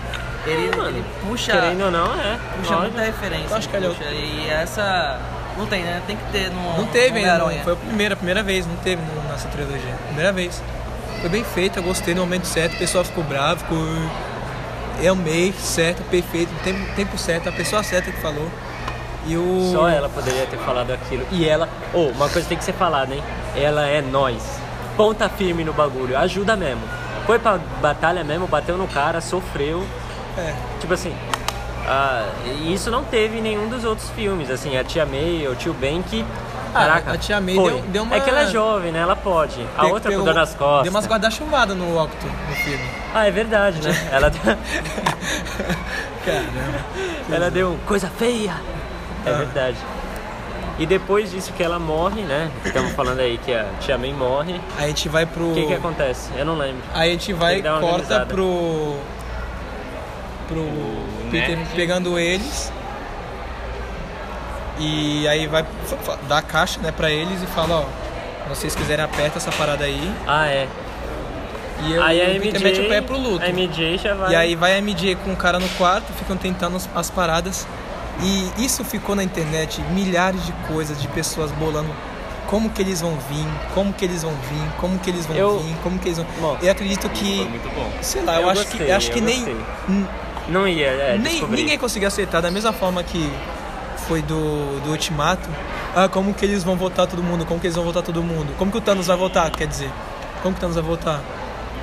Ele, 0.46 0.68
É, 0.70 0.88
ele 0.88 1.04
puxa, 1.26 1.52
Querendo 1.52 1.84
ou 1.86 1.90
não, 1.90 2.12
é. 2.12 2.38
puxa 2.58 2.74
lógico. 2.74 2.80
muita 2.82 3.00
referência. 3.02 3.46
Eu 3.48 3.56
acho 3.56 3.68
que 3.70 3.76
ele 3.76 3.86
é 3.86 3.88
puxa, 3.88 4.04
E 4.10 4.48
essa. 4.50 5.18
Não 5.56 5.66
tem, 5.66 5.82
né? 5.82 6.02
Tem 6.06 6.14
que 6.16 6.24
ter 6.30 6.50
no. 6.50 6.76
Não 6.76 6.86
teve 6.88 7.10
no 7.12 7.16
ainda, 7.16 7.38
não. 7.38 7.44
Homem-Aranha. 7.46 7.64
foi 7.64 7.72
a 7.72 7.76
primeira, 7.76 8.12
a 8.14 8.16
primeira 8.18 8.42
vez, 8.42 8.66
não 8.66 8.76
teve 8.76 9.00
no- 9.00 9.29
nessa 9.40 9.48
trilogia. 9.48 9.94
Primeira 10.06 10.32
vez. 10.32 10.62
Foi 11.20 11.28
bem 11.28 11.44
feito, 11.44 11.78
eu 11.78 11.82
gostei 11.82 12.14
no 12.14 12.22
momento 12.22 12.46
certo, 12.46 12.74
o 12.74 12.78
pessoal 12.78 13.04
ficou 13.04 13.24
bravo, 13.24 13.60
ficou. 13.60 13.78
Eu 15.02 15.12
amei, 15.12 15.52
certo, 15.52 16.02
perfeito, 16.04 16.52
no 16.52 16.58
tempo, 16.60 16.94
tempo 16.94 17.18
certo, 17.18 17.48
a 17.48 17.52
pessoa 17.52 17.82
certa 17.82 18.10
que 18.10 18.20
falou. 18.20 18.48
E 19.26 19.36
o. 19.36 19.70
Só 19.72 19.88
ela 19.88 20.08
poderia 20.08 20.46
ter 20.46 20.58
falado 20.58 20.92
aquilo. 20.92 21.26
E 21.30 21.46
ela, 21.46 21.68
oh, 21.92 22.08
uma 22.08 22.28
coisa 22.28 22.48
tem 22.48 22.56
que 22.56 22.64
ser 22.64 22.72
falada, 22.72 23.14
hein? 23.14 23.22
Ela 23.54 23.86
é 23.86 24.00
nós. 24.00 24.42
Ponta 24.96 25.28
firme 25.28 25.64
no 25.64 25.72
bagulho, 25.72 26.16
ajuda 26.16 26.56
mesmo. 26.56 26.82
Foi 27.26 27.38
pra 27.38 27.58
batalha 27.80 28.24
mesmo, 28.24 28.46
bateu 28.46 28.76
no 28.76 28.88
cara, 28.88 29.20
sofreu. 29.20 29.86
É. 30.38 30.54
Tipo 30.80 30.94
assim, 30.94 31.14
ah, 31.86 32.28
isso 32.64 32.90
não 32.90 33.04
teve 33.04 33.38
em 33.38 33.42
nenhum 33.42 33.68
dos 33.68 33.84
outros 33.84 34.08
filmes. 34.10 34.50
Assim, 34.50 34.76
a 34.76 34.84
tia 34.84 35.04
May, 35.04 35.46
o 35.48 35.54
tio 35.54 35.74
Ben 35.74 36.02
que. 36.02 36.24
Ah, 36.74 36.78
Caraca, 36.80 37.12
a 37.12 37.18
tia 37.18 37.40
May 37.40 37.54
deu- 37.54 37.82
deu 37.88 38.02
uma- 38.04 38.16
É 38.16 38.20
que 38.20 38.30
ela 38.30 38.42
é 38.42 38.46
jovem, 38.46 38.92
né? 38.92 39.00
Ela 39.00 39.16
pode. 39.16 39.60
A 39.76 39.84
Pe- 39.84 39.90
outra 39.92 40.10
pegou- 40.10 40.24
dor 40.24 40.34
nas 40.34 40.54
costas. 40.54 40.82
Deu 40.84 40.92
umas 40.92 41.06
guarda-chuvada 41.06 41.74
no 41.74 41.98
Octo, 42.02 42.26
no 42.26 42.54
filme. 42.56 42.84
Ah, 43.14 43.26
é 43.26 43.30
verdade, 43.30 43.80
né? 43.86 44.08
ela, 44.12 44.30
Caramba. 46.24 46.80
ela 47.32 47.50
deu 47.50 47.78
coisa 47.86 48.08
feia. 48.08 48.54
É 49.26 49.30
Ah. 49.30 49.34
verdade. 49.38 49.76
E 50.78 50.86
depois 50.86 51.30
disso 51.30 51.52
que 51.52 51.62
ela 51.62 51.78
morre, 51.78 52.22
né? 52.22 52.50
Estamos 52.64 52.92
falando 52.92 53.20
aí 53.20 53.36
que 53.44 53.52
a 53.52 53.66
tia 53.80 53.98
May 53.98 54.12
morre. 54.14 54.58
Aí 54.78 54.84
a 54.84 54.88
gente 54.88 55.08
vai 55.10 55.26
pro. 55.26 55.50
O 55.50 55.54
que 55.54 55.66
que 55.66 55.74
acontece? 55.74 56.30
Eu 56.36 56.44
não 56.46 56.56
lembro. 56.56 56.82
Aí 56.94 57.10
a 57.10 57.12
gente 57.12 57.32
vai 57.34 57.56
e 57.58 57.62
corta 57.62 57.84
organizada. 57.84 58.26
pro. 58.26 58.96
pro 60.48 60.64
Peter 61.30 61.56
Ned. 61.58 61.68
pegando 61.74 62.18
eles. 62.18 62.72
E 64.80 65.28
aí 65.28 65.46
vai 65.46 65.64
dar 66.28 66.38
a 66.38 66.42
caixa 66.42 66.80
né, 66.80 66.90
pra 66.90 67.10
eles 67.10 67.42
e 67.42 67.46
fala, 67.46 67.80
ó, 67.80 67.84
se 68.54 68.60
vocês 68.60 68.74
quiserem 68.74 69.04
aperta 69.04 69.38
essa 69.38 69.52
parada 69.52 69.84
aí. 69.84 70.10
Ah, 70.26 70.46
é. 70.48 70.66
E 71.86 71.92
eu, 71.92 72.02
Aí 72.02 72.20
a 72.20 72.38
o 72.38 72.40
Peter 72.42 72.60
mete 72.62 72.80
o 72.80 72.88
pé 72.88 72.96
MJ, 73.00 73.02
pro 73.02 73.18
luto. 73.18 73.44
a 73.44 73.48
MJ 73.48 73.98
já 73.98 74.14
vai. 74.14 74.32
E 74.32 74.36
aí 74.36 74.54
vai 74.54 74.74
a 74.76 74.80
MJ 74.82 75.14
com 75.16 75.32
o 75.32 75.36
cara 75.36 75.58
no 75.58 75.68
quarto, 75.70 76.12
ficam 76.14 76.36
tentando 76.36 76.76
as, 76.76 76.88
as 76.94 77.10
paradas. 77.10 77.66
E 78.22 78.64
isso 78.64 78.84
ficou 78.84 79.14
na 79.16 79.22
internet, 79.24 79.80
milhares 79.92 80.44
de 80.44 80.52
coisas, 80.68 81.00
de 81.00 81.08
pessoas 81.08 81.50
bolando 81.52 81.88
como 82.46 82.68
que 82.68 82.82
eles 82.82 83.00
vão 83.00 83.12
vir, 83.30 83.46
como 83.72 83.92
que 83.94 84.04
eles 84.04 84.22
vão 84.24 84.32
vir, 84.32 84.72
como 84.78 84.98
que 84.98 85.08
eles 85.08 85.24
vão 85.24 85.36
Eu- 85.36 85.58
vir, 85.60 85.74
como 85.84 85.98
que 85.98 86.08
eles 86.08 86.18
vão. 86.18 86.26
Bom, 86.40 86.58
eu 86.60 86.70
acredito 86.72 87.08
que, 87.10 87.36
Foi 87.38 87.48
muito 87.48 87.74
bom. 87.74 87.90
sei 88.02 88.22
lá, 88.22 88.34
eu, 88.36 88.42
Eu 88.42 88.50
acho 88.50 88.62
gostei, 88.64 88.86
que 88.86 88.92
acho 88.92 89.10
que 89.12 89.20
nem 89.20 89.36
gostei. 89.44 90.06
Não 90.48 90.66
ia, 90.66 90.86
é, 90.88 91.16
nem 91.18 91.40
ninguém 91.46 91.78
conseguiu 91.78 92.08
aceitar 92.08 92.40
da 92.42 92.50
mesma 92.50 92.72
forma 92.72 93.02
que 93.04 93.32
foi 94.10 94.22
do, 94.22 94.80
do 94.80 94.90
Ultimato. 94.90 95.48
Ah, 95.94 96.08
como 96.08 96.34
que 96.34 96.44
eles 96.44 96.64
vão 96.64 96.74
votar 96.74 97.06
todo 97.06 97.22
mundo? 97.22 97.46
Como 97.46 97.60
que 97.60 97.68
eles 97.68 97.76
vão 97.76 97.84
votar 97.84 98.02
todo 98.02 98.20
mundo? 98.24 98.52
Como 98.58 98.68
que 98.68 98.76
o 98.76 98.80
Thanos 98.80 99.06
vai 99.06 99.16
votar? 99.16 99.48
Quer 99.52 99.68
dizer, 99.68 99.88
como 100.42 100.52
que 100.52 100.58
o 100.58 100.60
Thanos 100.62 100.74
vai 100.74 100.84
votar? 100.84 101.20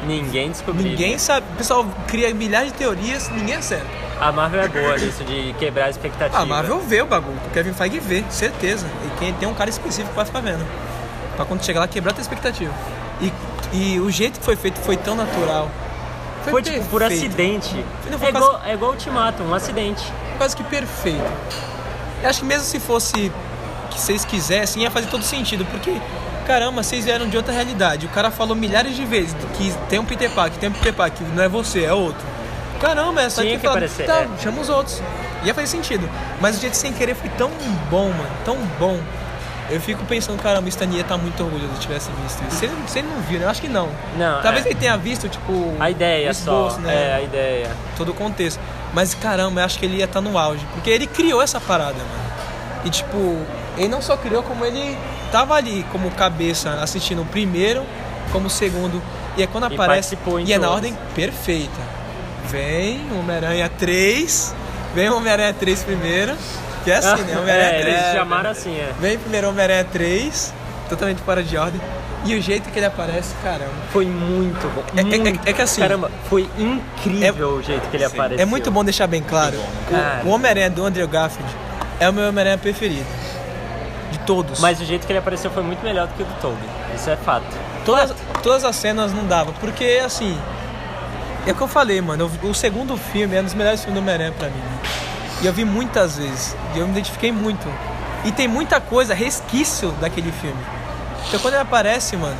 Ninguém 0.05 0.51
descobriu. 0.51 0.89
Ninguém 0.89 1.17
sabe. 1.17 1.47
O 1.53 1.55
pessoal 1.55 1.85
cria 2.05 2.33
milhares 2.33 2.73
de 2.73 2.77
teorias, 2.77 3.29
ninguém 3.29 3.55
acerta. 3.55 3.87
A 4.19 4.29
Marvel 4.33 4.61
é 4.61 4.67
boa 4.67 4.97
nisso 4.97 5.23
de 5.23 5.55
quebrar 5.57 5.85
a 5.85 5.89
expectativa. 5.89 6.37
A 6.37 6.45
Marvel 6.45 6.81
vê 6.81 7.01
o 7.01 7.05
bagulho, 7.05 7.37
o 7.47 7.49
Kevin 7.51 7.71
Feige 7.71 7.99
vê, 8.01 8.25
certeza. 8.29 8.85
E 9.05 9.19
tem, 9.19 9.33
tem 9.33 9.47
um 9.47 9.53
cara 9.53 9.69
específico 9.69 10.13
pra 10.13 10.25
ficar 10.25 10.41
vendo. 10.41 10.65
Pra 11.37 11.45
quando 11.45 11.63
chegar 11.63 11.79
lá 11.79 11.87
quebrar 11.87 12.11
a 12.11 12.15
tua 12.15 12.21
expectativa. 12.21 12.73
E, 13.21 13.31
e 13.71 13.99
o 14.01 14.11
jeito 14.11 14.39
que 14.39 14.45
foi 14.45 14.57
feito 14.57 14.81
foi 14.81 14.97
tão 14.97 15.15
natural. 15.15 15.71
Foi 16.43 16.61
tipo 16.61 16.83
por 16.87 17.01
acidente. 17.01 17.73
Não 18.11 18.19
foi 18.19 18.27
É 18.27 18.31
igual, 18.31 18.61
é 18.65 18.73
igual 18.73 18.91
Ultimato, 18.91 19.43
um 19.43 19.53
acidente. 19.53 20.11
Quase 20.37 20.57
que 20.57 20.63
perfeito. 20.63 21.76
Eu 22.21 22.29
acho 22.29 22.39
que 22.39 22.45
mesmo 22.45 22.63
se 22.63 22.79
fosse 22.79 23.31
que 23.91 23.99
vocês 23.99 24.25
quisessem, 24.25 24.83
ia 24.83 24.91
fazer 24.91 25.07
todo 25.07 25.23
sentido. 25.23 25.65
Porque, 25.65 25.99
caramba, 26.45 26.83
vocês 26.83 27.05
vieram 27.05 27.27
de 27.27 27.37
outra 27.37 27.53
realidade. 27.53 28.05
O 28.05 28.09
cara 28.09 28.31
falou 28.31 28.55
milhares 28.55 28.95
de 28.95 29.05
vezes 29.05 29.35
que 29.57 29.73
tem 29.89 29.99
um 29.99 30.05
Peter 30.05 30.29
Parker, 30.31 30.59
tem 30.59 30.69
um 30.69 30.73
Peter 30.73 31.11
que 31.11 31.23
não 31.23 31.43
é 31.43 31.49
você, 31.49 31.83
é 31.83 31.93
outro. 31.93 32.25
Caramba, 32.79 33.21
é 33.23 33.29
só 33.29 33.41
Tinha 33.41 33.57
que 33.57 33.65
aparecer, 33.65 34.05
tá, 34.05 34.21
é. 34.21 34.27
chama 34.41 34.61
os 34.61 34.69
outros. 34.69 35.01
Ia 35.43 35.53
fazer 35.53 35.67
sentido. 35.67 36.07
Mas 36.39 36.57
o 36.57 36.61
jeito 36.61 36.75
sem 36.75 36.93
querer 36.93 37.15
foi 37.15 37.29
tão 37.31 37.49
bom, 37.89 38.09
mano, 38.09 38.29
tão 38.45 38.57
bom. 38.79 38.99
Eu 39.69 39.81
fico 39.81 40.03
pensando, 40.05 40.41
caramba, 40.41 40.65
o 40.65 40.69
Stan 40.69 40.85
ia 40.85 41.03
tá 41.03 41.17
muito 41.17 41.43
orgulhoso 41.43 41.73
se 41.75 41.81
tivesse 41.81 42.09
visto 42.23 42.41
isso. 42.47 42.57
Se 42.57 42.65
ele, 42.65 42.75
se 42.87 42.99
ele 42.99 43.07
não 43.09 43.21
viu, 43.21 43.37
né? 43.39 43.45
Eu 43.45 43.49
acho 43.49 43.61
que 43.61 43.67
não. 43.67 43.89
Não, 44.17 44.41
Talvez 44.41 44.65
é. 44.65 44.69
ele 44.69 44.79
tenha 44.79 44.95
visto, 44.95 45.27
tipo. 45.27 45.75
A 45.79 45.89
ideia 45.89 46.31
o 46.31 46.33
só. 46.33 46.67
esboço, 46.67 46.79
né? 46.79 46.93
É, 46.93 47.15
a 47.15 47.21
ideia. 47.21 47.69
todo 47.97 48.11
o 48.11 48.13
contexto. 48.13 48.61
Mas 48.93 49.13
caramba, 49.13 49.61
eu 49.61 49.65
acho 49.65 49.79
que 49.79 49.85
ele 49.85 49.97
ia 49.97 50.05
estar 50.05 50.21
no 50.21 50.37
auge. 50.37 50.65
Porque 50.73 50.89
ele 50.89 51.07
criou 51.07 51.41
essa 51.41 51.59
parada, 51.59 51.97
mano. 51.97 52.27
E 52.85 52.89
tipo, 52.89 53.37
ele 53.77 53.89
não 53.89 54.01
só 54.01 54.15
criou, 54.17 54.43
como 54.43 54.65
ele 54.65 54.97
tava 55.31 55.55
ali 55.55 55.85
como 55.91 56.09
cabeça 56.11 56.71
assistindo 56.81 57.21
o 57.21 57.25
primeiro, 57.25 57.85
como 58.31 58.47
o 58.47 58.49
segundo. 58.49 59.01
E 59.35 59.43
é 59.43 59.47
quando 59.47 59.69
E 59.69 59.73
aparece. 59.73 60.17
E 60.45 60.53
é 60.53 60.57
na 60.57 60.69
ordem 60.69 60.97
perfeita. 61.13 61.97
Vem 62.45 63.01
Homem-Aranha 63.11 63.69
3. 63.77 64.55
Vem 64.95 65.09
Homem-Aranha 65.09 65.53
3 65.53 65.83
primeiro. 65.83 66.35
Que 66.83 66.91
é 66.91 66.97
assim, 66.97 67.23
né? 67.23 67.37
Homem-Aranha 67.37 67.69
é, 67.69 67.81
3. 67.81 67.97
eles 67.97 68.13
chamaram 68.13 68.49
assim, 68.49 68.75
é. 68.75 68.93
Vem 68.99 69.17
primeiro 69.17 69.49
Homem-Aranha 69.49 69.83
3. 69.83 70.53
Totalmente 70.89 71.21
fora 71.21 71.43
de 71.43 71.57
ordem. 71.57 71.81
E 72.27 72.35
o 72.35 72.41
jeito 72.41 72.69
que 72.69 72.77
ele 72.79 72.85
aparece, 72.85 73.33
caramba. 73.41 73.71
Foi 73.91 74.05
muito 74.05 74.67
bom. 74.75 74.83
É- 74.95 74.99
é- 75.01 75.03
muito. 75.19 75.47
é 75.47 75.53
que 75.53 75.61
assim- 75.61 75.81
Caramba, 75.81 76.11
foi 76.29 76.49
incrível 76.57 77.49
o 77.55 77.63
jeito 77.63 77.87
que 77.89 77.95
ele 77.97 78.03
apareceu. 78.05 78.41
É 78.41 78.45
muito 78.45 78.69
bom 78.69 78.83
deixar 78.83 79.07
bem 79.07 79.21
claro. 79.23 79.57
O, 80.25 80.27
o 80.27 80.31
Homem-Aranha 80.31 80.69
do 80.69 80.83
Andrew 80.85 81.07
Garfield 81.07 81.49
é 81.99 82.09
o 82.09 82.13
meu 82.13 82.27
Homem-Aranha 82.29 82.57
preferido. 82.57 83.05
De 84.11 84.19
todos. 84.19 84.59
Mas 84.59 84.79
o 84.79 84.85
jeito 84.85 85.05
que 85.05 85.11
ele 85.11 85.19
apareceu 85.19 85.49
foi 85.51 85.63
muito 85.63 85.83
melhor 85.83 86.07
do 86.07 86.13
que 86.13 86.23
o 86.23 86.25
do 86.25 86.33
Tobey. 86.41 86.69
Isso 86.95 87.09
é 87.09 87.15
fato. 87.17 87.45
todas, 87.85 88.13
todas 88.43 88.63
as 88.65 88.75
cenas 88.75 89.13
não 89.13 89.25
dava. 89.25 89.51
Porque, 89.53 90.01
assim. 90.05 90.37
É 91.45 91.51
o 91.51 91.55
que 91.55 91.61
eu 91.61 91.67
falei, 91.67 92.01
mano. 92.01 92.29
o 92.43 92.53
segundo 92.53 92.97
filme 92.97 93.35
é 93.35 93.39
um 93.39 93.43
dos 93.45 93.53
melhores 93.53 93.79
filmes 93.81 93.95
do 93.95 94.03
Homem-Aranha 94.03 94.33
pra 94.37 94.49
mim. 94.49 94.57
né? 94.57 94.77
E 95.41 95.45
eu 95.45 95.53
vi 95.53 95.63
muitas 95.63 96.17
vezes. 96.17 96.55
E 96.75 96.79
eu 96.79 96.85
me 96.85 96.91
identifiquei 96.91 97.31
muito. 97.31 97.67
E 98.25 98.31
tem 98.31 98.47
muita 98.47 98.81
coisa, 98.81 99.13
resquício 99.13 99.91
daquele 100.01 100.31
filme. 100.31 100.57
Então 101.27 101.39
quando 101.39 101.55
ele 101.55 101.63
aparece, 101.63 102.15
mano. 102.15 102.37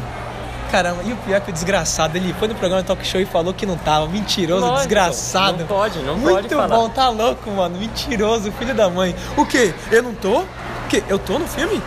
Caramba, 0.71 1.01
e 1.05 1.13
o 1.13 1.15
pior 1.17 1.37
é 1.37 1.39
que 1.39 1.49
o 1.49 1.53
desgraçado, 1.53 2.17
ele 2.17 2.33
foi 2.37 2.49
no 2.49 2.55
programa 2.55 2.83
Talk 2.83 3.05
Show 3.05 3.21
e 3.21 3.25
falou 3.25 3.53
que 3.53 3.65
não 3.65 3.77
tava. 3.77 4.05
Mentiroso, 4.07 4.61
Lógico, 4.61 4.79
desgraçado. 4.79 5.59
Não 5.59 5.67
pode, 5.67 5.99
não 5.99 6.17
Muito 6.17 6.35
pode 6.41 6.49
falar. 6.49 6.67
bom, 6.67 6.89
tá 6.89 7.07
louco, 7.09 7.49
mano. 7.51 7.77
Mentiroso, 7.79 8.51
filho 8.51 8.75
da 8.75 8.89
mãe. 8.89 9.15
O 9.37 9.45
quê? 9.45 9.73
Eu 9.89 10.03
não 10.03 10.13
tô? 10.13 10.39
O 10.39 10.47
quê? 10.89 11.01
Eu 11.07 11.17
tô 11.17 11.39
no 11.39 11.47
filme? 11.47 11.81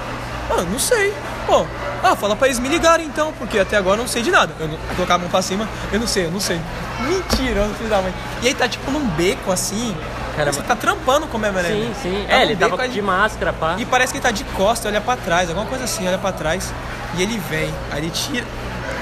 Ah, 0.50 0.62
não 0.62 0.78
sei. 0.78 1.12
Pô, 1.46 1.66
ah, 2.02 2.16
fala 2.16 2.34
pra 2.34 2.46
eles 2.48 2.58
me 2.58 2.68
ligarem 2.68 3.06
então, 3.06 3.32
porque 3.38 3.58
até 3.58 3.76
agora 3.76 3.98
eu 3.98 4.02
não 4.02 4.08
sei 4.08 4.22
de 4.22 4.30
nada. 4.30 4.52
Eu 4.58 4.68
não, 4.68 4.78
colocar 4.96 5.16
a 5.16 5.18
mão 5.18 5.28
pra 5.28 5.42
cima, 5.42 5.68
eu 5.92 6.00
não 6.00 6.06
sei, 6.06 6.24
eu 6.26 6.30
não 6.30 6.40
sei. 6.40 6.58
Mentiroso, 7.00 7.74
filho 7.74 7.90
da 7.90 8.00
mãe. 8.00 8.14
E 8.42 8.48
aí 8.48 8.54
tá 8.54 8.66
tipo 8.66 8.90
num 8.90 9.06
beco 9.10 9.52
assim. 9.52 9.94
Caramba. 10.36 10.52
Você 10.52 10.62
tá 10.62 10.76
trampando 10.76 11.26
com 11.26 11.36
o 11.36 11.40
Homem-Aranha. 11.40 11.86
Sim, 11.86 11.94
sim. 12.02 12.24
Tá 12.28 12.34
É, 12.36 12.42
ele 12.42 12.56
tava 12.56 12.80
ali. 12.82 12.92
de 12.92 13.02
máscara, 13.02 13.52
pá. 13.52 13.76
E 13.78 13.84
parece 13.84 14.12
que 14.12 14.18
ele 14.18 14.22
tá 14.22 14.30
de 14.30 14.44
costa, 14.44 14.88
olha 14.88 15.00
pra 15.00 15.16
trás, 15.16 15.48
alguma 15.48 15.66
coisa 15.66 15.84
assim, 15.84 16.06
olha 16.06 16.18
pra 16.18 16.32
trás. 16.32 16.72
E 17.16 17.22
ele 17.22 17.38
vem, 17.38 17.72
aí 17.90 17.98
ele 17.98 18.10
tira. 18.10 18.46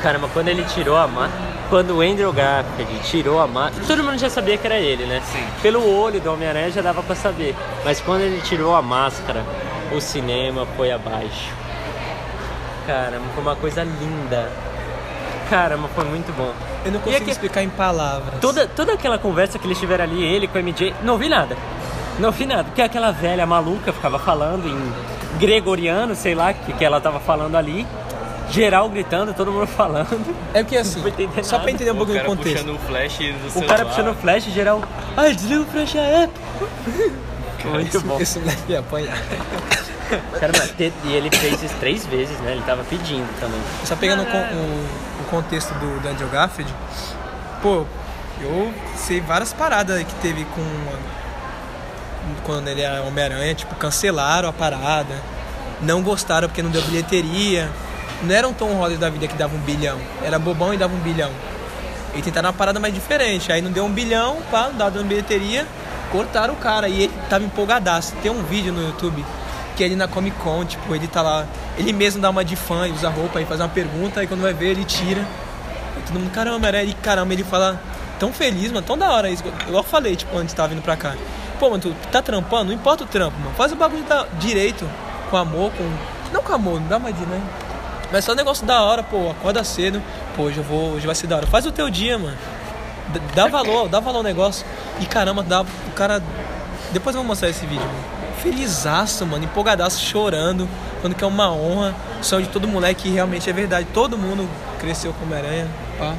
Caramba, 0.03 0.29
quando 0.33 0.49
ele 0.49 0.65
tirou 0.65 0.97
a 0.97 1.07
máscara. 1.07 1.59
Quando 1.69 1.97
o 1.97 2.01
Andrew 2.01 2.33
Garfield 2.33 2.99
tirou 3.03 3.41
a 3.41 3.47
máscara. 3.47 3.85
Todo 3.87 4.03
mundo 4.03 4.17
já 4.19 4.31
sabia 4.31 4.57
que 4.57 4.67
era 4.67 4.79
ele, 4.79 5.05
né? 5.05 5.21
Sim. 5.31 5.45
Pelo 5.61 5.87
olho 6.01 6.19
do 6.19 6.33
Homem-Aranha 6.33 6.71
já 6.71 6.81
dava 6.81 7.03
pra 7.03 7.15
saber. 7.15 7.55
Mas 7.85 8.01
quando 8.01 8.23
ele 8.23 8.41
tirou 8.41 8.75
a 8.75 8.81
máscara, 8.81 9.45
o 9.93 10.01
cinema 10.01 10.67
foi 10.77 10.91
abaixo. 10.91 11.53
Caramba, 12.87 13.25
foi 13.35 13.43
uma 13.43 13.57
coisa 13.57 13.85
linda. 13.85 14.51
Caramba, 15.49 15.89
foi 15.95 16.05
muito 16.05 16.33
bom. 16.37 16.53
Eu 16.85 16.93
não 16.93 17.01
consigo 17.01 17.23
aqui- 17.23 17.31
explicar 17.31 17.63
em 17.63 17.69
palavras. 17.71 18.41
Toda, 18.41 18.67
toda 18.67 18.93
aquela 18.93 19.19
conversa 19.19 19.59
que 19.59 19.67
eles 19.67 19.79
tiveram 19.79 20.05
ali, 20.05 20.23
ele 20.23 20.47
com 20.47 20.59
a 20.59 20.61
MJ, 20.63 20.95
não 21.03 21.15
ouvi 21.15 21.29
nada. 21.29 21.57
Não 22.19 22.27
ouvi 22.29 22.45
nada. 22.47 22.65
Porque 22.65 22.83
aquela 22.83 23.11
velha 23.13 23.47
maluca 23.47 23.93
ficava 23.93 24.19
falando 24.19 24.69
em 24.69 25.39
gregoriano, 25.39 26.15
sei 26.15 26.35
lá, 26.35 26.53
que, 26.53 26.73
que 26.73 26.85
ela 26.85 27.01
tava 27.01 27.19
falando 27.21 27.57
ali. 27.57 27.87
Geral 28.51 28.89
gritando, 28.89 29.33
todo 29.35 29.53
mundo 29.53 29.67
falando. 29.69 30.35
É 30.55 30.63
porque 30.63 30.77
assim, 30.77 31.03
só 31.43 31.59
pra 31.59 31.71
entender 31.71 31.91
um 31.91 31.95
O 31.95 31.97
pouco 31.99 32.13
do 32.13 32.17
cara 32.17 32.27
contexto. 32.29 32.65
puxando 32.65 32.77
o 32.77 32.79
flash 32.87 33.19
do 33.19 33.47
O 33.47 33.51
celular. 33.51 33.69
cara 33.77 33.85
puxando 33.89 34.09
o 34.11 34.15
flash, 34.15 34.45
geral. 34.45 34.83
Ai, 35.17 35.35
desliga 35.35 35.61
o 35.63 35.67
flash 35.67 35.95
é. 35.97 36.29
Muito 37.65 37.97
esse, 37.97 38.07
bom. 38.07 38.21
Esse 38.21 38.39
moleque 38.39 38.63
ia 38.73 38.81
apanhar. 38.81 39.19
Cara, 40.41 40.53
mas 40.57 40.73
e 41.05 41.13
ele 41.13 41.29
fez 41.31 41.63
isso 41.63 41.75
três 41.79 42.07
vezes, 42.07 42.39
né? 42.41 42.53
Ele 42.53 42.63
tava 42.63 42.83
pedindo 42.85 43.29
também. 43.41 43.61
Só 43.85 43.95
pegando 43.95 44.23
o, 44.23 44.25
o- 44.25 44.29
o 44.29 44.89
contexto 45.31 45.73
do, 45.75 46.01
do 46.01 46.09
Andrew 46.09 46.29
Garfield, 46.29 46.73
pô, 47.63 47.85
eu 48.41 48.73
sei 48.97 49.21
várias 49.21 49.53
paradas 49.53 50.03
que 50.03 50.15
teve 50.17 50.45
com. 50.45 50.63
Quando 52.45 52.69
ele 52.69 52.83
era 52.83 53.03
Homem-Aranha, 53.03 53.55
tipo, 53.55 53.75
cancelaram 53.77 54.49
a 54.49 54.53
parada, 54.53 55.15
não 55.81 56.03
gostaram 56.03 56.49
porque 56.49 56.63
não 56.63 56.71
deu 56.71 56.83
bilheteria. 56.83 57.71
Não 58.23 58.35
era 58.35 58.49
um 58.49 58.53
Tom 58.53 58.75
Holland 58.75 58.97
da 58.97 59.09
vida 59.09 59.29
que 59.29 59.35
dava 59.35 59.55
um 59.55 59.61
bilhão, 59.61 59.99
era 60.23 60.39
bobão 60.39 60.75
e 60.75 60.77
dava 60.77 60.93
um 60.93 60.99
bilhão. 60.99 61.31
E 62.15 62.23
tentaram 62.23 62.49
uma 62.49 62.53
parada 62.55 62.81
mais 62.81 62.93
diferente, 62.93 63.53
aí 63.53 63.63
não 63.63 63.71
deu 63.71 63.85
um 63.85 63.93
bilhão, 63.93 64.39
pá, 64.51 64.69
não 64.69 64.77
dava 64.77 65.03
bilheteria, 65.05 65.67
cortaram 66.11 66.55
o 66.55 66.57
cara 66.57 66.89
e 66.89 67.05
ele 67.05 67.13
tava 67.31 67.45
empolgadaço. 67.45 68.15
Tem 68.23 68.31
um 68.31 68.43
vídeo 68.43 68.73
no 68.73 68.83
YouTube 68.83 69.25
que 69.79 69.85
ele 69.85 69.95
na 69.95 70.09
Comic 70.09 70.37
Con, 70.39 70.65
tipo, 70.65 70.93
ele 70.93 71.07
tá 71.07 71.23
lá, 71.23 71.47
ele 71.79 71.93
mesmo 71.93 72.21
dá 72.21 72.29
uma 72.31 72.45
de 72.45 72.57
fã 72.57 72.89
e 72.89 72.91
usa 72.91 73.09
roupa 73.09 73.41
e 73.41 73.45
faz 73.45 73.61
uma 73.61 73.69
pergunta, 73.69 74.25
e 74.25 74.27
quando 74.27 74.43
vai 74.43 74.53
ver 74.53 74.71
ele 74.71 74.85
tira. 74.85 75.25
E 75.97 76.01
todo 76.01 76.19
mundo, 76.19 76.33
caramba, 76.33 76.67
era 76.67 76.83
ele, 76.83 76.95
caramba, 76.95 77.33
ele 77.33 77.45
fala 77.45 77.81
tão 78.19 78.33
feliz, 78.33 78.73
mano, 78.73 78.85
tão 78.85 78.99
da 78.99 79.09
hora 79.13 79.31
isso. 79.31 79.45
Eu 79.69 79.83
falei, 79.85 80.17
tipo, 80.17 80.37
antes 80.37 80.53
tava 80.53 80.71
vindo 80.71 80.83
pra 80.83 80.97
cá. 80.97 81.15
Pô, 81.61 81.71
mano, 81.71 81.81
tu 81.81 81.95
tá 82.11 82.21
trampando, 82.21 82.67
não 82.67 82.73
importa 82.73 83.05
o 83.05 83.07
trampo, 83.07 83.39
mano. 83.39 83.55
Faz 83.55 83.71
o 83.71 83.77
bagulho 83.77 84.03
da, 84.03 84.27
direito, 84.41 84.85
com 85.31 85.37
amor, 85.37 85.71
com. 85.71 85.89
Não 86.33 86.43
com 86.43 86.53
amor, 86.53 86.81
não 86.81 86.89
dá 86.89 86.99
mais 86.99 87.17
de, 87.17 87.25
né? 87.25 87.41
Mas 88.11 88.25
só 88.25 88.35
negócio 88.35 88.67
da 88.67 88.83
hora, 88.83 89.05
pô, 89.05 89.31
acorda 89.31 89.63
cedo, 89.63 90.03
pô, 90.35 90.45
hoje 90.45 90.59
eu 90.59 90.65
vou, 90.65 90.95
hoje 90.95 91.07
vai 91.07 91.15
ser 91.15 91.29
da 91.29 91.37
hora. 91.37 91.47
Faz 91.47 91.65
o 91.65 91.71
teu 91.71 91.89
dia, 91.89 92.19
mano. 92.19 92.37
Dá 93.33 93.47
valor, 93.47 93.89
dá 93.89 94.01
valor 94.01 94.19
ao 94.19 94.25
negócio. 94.25 94.67
E 94.99 95.07
caramba, 95.07 95.45
dá, 95.45 95.63
o 95.63 95.93
cara. 95.95 96.21
Depois 96.91 97.15
eu 97.15 97.23
vou 97.23 97.29
mostrar 97.29 97.49
esse 97.49 97.65
vídeo, 97.65 97.87
mano. 97.87 98.18
Felizaço, 98.43 99.27
mano, 99.27 99.45
empolgadaço, 99.45 100.01
chorando, 100.01 100.69
falando 100.97 101.17
que 101.17 101.25
é 101.25 101.27
uma 101.27 101.53
honra. 101.53 101.95
Sonho 102.23 102.45
de 102.45 102.49
todo 102.51 102.69
moleque, 102.69 103.09
realmente 103.11 103.49
é 103.49 103.53
verdade. 103.53 103.87
Todo 103.93 104.17
mundo 104.17 104.49
cresceu 104.79 105.13
com 105.13 105.25
Homem-Aranha, 105.25 105.69
pá. 105.99 106.15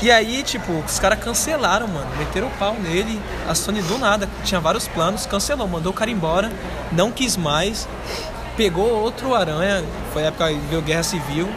E 0.00 0.10
aí, 0.10 0.42
tipo, 0.42 0.72
os 0.72 0.98
caras 0.98 1.18
cancelaram, 1.18 1.86
mano. 1.88 2.06
Meteram 2.18 2.48
o 2.48 2.50
pau 2.52 2.74
nele. 2.74 3.20
A 3.48 3.54
Sony 3.54 3.82
do 3.82 3.98
nada, 3.98 4.28
tinha 4.44 4.60
vários 4.60 4.88
planos, 4.88 5.26
cancelou, 5.26 5.66
mandou 5.66 5.92
o 5.92 5.94
cara 5.94 6.10
embora, 6.10 6.50
não 6.90 7.10
quis 7.10 7.36
mais. 7.36 7.88
Pegou 8.56 8.86
outro 9.02 9.34
Aranha, 9.34 9.82
foi 10.12 10.24
a 10.24 10.26
época 10.26 10.48
que 10.48 10.58
veio 10.68 10.82
Guerra 10.82 11.02
Civil, 11.02 11.48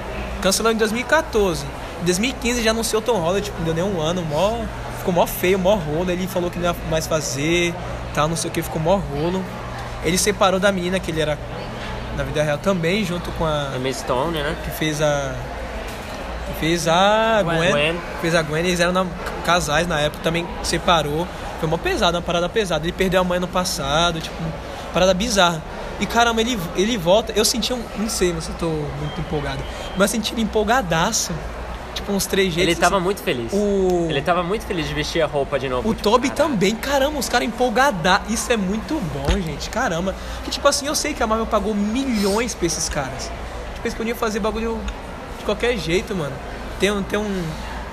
cancelou 0.42 0.72
em 0.72 0.76
2014. 0.78 1.66
Em 2.02 2.06
2015 2.06 2.64
já 2.64 2.72
anunciou 2.72 3.02
Tom 3.02 3.18
Holland, 3.20 3.42
tipo, 3.42 3.58
não 3.58 3.66
deu 3.66 3.74
nem 3.74 3.84
um 3.84 4.00
ano, 4.00 4.22
mó, 4.22 4.60
ficou 5.00 5.14
mó 5.14 5.26
feio, 5.26 5.60
mó 5.60 5.76
rolo. 5.76 6.10
Ele 6.10 6.28
falou 6.28 6.50
que 6.50 6.58
não 6.58 6.70
ia 6.70 6.76
mais 6.90 7.06
fazer, 7.06 7.74
tal, 8.14 8.28
não 8.28 8.36
sei 8.36 8.50
o 8.50 8.54
que, 8.54 8.62
ficou 8.62 8.82
mó 8.82 8.96
rolo. 8.96 9.44
Ele 10.06 10.18
separou 10.18 10.60
da 10.60 10.72
menina 10.72 11.00
que 11.00 11.12
ele 11.12 11.20
era 11.22 11.38
na 12.16 12.24
vida 12.24 12.42
real 12.42 12.58
também, 12.60 13.04
junto 13.04 13.30
com 13.32 13.46
a 13.46 13.72
A 13.76 13.80
Miss 13.80 13.98
Stone, 13.98 14.38
né? 14.38 14.56
que 14.64 14.72
fez 14.72 15.02
a 15.02 15.34
Fez 16.60 16.88
a 16.88 17.42
Gwen, 17.44 17.72
Gwen. 17.72 18.00
Fez 18.22 18.36
a 18.36 18.42
Gwen, 18.42 18.66
eles 18.66 18.80
eram 18.80 18.94
na- 18.94 19.06
casais 19.46 19.88
na 19.88 20.00
época, 20.00 20.24
também 20.24 20.48
separou. 20.64 21.28
Foi 21.60 21.68
uma 21.68 21.78
pesada, 21.78 22.18
uma 22.18 22.24
parada 22.24 22.48
pesada. 22.48 22.86
Ele 22.86 22.92
perdeu 22.94 23.20
a 23.20 23.24
mãe 23.24 23.40
no 23.40 23.48
passado, 23.48 24.22
tipo, 24.22 24.36
uma 24.42 24.52
parada 24.94 25.14
bizarra. 25.14 25.62
E 26.00 26.06
caramba, 26.06 26.40
ele, 26.42 26.58
ele 26.76 26.98
volta. 26.98 27.34
Eu 27.36 27.44
senti 27.44 27.74
um. 27.74 27.82
Não 27.98 28.08
sei 28.10 28.34
se 28.40 28.50
eu 28.50 28.56
tô 28.56 28.68
muito 28.68 29.20
empolgado. 29.20 29.60
Mas 29.98 30.02
eu 30.14 30.18
senti 30.18 30.34
ele 30.34 30.42
empolgadaço. 30.44 31.34
Tipo, 31.96 32.12
uns 32.12 32.26
três 32.26 32.54
jeitos. 32.54 32.74
Ele 32.74 32.80
tava 32.80 32.98
assim. 32.98 33.04
muito 33.06 33.22
feliz. 33.24 33.52
O- 33.54 34.08
Ele 34.10 34.22
tava 34.22 34.44
muito 34.44 34.66
feliz 34.66 34.88
de 34.88 34.94
vestir 34.94 35.22
a 35.22 35.26
roupa 35.26 35.58
de 35.58 35.68
novo. 35.70 35.90
O 35.90 35.94
tipo, 35.94 36.04
Toby 36.04 36.30
cara, 36.30 36.50
também, 36.50 36.76
caramba, 36.76 37.18
os 37.18 37.28
caras 37.30 37.48
empolgadaços. 37.48 38.32
Isso 38.34 38.52
é 38.52 38.58
muito 38.58 39.02
bom, 39.14 39.40
gente, 39.42 39.70
caramba. 39.70 40.14
Que 40.44 40.52
tipo 40.52 40.68
assim, 40.68 40.86
eu 40.88 40.94
sei 40.96 41.14
que 41.14 41.24
a 41.24 41.28
Marvel 41.28 41.48
pagou 41.48 41.74
milhões 41.74 42.54
pra 42.54 42.68
esses 42.68 42.88
caras. 42.90 43.32
Tipo, 43.76 43.88
eles 43.88 43.94
podiam 43.96 44.16
fazer 44.18 44.40
bagulho 44.40 44.80
de 45.40 45.46
qualquer 45.46 45.78
jeito, 45.78 46.14
mano. 46.16 46.34
Tem 46.80 46.92
um, 46.92 47.02
tem 47.02 47.18
um, 47.18 47.44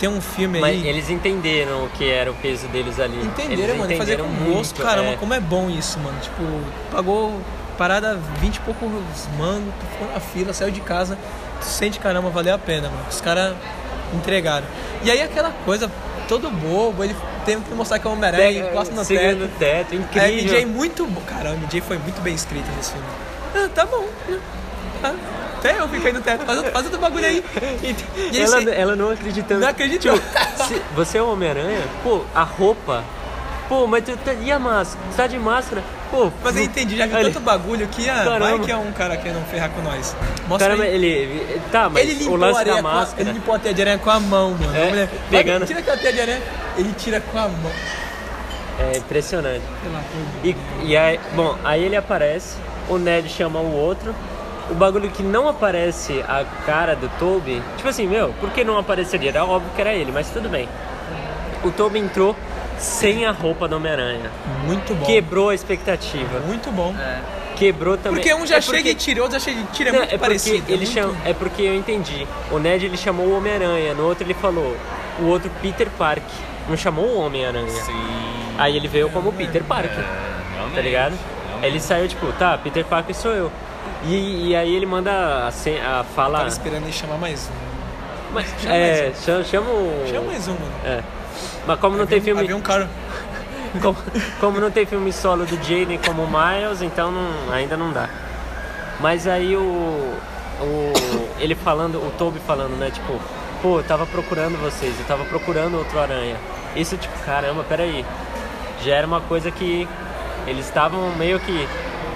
tem 0.00 0.08
um 0.08 0.20
filme 0.20 0.58
Mas 0.58 0.70
aí. 0.82 0.88
eles 0.88 1.08
entenderam 1.08 1.84
o 1.84 1.88
que 1.90 2.08
era 2.10 2.30
o 2.30 2.34
peso 2.34 2.66
deles 2.68 2.98
ali. 2.98 3.16
Entenderam, 3.22 3.62
eles 3.62 3.76
mano, 3.78 3.96
fazer 3.96 4.14
entenderam 4.14 4.24
com 4.46 4.52
gosto. 4.52 4.82
Caramba, 4.82 5.10
é. 5.10 5.16
como 5.16 5.32
é 5.32 5.38
bom 5.40 5.70
isso, 5.70 5.98
mano. 6.00 6.18
Tipo, 6.20 6.42
pagou 6.90 7.40
parada 7.78 8.18
20 8.40 8.56
e 8.56 8.60
poucos 8.60 8.90
mangos, 9.38 9.72
tu 9.80 9.86
ficou 9.92 10.12
na 10.12 10.20
fila, 10.20 10.52
saiu 10.52 10.70
de 10.72 10.80
casa, 10.80 11.16
tu 11.60 11.64
sente, 11.64 11.98
caramba, 12.00 12.28
valeu 12.30 12.54
a 12.54 12.58
pena, 12.58 12.88
mano. 12.88 13.04
Os 13.08 13.20
caras 13.20 13.54
entregaram. 14.16 14.66
E 15.04 15.10
aí 15.10 15.20
aquela 15.22 15.50
coisa, 15.64 15.90
todo 16.28 16.50
bobo, 16.50 17.02
ele 17.04 17.14
tem 17.44 17.60
que 17.60 17.74
mostrar 17.74 17.98
que 17.98 18.06
é 18.06 18.10
o 18.10 18.12
Homem-Aranha, 18.12 18.68
encosta 18.70 18.94
no 18.94 19.04
teto. 19.04 19.38
no 19.40 19.48
teto, 19.48 19.94
É, 19.94 19.96
incrível. 19.96 20.28
MJ 20.44 20.66
muito 20.66 21.06
bom. 21.06 21.20
Cara, 21.22 21.50
o 21.50 21.54
MJ 21.54 21.80
foi 21.80 21.98
muito 21.98 22.20
bem 22.20 22.34
escrito 22.34 22.66
nesse 22.76 22.92
filme. 22.92 23.06
Ah, 23.54 23.68
tá 23.74 23.84
bom. 23.86 24.06
Ah, 25.04 25.14
até 25.58 25.78
eu 25.80 25.88
fiquei 25.88 26.12
no 26.12 26.20
teto. 26.20 26.44
Faz, 26.44 26.58
outro- 26.58 26.72
faz 26.72 26.84
outro 26.86 27.00
bagulho 27.00 27.26
aí. 27.26 27.44
E 28.32 28.38
ela, 28.40 28.58
esse- 28.60 28.70
ela 28.70 28.96
não 28.96 29.10
acreditando. 29.10 29.60
Não 29.60 29.68
acreditou. 29.68 30.14
Tipo, 30.18 30.80
você 30.94 31.18
é 31.18 31.22
o 31.22 31.30
Homem-Aranha, 31.32 31.82
pô, 32.02 32.22
a 32.34 32.42
roupa. 32.42 33.02
Pô, 33.68 33.86
mas 33.86 34.04
tu 34.04 34.16
tá, 34.18 34.34
e 34.34 34.50
a 34.52 34.58
máscara? 34.58 35.04
Você 35.10 35.16
tá 35.16 35.26
de 35.26 35.38
máscara? 35.38 35.82
Pô, 36.10 36.30
Mas 36.44 36.56
eu 36.56 36.64
entendi, 36.64 36.94
já 36.96 37.06
vi 37.06 37.14
Olha, 37.14 37.24
tanto 37.24 37.40
bagulho 37.40 37.88
que 37.88 38.06
ah, 38.08 38.16
vai 38.24 38.38
Caramba. 38.38 38.64
que 38.64 38.70
é 38.70 38.76
um 38.76 38.92
cara 38.92 39.16
que 39.16 39.30
não 39.30 39.42
ferrar 39.44 39.70
com 39.70 39.80
nós. 39.80 40.14
Mostra 40.46 40.68
Caramba, 40.68 40.84
aí. 40.84 40.94
ele. 40.94 41.60
Tá, 41.70 41.88
mas 41.88 42.02
Ele 42.02 42.14
o 42.14 42.18
limpou 42.18 42.34
a 42.34 42.38
lance 42.38 42.58
areia 42.60 42.76
da 42.76 42.82
com 42.82 42.88
a, 42.88 42.92
máscara. 42.92 43.22
ele 43.22 43.32
limpou 43.32 43.54
a 43.54 43.58
teia 43.58 43.74
de 43.74 43.80
aranha 43.80 43.98
com 43.98 44.10
a 44.10 44.20
mão, 44.20 44.50
mano. 44.50 44.76
É, 44.76 44.82
A 44.82 44.88
mulher, 44.90 45.08
pegando. 45.30 45.58
"Vai, 45.60 45.66
Tira 45.68 45.78
aquela 45.80 45.96
teia 45.96 46.12
de 46.12 46.20
aranha. 46.20 46.42
Ele 46.76 46.92
tira 46.98 47.20
com 47.20 47.38
a 47.38 47.48
mão. 47.48 47.72
É 48.78 48.98
impressionante. 48.98 49.64
E, 50.44 50.56
e 50.84 50.96
aí, 50.96 51.18
bom, 51.34 51.56
aí 51.64 51.82
ele 51.84 51.96
aparece, 51.96 52.56
o 52.88 52.98
Ned 52.98 53.28
chama 53.30 53.60
o 53.60 53.74
outro. 53.74 54.14
O 54.70 54.74
bagulho 54.74 55.10
que 55.10 55.22
não 55.22 55.48
aparece 55.48 56.22
a 56.28 56.44
cara 56.66 56.94
do 56.94 57.08
Toby, 57.18 57.62
tipo 57.76 57.88
assim, 57.88 58.06
meu, 58.06 58.34
por 58.40 58.50
que 58.50 58.64
não 58.64 58.76
apareceria? 58.78 59.30
Era 59.30 59.44
óbvio 59.44 59.70
que 59.74 59.80
era 59.80 59.92
ele, 59.94 60.12
mas 60.12 60.28
tudo 60.30 60.48
bem. 60.48 60.68
O 61.64 61.70
Toby 61.70 61.98
entrou 61.98 62.34
sem 62.82 63.24
a 63.24 63.30
roupa 63.30 63.66
do 63.68 63.76
Homem-Aranha. 63.76 64.30
Muito 64.66 64.94
bom. 64.94 65.06
Quebrou 65.06 65.50
a 65.50 65.54
expectativa. 65.54 66.40
Muito 66.40 66.70
bom. 66.70 66.94
Quebrou 67.56 67.96
também. 67.96 68.20
Porque 68.20 68.34
um 68.34 68.46
já 68.46 68.56
É 68.56 68.60
chega 68.60 68.88
e 68.90 68.94
tira, 68.94 69.22
outro 69.22 69.38
já 69.38 69.44
chega 69.44 69.60
e 69.60 69.64
tira. 69.72 69.90
É 69.90 69.92
Não, 69.92 69.98
muito 70.00 70.14
é 70.14 70.18
porque 70.18 70.26
parecido. 70.28 70.56
é 70.68 70.72
ele 70.74 70.84
muito- 70.84 70.92
chama, 70.92 71.16
é 71.24 71.32
porque 71.34 71.62
eu 71.62 71.74
entendi. 71.74 72.26
O 72.50 72.58
Ned 72.58 72.84
ele 72.84 72.96
chamou 72.96 73.26
o 73.26 73.36
Homem-Aranha, 73.36 73.94
no 73.94 74.04
outro 74.06 74.24
ele 74.24 74.34
falou 74.34 74.76
o 75.20 75.24
outro 75.26 75.50
Peter 75.60 75.88
Park. 75.96 76.22
Não 76.68 76.76
chamou 76.76 77.04
o 77.06 77.20
Homem-Aranha. 77.20 77.68
Sim. 77.70 77.92
Aí 78.58 78.76
ele 78.76 78.88
veio 78.88 79.08
como 79.10 79.32
Peter 79.32 79.62
Park. 79.64 79.90
É, 79.90 80.74
Tá 80.74 80.80
ligado? 80.80 81.12
realmente. 81.48 81.66
Ele 81.66 81.80
saiu 81.80 82.08
tipo, 82.08 82.26
tá, 82.32 82.56
Peter 82.58 82.84
Parker 82.84 83.14
sou 83.14 83.32
eu. 83.32 83.52
E, 84.04 84.48
e 84.48 84.56
aí 84.56 84.74
ele 84.74 84.86
manda 84.86 85.46
a, 85.46 85.50
sen- 85.52 85.80
a 85.80 86.04
fala. 86.16 86.38
Tava 86.38 86.48
esperando 86.48 86.82
ele 86.84 86.92
chamar 86.92 87.16
mais 87.18 87.48
um. 87.48 88.32
Mas, 88.32 88.46
chama 88.60 88.74
é, 88.74 89.02
mais 89.10 89.24
chama, 89.24 89.44
chama 89.44 89.70
o. 89.70 90.04
Chama 90.10 90.26
mais 90.26 90.48
um, 90.48 90.52
mano. 90.52 90.72
É. 90.84 91.00
Mas 91.66 91.78
como 91.80 91.96
não 91.96 92.06
tem 92.06 92.18
um- 92.18 92.22
filme. 92.22 92.40
Havia 92.42 92.56
um 92.56 92.60
cara. 92.60 92.88
Como, 93.80 93.96
como 94.38 94.60
não 94.60 94.70
tem 94.70 94.84
filme 94.84 95.10
solo 95.10 95.46
do 95.46 95.56
Jaden 95.56 95.98
como 96.04 96.24
o 96.24 96.28
Miles, 96.28 96.82
então 96.82 97.10
não- 97.10 97.50
ainda 97.50 97.74
não 97.74 97.90
dá. 97.90 98.06
Mas 99.00 99.26
aí 99.26 99.56
o, 99.56 99.60
o. 100.60 100.92
Ele 101.40 101.54
falando, 101.54 101.94
o 101.96 102.12
Toby 102.18 102.38
falando, 102.46 102.76
né? 102.78 102.90
Tipo, 102.90 103.18
pô, 103.62 103.78
eu 103.78 103.82
tava 103.84 104.04
procurando 104.04 104.60
vocês, 104.60 104.94
eu 105.00 105.06
tava 105.06 105.24
procurando 105.24 105.78
outro 105.78 105.98
aranha. 105.98 106.36
Isso, 106.76 106.98
tipo, 106.98 107.18
caramba, 107.24 107.64
peraí. 107.64 108.04
Já 108.84 108.94
era 108.96 109.06
uma 109.06 109.22
coisa 109.22 109.50
que 109.50 109.88
eles 110.46 110.66
estavam 110.66 111.10
meio 111.16 111.40
que. 111.40 111.66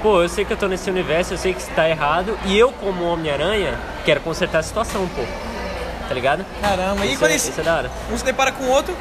Pô, 0.03 0.23
eu 0.23 0.29
sei 0.29 0.45
que 0.45 0.53
eu 0.53 0.59
tô 0.59 0.69
nesse 0.69 0.91
universo, 0.91 1.33
eu 1.33 1.39
sei 1.39 1.55
que 1.55 1.61
isso 1.61 1.71
tá 1.75 1.89
errado, 1.89 2.39
e 2.45 2.57
eu, 2.59 2.71
como 2.71 3.03
Homem-Aranha, 3.05 3.79
quero 4.05 4.21
consertar 4.21 4.59
a 4.59 4.63
situação, 4.63 5.09
pô. 5.17 5.23
Tá 6.09 6.15
ligado? 6.15 6.45
Caramba. 6.61 7.05
E 7.05 7.11
Isso 7.11 7.19
quando 7.19 7.31
é, 7.31 7.35
eles, 7.35 7.49
isso 7.49 7.61
é 7.61 7.65
da 7.65 7.77
hora. 7.77 7.91
um 8.13 8.17
se 8.17 8.25
depara 8.25 8.53
com 8.53 8.65
o 8.65 8.69
outro, 8.69 8.97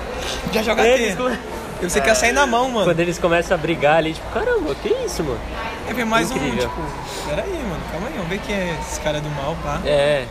já 0.52 0.62
joga 0.64 0.84
come- 0.84 1.38
E 1.86 1.90
você 1.90 2.02
quer 2.02 2.16
sair 2.16 2.32
na 2.32 2.46
mão, 2.48 2.70
mano. 2.70 2.86
Quando 2.86 3.00
eles 3.00 3.18
começam 3.20 3.56
a 3.56 3.58
brigar 3.60 3.98
ali, 3.98 4.14
tipo, 4.14 4.28
caramba, 4.32 4.74
que 4.76 4.90
isso, 5.06 5.24
mano? 5.24 5.40
Quer 5.88 5.94
ver 5.94 6.06
mais 6.06 6.32
um, 6.32 6.36
Incrível. 6.36 6.68
tipo, 6.68 6.82
peraí, 7.30 7.50
mano, 7.50 7.82
calma 7.92 8.08
aí, 8.08 8.14
vamos 8.16 8.28
ver 8.30 8.40
quem 8.40 8.56
é 8.56 8.78
esse 8.82 9.00
cara 9.02 9.22
do 9.22 9.30
mal, 9.30 9.56
pá. 9.64 9.80
É, 9.86 10.26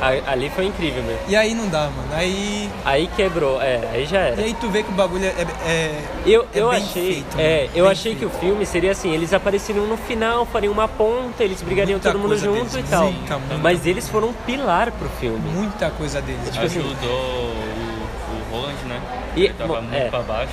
a- 0.00 0.32
ali 0.32 0.48
foi 0.50 0.64
incrível 0.64 1.02
mesmo. 1.02 1.20
E 1.28 1.36
aí 1.36 1.54
não 1.54 1.68
dá, 1.68 1.82
mano. 1.94 2.08
Aí. 2.14 2.70
Aí 2.86 3.06
quebrou, 3.14 3.60
é, 3.60 3.80
aí 3.92 4.06
já 4.06 4.16
E 4.16 4.32
era. 4.32 4.40
aí 4.42 4.54
tu 4.54 4.68
vê 4.70 4.82
que 4.82 4.90
o 4.90 4.94
bagulho 4.94 5.26
é. 5.26 5.28
é- 5.66 6.00
Eu, 6.24 6.42
é 6.54 6.60
eu 6.60 6.70
bem 6.70 6.78
achei, 6.82 7.12
feito, 7.12 7.38
é, 7.38 7.60
mano, 7.64 7.70
eu 7.74 7.84
bem 7.84 7.92
achei 7.92 8.14
que 8.14 8.24
o 8.24 8.30
feito. 8.30 8.40
filme 8.40 8.64
seria 8.66 8.92
assim, 8.92 9.12
eles 9.12 9.34
apareceriam 9.34 9.86
no 9.86 9.96
final, 9.98 10.46
fariam 10.46 10.72
uma 10.72 10.88
ponta, 10.88 11.44
eles 11.44 11.60
brigariam 11.60 11.96
Muita 11.96 12.10
todo 12.12 12.20
mundo 12.20 12.36
junto 12.38 12.72
deles, 12.72 12.88
e 12.88 12.90
tal. 12.90 13.12
Mas 13.62 13.84
eles 13.86 14.08
foram 14.08 14.28
um 14.28 14.32
pilar 14.32 14.90
pro 14.92 15.08
filme. 15.20 15.38
muita 15.52 15.90
coisa 15.90 16.22
deles. 16.22 16.48
Tipo 16.50 16.64
assim, 16.64 16.78
Ajudou 16.80 17.10
o, 17.10 17.52
o 18.32 18.50
Roland, 18.50 18.74
né? 18.86 19.00
E- 19.36 19.44
Ele 19.44 19.54
tava 19.54 19.74
bom, 19.74 19.82
muito 19.82 19.94
é. 19.94 20.08
pra 20.08 20.20
baixo. 20.20 20.52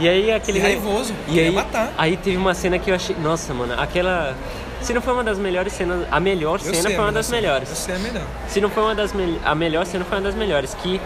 E 0.00 0.08
aí 0.08 0.32
aquele 0.32 0.58
E 0.58 0.62
raivoso, 0.62 1.12
E 1.28 1.38
aí, 1.38 1.50
matar. 1.50 1.92
aí 1.98 2.16
teve 2.16 2.36
uma 2.36 2.54
cena 2.54 2.78
que 2.78 2.90
eu 2.90 2.94
achei, 2.94 3.14
nossa, 3.16 3.52
mano, 3.54 3.74
aquela 3.78 4.34
se 4.80 4.94
não 4.94 5.02
foi 5.02 5.12
uma 5.12 5.22
das 5.22 5.38
melhores 5.38 5.74
cenas, 5.74 6.06
a 6.10 6.18
melhor 6.18 6.54
eu 6.54 6.58
cena 6.74 6.82
sei, 6.88 6.94
foi 6.96 7.04
uma 7.04 7.12
das 7.12 7.26
sei, 7.26 7.38
melhores. 7.40 7.68
Eu 7.68 7.76
sei 7.76 7.94
a 7.94 7.98
melhor. 7.98 8.22
Se 8.48 8.60
não 8.62 8.70
foi 8.70 8.82
uma 8.82 8.94
das 8.94 9.12
mel- 9.12 9.38
a 9.44 9.54
melhor 9.54 9.84
cena 9.84 10.04
foi 10.06 10.16
uma 10.16 10.24
das 10.24 10.34
melhores, 10.34 10.72
que 10.72 10.98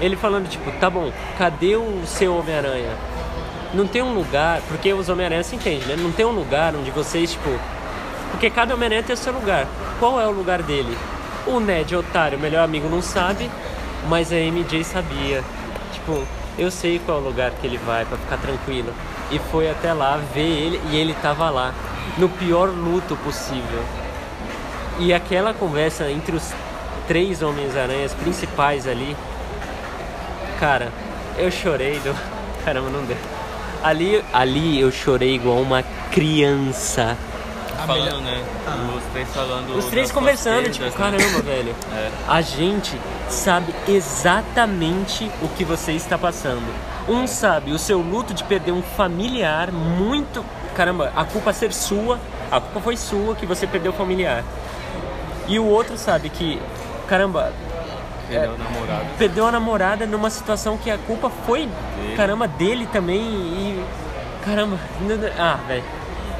ele 0.00 0.14
falando 0.16 0.48
tipo, 0.48 0.70
tá 0.78 0.88
bom, 0.88 1.10
cadê 1.36 1.74
o 1.74 2.02
seu 2.06 2.36
Homem-Aranha? 2.36 2.90
Não 3.74 3.84
tem 3.84 4.00
um 4.00 4.14
lugar, 4.14 4.60
porque 4.68 4.92
os 4.92 5.08
Homem-Aranha 5.08 5.42
se 5.42 5.56
entende, 5.56 5.84
né? 5.86 5.96
Não 5.98 6.12
tem 6.12 6.24
um 6.24 6.30
lugar 6.30 6.72
onde 6.76 6.90
vocês, 6.92 7.32
tipo, 7.32 7.50
porque 8.30 8.48
cada 8.48 8.74
Homem-Aranha 8.74 9.02
tem 9.02 9.14
o 9.14 9.18
seu 9.18 9.32
lugar. 9.32 9.66
Qual 9.98 10.20
é 10.20 10.26
o 10.28 10.30
lugar 10.30 10.62
dele? 10.62 10.96
O 11.48 11.58
Ned, 11.58 11.96
otário, 11.96 12.38
melhor 12.38 12.62
amigo, 12.62 12.88
não 12.88 13.02
sabe, 13.02 13.50
mas 14.08 14.32
a 14.32 14.36
MJ 14.36 14.84
sabia. 14.84 15.42
Tipo, 15.92 16.22
eu 16.58 16.70
sei 16.70 16.98
qual 16.98 17.18
é 17.18 17.20
o 17.20 17.24
lugar 17.24 17.50
que 17.52 17.66
ele 17.66 17.78
vai 17.78 18.04
pra 18.04 18.16
ficar 18.16 18.38
tranquilo. 18.38 18.92
E 19.30 19.38
foi 19.38 19.68
até 19.70 19.92
lá 19.92 20.20
ver 20.34 20.48
ele 20.48 20.80
e 20.90 20.96
ele 20.96 21.14
tava 21.14 21.50
lá, 21.50 21.74
no 22.16 22.28
pior 22.28 22.68
luto 22.68 23.16
possível. 23.16 23.82
E 24.98 25.12
aquela 25.12 25.52
conversa 25.52 26.10
entre 26.10 26.34
os 26.34 26.52
três 27.06 27.42
Homens-Aranhas 27.42 28.14
principais 28.14 28.86
ali, 28.86 29.16
cara, 30.58 30.90
eu 31.36 31.50
chorei 31.50 31.98
do. 32.00 32.14
Caramba, 32.64 32.88
não 32.90 33.04
deu. 33.04 33.16
Ali, 33.82 34.24
ali 34.32 34.80
eu 34.80 34.90
chorei 34.90 35.34
igual 35.34 35.58
uma 35.58 35.82
criança. 36.10 37.16
Falando, 37.84 38.20
né? 38.22 38.44
Os 38.96 39.04
três 39.12 39.28
falando. 39.28 39.76
Os 39.76 39.84
três 39.86 40.12
conversando, 40.12 40.70
tipo, 40.70 40.84
né? 40.84 40.92
caramba, 40.96 41.42
velho. 41.42 41.74
É. 41.92 42.10
A 42.28 42.40
gente 42.40 42.98
sabe 43.28 43.74
exatamente 43.88 45.30
o 45.42 45.48
que 45.48 45.64
você 45.64 45.92
está 45.92 46.16
passando. 46.16 46.66
Um 47.08 47.26
sabe 47.26 47.72
o 47.72 47.78
seu 47.78 48.00
luto 48.00 48.34
de 48.34 48.42
perder 48.44 48.72
um 48.72 48.82
familiar 48.82 49.70
muito. 49.70 50.44
Caramba, 50.74 51.12
a 51.14 51.24
culpa 51.24 51.52
ser 51.52 51.72
sua, 51.72 52.18
a 52.50 52.60
culpa 52.60 52.80
foi 52.80 52.96
sua 52.96 53.34
que 53.34 53.46
você 53.46 53.66
perdeu 53.66 53.92
o 53.92 53.94
familiar. 53.94 54.42
E 55.48 55.58
o 55.58 55.64
outro 55.64 55.96
sabe 55.96 56.28
que, 56.28 56.60
caramba, 57.06 57.52
Perdeu 58.28 58.54
o 58.54 58.58
namorado. 58.58 59.06
perdeu 59.16 59.46
a 59.46 59.52
namorada 59.52 60.06
numa 60.06 60.30
situação 60.30 60.76
que 60.76 60.90
a 60.90 60.98
culpa 60.98 61.30
foi, 61.30 61.68
caramba, 62.16 62.48
dele 62.48 62.88
também 62.92 63.20
e. 63.20 63.84
Caramba, 64.44 64.78
ah, 65.38 65.58
velho. 65.66 65.84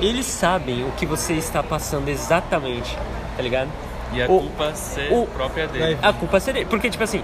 Eles 0.01 0.27
sabem 0.27 0.85
o 0.85 0.93
que 0.93 1.07
você 1.07 1.33
está 1.35 1.63
passando 1.63 2.09
exatamente, 2.09 2.97
tá 3.37 3.43
ligado? 3.43 3.69
E 4.13 4.23
a 4.23 4.27
O- 4.27 4.41
culpa 4.41 4.75
ser 4.75 5.13
o- 5.13 5.27
própria 5.27 5.67
dele. 5.67 5.99
A 6.03 6.13
culpa 6.13 6.39
seria. 6.39 6.65
Porque, 6.67 6.89
tipo 6.91 7.03
assim, 7.03 7.23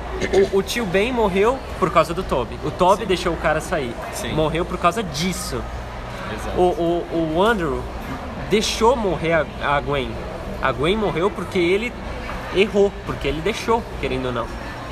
o, 0.53 0.59
o 0.59 0.63
tio 0.63 0.85
Ben 0.87 1.13
morreu 1.13 1.59
por 1.79 1.91
causa 1.91 2.13
do 2.13 2.23
Toby. 2.23 2.59
O 2.65 2.71
Toby 2.71 3.07
deixou 3.07 3.33
o 3.33 3.37
cara 3.37 3.61
sair. 3.61 3.95
Sim. 4.13 4.33
Morreu 4.33 4.65
por 4.65 4.79
causa 4.79 5.03
disso. 5.03 5.63
Exato. 6.35 6.59
O, 6.61 6.63
o, 7.13 7.35
o 7.37 7.43
Andrew 7.43 7.83
deixou 8.51 8.97
morrer 8.97 9.33
a, 9.35 9.47
a 9.63 9.81
Gwen. 9.81 10.11
A 10.61 10.73
Gwen 10.73 10.97
morreu 10.97 11.31
porque 11.31 11.59
ele 11.59 11.93
errou, 12.55 12.93
porque 13.07 13.29
ele 13.29 13.41
deixou, 13.43 13.83
querendo 14.01 14.27
ou 14.27 14.33
não. 14.33 14.47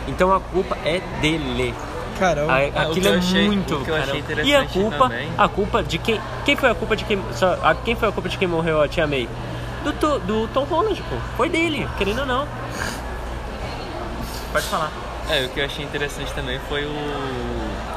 Então 0.07 0.33
a 0.35 0.39
culpa 0.41 0.76
é 0.85 1.01
dele. 1.20 1.74
Cara, 2.21 2.41
eu- 2.43 2.51
A- 2.51 2.55
Ah, 2.55 2.59
o 2.59 2.71
que 2.71 2.79
aquilo 2.79 3.07
eu 3.09 3.14
é 3.14 3.18
achei- 3.18 3.47
muito. 3.47 3.81
caramba. 3.81 4.12
e 4.12 4.14
a 4.14 4.18
interessante 4.18 4.73
culpa, 4.79 4.99
também- 5.09 5.33
a 5.37 5.49
culpa 5.49 5.83
de 5.83 5.99
quem? 5.99 6.21
Quem 6.45 6.55
foi 6.55 6.71
a 6.71 6.75
culpa 6.75 6.95
de 6.95 7.05
quem? 7.05 7.21
Só, 7.33 7.59
a, 7.62 7.75
quem 7.75 7.97
foi 7.97 8.09
a 8.09 8.12
culpa 8.12 8.29
de 8.29 8.37
quem 8.39 8.47
morreu 8.47 8.81
a 8.81 8.87
Tia 8.87 9.07
May? 9.07 9.29
Do, 9.83 9.93
To- 9.95 10.18
do 10.21 10.47
Tom 10.49 10.64
Holland, 10.64 11.03
pô. 11.09 11.16
Foi 11.37 11.49
dele, 11.49 11.89
querendo 11.99 12.21
ou 12.21 12.27
não. 12.27 12.47
Pode 14.53 14.66
falar. 14.66 14.91
É, 15.31 15.45
o 15.45 15.49
que 15.49 15.61
eu 15.61 15.64
achei 15.64 15.85
interessante 15.85 16.33
também 16.35 16.61
foi 16.68 16.85
o, 16.85 16.91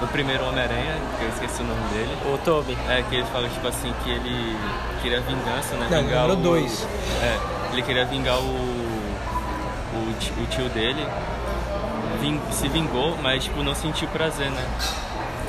o 0.04 0.08
primeiro 0.12 0.46
Homem-Aranha, 0.46 0.96
que 1.18 1.26
eu 1.26 1.30
esqueci 1.30 1.62
o 1.62 1.66
nome 1.66 1.82
dele. 1.90 2.16
O 2.26 2.38
Toby. 2.38 2.78
É, 2.88 3.02
que 3.10 3.16
ele 3.16 3.26
fala, 3.34 3.50
tipo 3.50 3.68
assim, 3.68 3.92
que 4.04 4.12
ele 4.12 4.56
queria 5.02 5.20
vingança, 5.22 5.76
né? 5.76 5.88
Não, 5.90 6.04
vingar 6.04 6.30
o, 6.30 6.36
dois. 6.36 6.88
É, 7.22 7.40
ele 7.74 7.82
queria 7.82 8.06
vingar 8.06 8.38
o, 8.38 8.44
o, 8.44 10.16
o 10.44 10.46
tio 10.52 10.70
dele. 10.70 11.06
Ving- 12.24 12.42
se 12.52 12.68
vingou, 12.70 13.18
mas, 13.22 13.44
tipo, 13.44 13.62
não 13.64 13.76
sentiu 13.76 14.08
prazer, 14.08 14.50
né? 14.50 14.64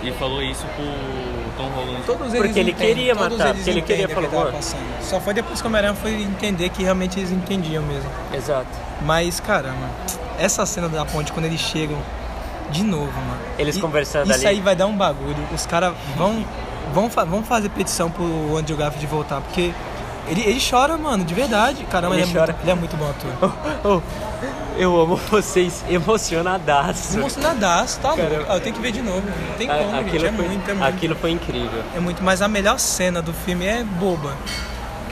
E 0.03 0.11
falou 0.13 0.43
isso 0.43 0.67
pro 0.77 0.85
Tom 1.57 1.71
Holland. 1.71 2.03
Todos 2.05 2.33
Porque 2.33 2.37
eles 2.39 2.57
ele 2.57 2.71
entendem, 2.73 2.95
queria 2.97 3.17
todos 3.17 3.39
matar, 3.39 3.51
eles 3.51 3.59
porque 3.59 3.71
ele 3.71 3.83
queria 3.83 4.09
que 4.09 4.15
falar, 4.29 4.53
passando. 4.53 4.81
Só 5.01 5.21
foi 5.21 5.33
depois 5.33 5.61
que 5.63 5.67
o 5.67 5.71
Homem-Aranha 5.71 5.95
foi 5.95 6.23
entender 6.23 6.69
que 6.71 6.83
realmente 6.83 7.19
eles 7.19 7.31
entendiam 7.31 7.83
mesmo. 7.85 8.11
Exato. 8.35 8.67
Mas, 9.03 9.41
caramba, 9.41 9.89
essa 10.39 10.67
cena 10.67 10.89
da 10.89 11.05
ponte, 11.07 11.33
quando 11.33 11.47
eles 11.47 11.61
chegam 11.61 11.97
de 12.71 12.83
novo, 12.83 13.07
mano. 13.13 13.41
Eles 13.59 13.77
E- 13.77 13.81
conversando 13.81 14.25
Isso 14.31 14.41
ali. 14.41 14.47
aí 14.49 14.61
vai 14.61 14.75
dar 14.77 14.87
um 14.87 14.97
bagulho. 14.97 15.37
Os 15.55 15.65
caras 15.65 15.95
vão, 16.19 16.45
vão, 16.93 17.09
fa- 17.09 17.25
vão 17.25 17.43
fazer 17.43 17.69
petição 17.71 18.11
pro 18.11 18.57
Andrew 18.59 18.77
Garfield 18.77 19.07
voltar, 19.07 19.41
porque 19.41 19.73
ele, 20.29 20.43
ele 20.43 20.61
chora, 20.69 20.99
mano, 20.99 21.25
de 21.25 21.33
verdade. 21.35 21.83
Caramba, 21.85 22.15
Ele 22.17 22.25
ele, 22.25 22.31
é, 22.31 22.35
chora. 22.35 22.53
muito, 22.53 22.63
ele 22.65 22.71
é 22.71 22.75
muito 22.75 22.97
bom 22.97 23.09
ator. 23.09 23.53
Oh, 23.85 24.01
eu 24.79 25.01
amo 25.01 25.17
vocês 25.31 25.85
emocionadaço. 25.89 27.17
Emocionadaço, 27.19 28.01
tá 28.01 28.09
louco. 28.09 28.23
Caramba. 28.23 28.47
Ah, 28.49 28.55
eu 28.57 28.61
tenho 28.61 28.75
que 28.75 28.81
ver 28.83 28.93
de 28.93 29.03
novo. 29.03 29.23
Não 29.23 29.57
tem 29.57 29.71
A- 29.71 29.75
como, 29.77 29.91
gente. 29.97 30.07
aquilo, 30.09 30.27
É 30.27 30.33
foi, 30.33 30.47
muito, 30.49 30.71
é 30.71 30.75
muito. 30.75 30.89
aquilo 30.89 31.17
foi 31.17 31.31
incrível. 31.31 31.83
É 31.97 32.01
muito, 32.01 32.23
mas 32.23 32.43
a 32.43 32.49
melhor 32.49 32.79
cena 32.79 33.21
do 33.23 33.33
filme 33.33 33.67
é 33.67 33.83
boba. 33.85 34.33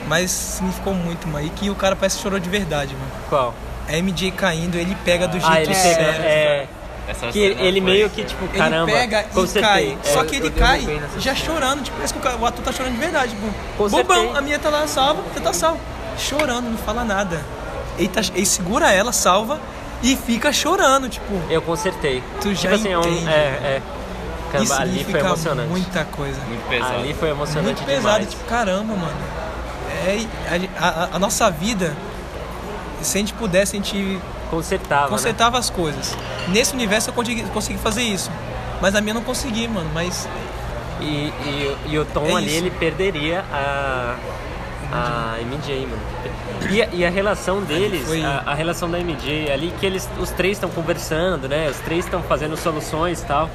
Mas 0.07 0.31
significou 0.31 0.93
muito, 0.93 1.27
mano. 1.27 1.45
E 1.45 1.49
que 1.49 1.69
o 1.69 1.75
cara 1.75 1.95
parece 1.95 2.17
que 2.17 2.23
chorou 2.23 2.39
de 2.39 2.49
verdade, 2.49 2.93
mano. 2.93 3.11
Qual? 3.29 3.53
A 3.87 3.93
MJ 3.97 4.31
caindo, 4.31 4.75
ele 4.77 4.95
pega 5.05 5.27
do 5.27 5.33
jeito 5.39 5.47
Ah, 5.49 5.57
ele 5.61 5.67
pega. 5.73 5.79
certo. 5.79 6.21
É, 6.21 6.67
Essa 7.07 7.27
que 7.27 7.39
ele, 7.39 7.55
cena 7.55 7.67
ele 7.67 7.81
meio 7.81 8.09
que, 8.09 8.23
tipo, 8.23 8.43
Ele 8.45 8.57
caramba. 8.57 8.91
pega 8.91 9.21
e 9.21 9.33
consertei. 9.33 9.61
cai. 9.61 9.97
É, 10.03 10.13
Só 10.13 10.23
que 10.25 10.35
ele 10.35 10.51
cai 10.51 11.01
já 11.19 11.33
chorando. 11.35 11.83
Tipo, 11.83 11.95
parece 11.97 12.13
que 12.13 12.27
o 12.27 12.45
ator 12.45 12.63
tá 12.63 12.71
chorando 12.73 12.93
de 12.93 12.99
verdade. 12.99 13.29
Tipo, 13.33 13.47
Consertei. 13.77 14.15
bobão, 14.17 14.35
a 14.37 14.41
minha 14.41 14.59
tá 14.59 14.69
lá 14.69 14.85
salva, 14.87 15.21
você 15.33 15.39
tá 15.39 15.53
salvo. 15.53 15.79
Chorando, 16.17 16.69
não 16.69 16.77
fala 16.77 17.03
nada. 17.03 17.41
Ele, 17.97 18.07
tá, 18.07 18.21
ele 18.33 18.45
segura 18.45 18.91
ela, 18.91 19.11
salva 19.11 19.59
e 20.01 20.15
fica 20.15 20.51
chorando, 20.51 21.07
tipo. 21.09 21.33
Eu 21.49 21.61
consertei. 21.61 22.23
Tu 22.41 22.49
já 22.53 22.61
tipo 22.61 22.75
assim, 22.75 22.89
é 22.91 22.97
um. 22.97 23.01
entende. 23.01 23.27
É, 23.29 23.31
é. 23.31 23.81
Caramba, 24.51 24.63
isso 24.73 24.81
ali 24.81 25.03
foi 25.03 25.19
emocionante. 25.19 25.69
muita 25.69 26.05
coisa. 26.05 26.39
Muito 26.47 26.67
pesado. 26.69 26.93
Ali 26.95 27.13
foi 27.15 27.29
emocionante 27.29 27.75
Muito 27.81 27.85
pesado, 27.85 28.01
demais. 28.19 28.29
tipo, 28.29 28.43
caramba, 28.45 28.93
mano. 28.95 29.17
É, 30.05 30.25
a, 30.79 30.87
a- 30.87 31.09
a 31.13 31.19
nossa 31.19 31.49
vida, 31.49 31.95
se 33.01 33.17
a 33.17 33.19
gente 33.19 33.33
pudesse, 33.33 33.75
a 33.75 33.79
gente 33.79 34.19
Consertava. 34.51 35.03
né? 35.05 35.09
consertava 35.09 35.57
as 35.57 35.69
coisas. 35.69 36.15
Nesse 36.49 36.73
universo 36.73 37.09
eu 37.09 37.13
consegui, 37.13 37.41
consegui 37.43 37.79
fazer 37.79 38.03
isso. 38.03 38.29
Mas 38.81 38.93
na 38.93 39.01
minha 39.01 39.11
eu 39.11 39.15
não 39.15 39.23
consegui, 39.23 39.67
mano. 39.67 39.89
Mas 39.93 40.27
E, 40.99 41.05
e, 41.05 41.77
e 41.87 41.97
o 41.99 42.05
Tom 42.05 42.27
É 42.27 42.33
ali, 42.35 42.47
isso. 42.47 42.57
ele 42.57 42.69
perderia 42.71 43.43
a, 43.51 44.15
a 44.93 45.37
MJ, 45.41 45.87
mano. 45.87 46.01
E, 46.71 46.81
a- 46.81 46.87
e 46.93 47.05
a 47.05 47.09
relação 47.09 47.61
deles, 47.61 48.05
foi- 48.07 48.23
a, 48.23 48.43
a 48.45 48.53
relação 48.53 48.89
da 48.89 48.99
MJ 48.99 49.51
ali, 49.51 49.73
que 49.79 49.85
eles, 49.85 50.07
os 50.19 50.29
três 50.31 50.57
estão 50.57 50.69
conversando, 50.69 51.47
né? 51.49 51.67
Os 51.69 51.77
três 51.77 52.05
estão 52.05 52.21
fazendo 52.21 52.55
soluções 52.55 53.21
e 53.21 53.25
tal. 53.25 53.49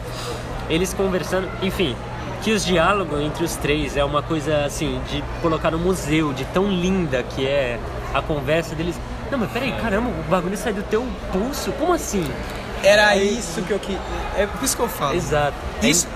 Eles 0.69 0.93
conversando, 0.93 1.49
enfim, 1.63 1.95
que 2.43 2.53
os 2.53 2.65
diálogos 2.65 3.21
entre 3.21 3.45
os 3.45 3.55
três 3.57 3.97
é 3.97 4.05
uma 4.05 4.23
coisa 4.23 4.65
assim, 4.65 5.01
de 5.11 5.23
colocar 5.41 5.71
no 5.71 5.79
museu, 5.79 6.33
de 6.33 6.45
tão 6.47 6.69
linda 6.69 7.23
que 7.23 7.47
é 7.47 7.79
a 8.13 8.21
conversa 8.21 8.75
deles. 8.75 8.99
Não, 9.31 9.39
mas 9.39 9.51
peraí, 9.51 9.73
caramba, 9.81 10.09
o 10.11 10.31
bagulho 10.31 10.57
sai 10.57 10.73
do 10.73 10.83
teu 10.83 11.07
pulso? 11.33 11.71
Como 11.73 11.93
assim? 11.93 12.25
era 12.83 13.17
isso 13.17 13.61
que 13.63 13.73
eu 13.73 13.79
queria. 13.81 13.99
É 14.37 14.47
por 14.47 14.63
isso 14.65 14.77
que 14.77 14.83
eu 14.83 14.89
falo. 14.89 15.15
Exato. 15.17 15.53
Isso, 15.83 16.07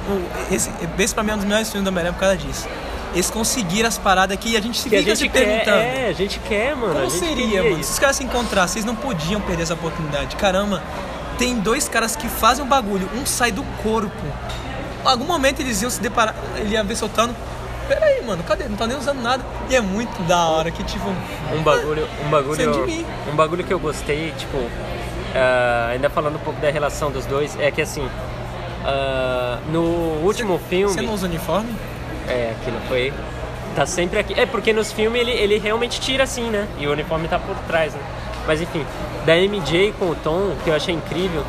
esse, 0.50 0.70
esse 0.98 1.12
pra 1.14 1.22
mim 1.24 1.30
é 1.30 1.34
um 1.34 1.38
dos 1.38 1.44
melhores 1.46 1.68
filmes 1.70 1.84
do 1.84 1.88
Homem-Aranha 1.88 2.12
por 2.12 2.20
causa 2.20 2.36
disso. 2.36 2.68
Eles 3.14 3.30
conseguiram 3.30 3.88
as 3.88 3.98
paradas 3.98 4.34
aqui 4.34 4.52
e 4.52 4.56
a 4.56 4.60
gente 4.60 4.78
se 4.80 4.88
que 4.88 4.96
a 4.96 4.98
fica 5.00 5.14
gente 5.14 5.18
se 5.24 5.28
quer, 5.28 5.44
perguntando. 5.46 5.76
é, 5.78 6.06
a 6.08 6.12
gente 6.12 6.38
quer, 6.40 6.74
mano. 6.74 6.92
a 6.92 6.94
Como 7.02 7.10
gente 7.10 7.18
seria, 7.26 7.62
mano? 7.62 7.74
Se 7.76 7.80
isso. 7.82 7.92
os 7.92 7.98
caras 7.98 8.16
se 8.16 8.24
encontrassem, 8.24 8.74
vocês 8.74 8.84
não 8.84 8.94
podiam 8.96 9.40
perder 9.40 9.64
essa 9.64 9.74
oportunidade. 9.74 10.34
Caramba, 10.36 10.82
tem 11.38 11.58
dois 11.58 11.88
caras 11.88 12.16
que 12.16 12.26
fazem 12.28 12.64
um 12.64 12.68
bagulho, 12.68 13.08
um 13.14 13.26
sai 13.26 13.52
do 13.52 13.62
corpo. 13.82 14.10
Em 15.04 15.08
algum 15.08 15.24
momento 15.26 15.60
eles 15.60 15.82
iam 15.82 15.90
se 15.90 16.00
deparar, 16.00 16.34
ele 16.56 16.70
ia 16.74 16.82
ver 16.82 16.96
soltando. 16.96 17.34
Pera 17.88 18.06
aí, 18.06 18.22
mano, 18.24 18.42
cadê? 18.44 18.64
Não 18.64 18.76
tá 18.76 18.86
nem 18.86 18.96
usando 18.96 19.20
nada. 19.20 19.44
E 19.68 19.74
é 19.76 19.80
muito 19.80 20.22
da 20.22 20.46
hora 20.46 20.70
que, 20.70 20.82
tipo. 20.84 21.04
Um 21.54 21.62
bagulho, 21.62 22.08
um 22.24 22.30
bagulho, 22.30 22.56
Saiu 22.56 22.72
de 22.72 22.80
mim. 22.92 23.06
um 23.30 23.34
bagulho 23.36 23.64
que 23.64 23.74
eu 23.74 23.78
gostei, 23.80 24.32
tipo, 24.38 24.56
ah, 25.34 25.88
ainda 25.90 26.08
falando 26.08 26.36
um 26.36 26.38
pouco 26.38 26.60
da 26.60 26.70
relação 26.70 27.10
dos 27.10 27.26
dois, 27.26 27.58
é 27.58 27.70
que 27.72 27.82
assim, 27.82 28.08
ah, 28.84 29.58
no 29.70 29.82
último 30.24 30.58
filme, 30.70 30.94
Você 30.94 31.02
não 31.02 31.12
usa 31.14 31.26
uniforme? 31.26 31.74
É, 32.28 32.54
aquilo 32.60 32.78
foi, 32.88 33.12
tá 33.74 33.86
sempre 33.86 34.18
aqui, 34.18 34.38
é 34.38 34.46
porque 34.46 34.72
nos 34.72 34.92
filmes 34.92 35.20
ele, 35.20 35.32
ele 35.32 35.58
realmente 35.58 36.00
tira 36.00 36.24
assim, 36.24 36.50
né, 36.50 36.68
e 36.78 36.86
o 36.86 36.92
uniforme 36.92 37.28
tá 37.28 37.38
por 37.38 37.56
trás, 37.66 37.92
né, 37.94 38.00
mas 38.46 38.60
enfim, 38.60 38.84
da 39.24 39.34
MJ 39.36 39.92
com 39.98 40.06
o 40.06 40.14
Tom, 40.14 40.54
que 40.64 40.70
eu 40.70 40.74
achei 40.74 40.94
incrível, 40.94 41.44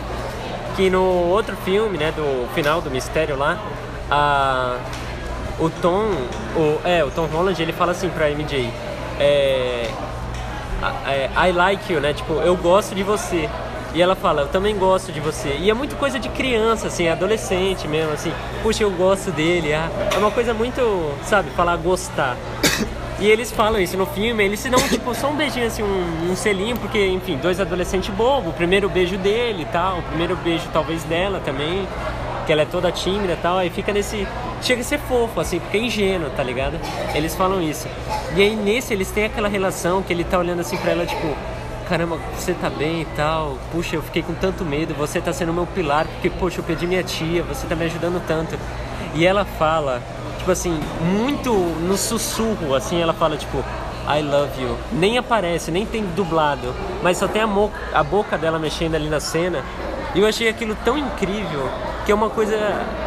que 0.75 0.89
no 0.89 1.03
outro 1.03 1.55
filme, 1.57 1.97
né, 1.97 2.11
do 2.11 2.47
final 2.53 2.81
do 2.81 2.89
Mistério 2.89 3.37
lá, 3.37 3.59
a, 4.09 4.77
o 5.59 5.69
Tom, 5.69 6.09
o, 6.55 6.79
é, 6.83 7.03
o 7.03 7.11
Tom 7.11 7.25
Holland, 7.25 7.61
ele 7.61 7.73
fala 7.73 7.91
assim 7.91 8.09
pra 8.09 8.29
MJ, 8.29 8.69
é, 9.19 9.89
é, 11.07 11.29
I 11.49 11.51
like 11.51 11.91
you, 11.91 11.99
né? 11.99 12.13
Tipo, 12.13 12.33
eu 12.33 12.55
gosto 12.55 12.95
de 12.95 13.03
você. 13.03 13.49
E 13.93 14.01
ela 14.01 14.15
fala, 14.15 14.41
eu 14.41 14.47
também 14.47 14.75
gosto 14.75 15.11
de 15.11 15.19
você. 15.19 15.55
E 15.59 15.69
é 15.69 15.73
muito 15.73 15.95
coisa 15.95 16.19
de 16.19 16.27
criança, 16.29 16.87
assim, 16.87 17.07
adolescente 17.07 17.87
mesmo, 17.87 18.11
assim. 18.11 18.33
Puxa, 18.63 18.83
eu 18.83 18.89
gosto 18.89 19.31
dele. 19.31 19.73
Ah. 19.73 19.89
É 20.13 20.17
uma 20.17 20.31
coisa 20.31 20.53
muito, 20.53 20.81
sabe, 21.23 21.49
falar 21.51 21.77
gostar. 21.77 22.35
E 23.19 23.27
eles 23.27 23.51
falam 23.51 23.79
isso 23.79 23.95
no 23.95 24.07
filme, 24.07 24.43
eles 24.43 24.59
se 24.59 24.69
dão, 24.69 24.79
tipo, 24.89 25.13
só 25.15 25.29
um 25.29 25.35
beijinho, 25.35 25.67
assim, 25.67 25.81
um, 25.81 26.31
um 26.31 26.35
selinho, 26.35 26.75
porque, 26.75 27.07
enfim, 27.07 27.37
dois 27.37 27.57
adolescentes 27.57 28.13
bobos, 28.13 28.49
o 28.49 28.53
primeiro 28.53 28.89
beijo 28.89 29.17
dele 29.17 29.61
e 29.61 29.65
tal, 29.65 29.99
o 29.99 30.01
primeiro 30.01 30.35
beijo 30.37 30.67
talvez 30.73 31.03
dela 31.03 31.39
também, 31.39 31.87
que 32.45 32.51
ela 32.51 32.63
é 32.63 32.65
toda 32.65 32.91
tímida 32.91 33.33
e 33.33 33.37
tal, 33.37 33.59
aí 33.59 33.69
fica 33.69 33.93
nesse. 33.93 34.27
Chega 34.61 34.81
a 34.81 34.83
ser 34.83 34.99
fofo, 34.99 35.39
assim, 35.39 35.59
porque 35.59 35.77
é 35.77 35.81
ingênuo, 35.81 36.31
tá 36.31 36.43
ligado? 36.43 36.77
Eles 37.13 37.33
falam 37.35 37.61
isso. 37.61 37.87
E 38.35 38.41
aí 38.41 38.55
nesse 38.55 38.93
eles 38.93 39.09
têm 39.11 39.25
aquela 39.25 39.47
relação 39.47 40.01
que 40.01 40.11
ele 40.11 40.25
tá 40.25 40.37
olhando 40.37 40.59
assim 40.59 40.75
pra 40.75 40.91
ela, 40.91 41.05
tipo, 41.05 41.33
caramba, 41.93 42.17
você 42.35 42.55
tá 42.55 42.71
bem 42.71 43.03
e 43.03 43.05
tal, 43.15 43.55
puxa, 43.71 43.95
eu 43.95 44.01
fiquei 44.01 44.23
com 44.23 44.33
tanto 44.33 44.65
medo, 44.65 44.95
você 44.95 45.21
tá 45.21 45.31
sendo 45.31 45.53
meu 45.53 45.67
pilar, 45.67 46.07
porque, 46.07 46.27
poxa, 46.27 46.59
eu 46.59 46.63
perdi 46.63 46.87
minha 46.87 47.03
tia, 47.03 47.43
você 47.43 47.67
tá 47.67 47.75
me 47.75 47.85
ajudando 47.85 48.19
tanto. 48.25 48.57
E 49.13 49.23
ela 49.27 49.45
fala, 49.45 50.01
tipo 50.39 50.49
assim, 50.49 50.79
muito 51.03 51.53
no 51.53 51.95
sussurro, 51.95 52.73
assim, 52.73 52.99
ela 52.99 53.13
fala, 53.13 53.37
tipo, 53.37 53.59
I 54.07 54.23
love 54.23 54.59
you. 54.59 54.75
Nem 54.91 55.19
aparece, 55.19 55.69
nem 55.69 55.85
tem 55.85 56.03
dublado, 56.15 56.73
mas 57.03 57.19
só 57.19 57.27
tem 57.27 57.43
a, 57.43 57.47
a 57.93 58.03
boca 58.03 58.39
dela 58.39 58.57
mexendo 58.57 58.95
ali 58.95 59.07
na 59.07 59.19
cena. 59.19 59.63
E 60.15 60.19
eu 60.19 60.25
achei 60.25 60.49
aquilo 60.49 60.75
tão 60.83 60.97
incrível, 60.97 61.69
que 62.07 62.11
é 62.11 62.15
uma 62.15 62.31
coisa, 62.31 62.57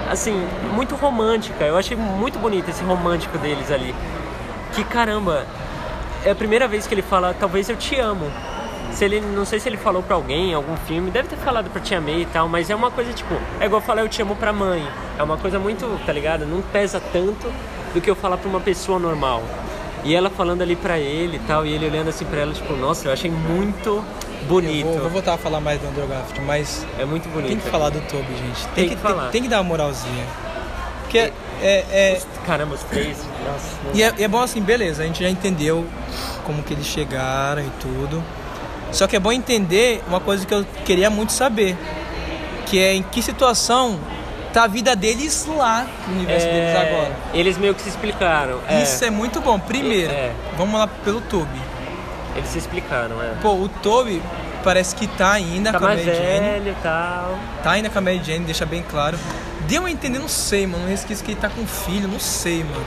assim, 0.08 0.46
muito 0.72 0.94
romântica. 0.94 1.64
Eu 1.64 1.76
achei 1.76 1.96
muito 1.96 2.38
bonito 2.38 2.70
esse 2.70 2.84
romântico 2.84 3.36
deles 3.36 3.68
ali. 3.72 3.92
Que 4.74 4.84
caramba, 4.84 5.44
é 6.24 6.30
a 6.30 6.36
primeira 6.36 6.68
vez 6.68 6.86
que 6.86 6.94
ele 6.94 7.02
fala, 7.02 7.34
talvez 7.34 7.68
eu 7.68 7.76
te 7.76 7.98
amo. 7.98 8.30
Se 8.96 9.04
ele, 9.04 9.20
não 9.20 9.44
sei 9.44 9.60
se 9.60 9.68
ele 9.68 9.76
falou 9.76 10.02
pra 10.02 10.16
alguém 10.16 10.52
em 10.52 10.54
algum 10.54 10.74
filme, 10.74 11.10
deve 11.10 11.28
ter 11.28 11.36
falado 11.36 11.68
pra 11.68 11.82
Tia 11.82 12.00
May 12.00 12.22
e 12.22 12.24
tal, 12.26 12.48
mas 12.48 12.70
é 12.70 12.74
uma 12.74 12.90
coisa 12.90 13.12
tipo, 13.12 13.34
é 13.60 13.66
igual 13.66 13.82
falar 13.82 14.00
eu 14.00 14.08
te 14.08 14.22
amo 14.22 14.34
pra 14.34 14.54
mãe. 14.54 14.82
É 15.18 15.22
uma 15.22 15.36
coisa 15.36 15.58
muito, 15.58 15.86
tá 16.06 16.12
ligado? 16.14 16.46
Não 16.46 16.62
pesa 16.62 16.98
tanto 17.12 17.52
do 17.92 18.00
que 18.00 18.10
eu 18.10 18.16
falar 18.16 18.38
pra 18.38 18.48
uma 18.48 18.58
pessoa 18.60 18.98
normal. 18.98 19.42
E 20.02 20.14
ela 20.14 20.30
falando 20.30 20.62
ali 20.62 20.74
pra 20.74 20.98
ele 20.98 21.36
e 21.36 21.40
tal, 21.40 21.66
e 21.66 21.72
ele 21.74 21.84
olhando 21.86 22.08
assim 22.08 22.24
pra 22.24 22.40
ela, 22.40 22.54
tipo, 22.54 22.72
nossa, 22.74 23.06
eu 23.08 23.12
achei 23.12 23.30
muito 23.30 24.02
bonito. 24.48 24.86
Eu 24.86 24.92
vou, 24.92 25.00
vou 25.02 25.10
voltar 25.10 25.34
a 25.34 25.38
falar 25.38 25.60
mais 25.60 25.78
do 25.78 25.88
Andrew 25.88 26.06
Garfield, 26.06 26.40
mas 26.46 26.86
É 26.98 27.04
muito 27.04 27.28
bonito. 27.28 27.48
tem 27.48 27.58
que 27.58 27.68
falar 27.68 27.90
do 27.90 28.00
Toby, 28.02 28.34
gente. 28.34 28.66
Tem 28.68 28.88
que 28.88 28.96
falar. 28.96 29.24
Tem, 29.24 29.30
tem 29.32 29.42
que 29.42 29.48
dar 29.48 29.58
uma 29.58 29.64
moralzinha. 29.64 30.24
Porque 31.02 31.18
é, 31.18 31.32
é, 31.60 31.84
é- 31.90 32.22
Caramba, 32.46 32.74
os 32.76 32.82
três. 32.84 33.18
Nossa, 33.46 33.68
E 33.92 34.02
é, 34.02 34.14
e 34.16 34.24
é 34.24 34.28
bom 34.28 34.40
assim, 34.40 34.62
beleza, 34.62 35.02
a 35.02 35.06
gente 35.06 35.22
já 35.22 35.28
entendeu 35.28 35.84
como 36.44 36.62
que 36.62 36.72
eles 36.72 36.86
chegaram 36.86 37.60
e 37.62 37.70
tudo. 37.80 38.22
Só 38.92 39.06
que 39.06 39.16
é 39.16 39.20
bom 39.20 39.32
entender 39.32 40.02
uma 40.08 40.20
coisa 40.20 40.46
que 40.46 40.54
eu 40.54 40.64
queria 40.84 41.10
muito 41.10 41.32
saber. 41.32 41.76
Que 42.66 42.78
é 42.80 42.94
em 42.94 43.02
que 43.02 43.22
situação 43.22 43.98
tá 44.52 44.64
a 44.64 44.66
vida 44.66 44.96
deles 44.96 45.46
lá 45.46 45.86
no 46.08 46.14
universo 46.14 46.46
deles 46.46 46.74
É, 46.74 46.88
agora. 46.90 47.16
Eles 47.34 47.58
meio 47.58 47.74
que 47.74 47.82
se 47.82 47.88
explicaram. 47.90 48.60
É, 48.68 48.82
Isso 48.82 49.04
é 49.04 49.10
muito 49.10 49.40
bom. 49.40 49.58
Primeiro, 49.58 50.10
É. 50.12 50.32
vamos 50.56 50.78
lá 50.78 50.86
pelo 50.86 51.20
Toby. 51.20 51.60
Eles 52.34 52.48
se 52.48 52.58
explicaram, 52.58 53.22
é. 53.22 53.34
Pô, 53.40 53.52
o 53.54 53.68
Toby 53.68 54.22
parece 54.64 54.94
que 54.96 55.06
tá 55.06 55.32
ainda 55.32 55.72
Tá 55.72 55.78
com 55.78 55.84
a 55.84 55.88
Mary 55.88 56.04
Jane. 56.04 56.16
velho 56.40 56.70
e 56.72 56.82
tal. 56.82 57.38
Tá 57.62 57.70
ainda 57.72 57.88
com 57.90 57.98
a 57.98 58.00
Mary 58.00 58.20
Jane, 58.24 58.44
deixa 58.44 58.66
bem 58.66 58.82
claro. 58.88 59.18
Deu 59.68 59.84
a 59.86 59.90
entender, 59.90 60.18
não 60.18 60.28
sei, 60.28 60.66
mano. 60.66 60.84
Um 60.84 60.88
resquício 60.88 61.24
que 61.24 61.32
ele 61.32 61.40
tá 61.40 61.48
com 61.48 61.66
filho, 61.66 62.08
não 62.08 62.20
sei, 62.20 62.64
mano. 62.64 62.84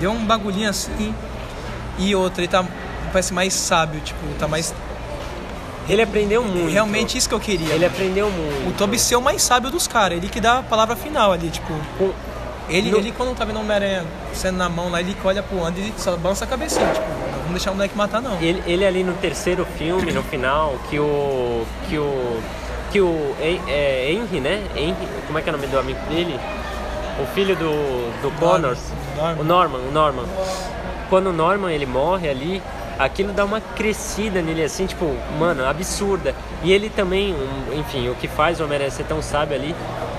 Deu 0.00 0.10
um 0.10 0.24
bagulhinho 0.24 0.68
assim. 0.70 1.14
E 1.98 2.14
outra, 2.14 2.42
ele 2.42 2.48
tá. 2.48 2.64
Parece 3.12 3.32
mais 3.32 3.54
sábio, 3.54 4.00
tipo, 4.00 4.20
tá 4.38 4.46
mais. 4.46 4.74
Ele 5.88 6.02
aprendeu 6.02 6.42
muito. 6.42 6.72
Realmente 6.72 7.16
isso 7.16 7.28
que 7.28 7.34
eu 7.34 7.40
queria. 7.40 7.72
Ele 7.74 7.84
aprendeu 7.86 8.28
muito. 8.30 8.68
O 8.68 8.72
Toby 8.72 8.98
ser 8.98 9.16
o 9.16 9.22
mais 9.22 9.42
sábio 9.42 9.70
dos 9.70 9.86
caras, 9.86 10.18
ele 10.18 10.28
que 10.28 10.40
dá 10.40 10.58
a 10.58 10.62
palavra 10.62 10.96
final 10.96 11.32
ali, 11.32 11.48
tipo. 11.50 11.72
Com- 11.98 12.12
Ele, 12.68 12.90
No- 12.90 12.98
ele 12.98 13.12
quando 13.12 13.32
tá 13.36 13.44
vendo 13.44 13.56
o 13.58 13.60
Homem-Aranha 13.60 14.04
sendo 14.34 14.56
na 14.58 14.68
mão 14.68 14.90
lá, 14.90 14.98
ele 15.00 15.16
olha 15.24 15.40
pro 15.42 15.64
Andy 15.64 15.80
e 15.96 16.00
só 16.00 16.16
balança 16.16 16.44
a 16.44 16.48
cabecinha, 16.48 16.84
tipo, 16.92 17.06
não 17.08 17.38
vamos 17.38 17.50
deixar 17.52 17.70
o 17.70 17.74
moleque 17.74 17.96
matar 17.96 18.20
não. 18.20 18.36
Ele, 18.40 18.60
ele 18.66 18.84
ali 18.84 19.04
no 19.04 19.12
terceiro 19.14 19.64
filme, 19.78 20.10
no 20.12 20.22
final, 20.24 20.74
que 20.90 20.98
o. 20.98 21.64
que 21.88 21.96
o. 21.96 22.40
que 22.90 23.00
o 23.00 23.36
é, 23.40 24.10
Henry, 24.10 24.40
né? 24.40 24.64
Henry, 24.74 24.96
como 25.28 25.38
é 25.38 25.42
que 25.42 25.48
é 25.48 25.52
o 25.52 25.56
nome 25.56 25.68
do 25.68 25.78
amigo 25.78 26.00
dele? 26.08 26.40
O 27.22 27.26
filho 27.34 27.54
do, 27.54 27.70
do 28.20 28.30
Connors. 28.40 28.80
Norman. 29.16 29.40
O 29.40 29.44
Norman, 29.44 29.78
o 29.88 29.92
Norman. 29.92 30.24
Quando 31.08 31.28
o 31.28 31.32
Norman 31.32 31.70
ele 31.72 31.86
morre 31.86 32.28
ali, 32.28 32.60
aquilo 32.98 33.32
dá 33.32 33.44
uma 33.44 33.60
crescida 33.60 34.40
nele 34.40 34.62
assim, 34.62 34.86
tipo, 34.86 35.14
mano, 35.38 35.64
absurda. 35.64 36.34
E 36.62 36.72
ele 36.72 36.90
também, 36.90 37.34
um, 37.34 37.78
enfim, 37.78 38.08
o 38.08 38.14
que 38.14 38.28
faz 38.28 38.60
o 38.60 38.64
Homem-Aranha 38.64 38.90
ser 38.90 39.04
tão 39.04 39.20
sábio 39.22 39.54
ali 39.56 39.74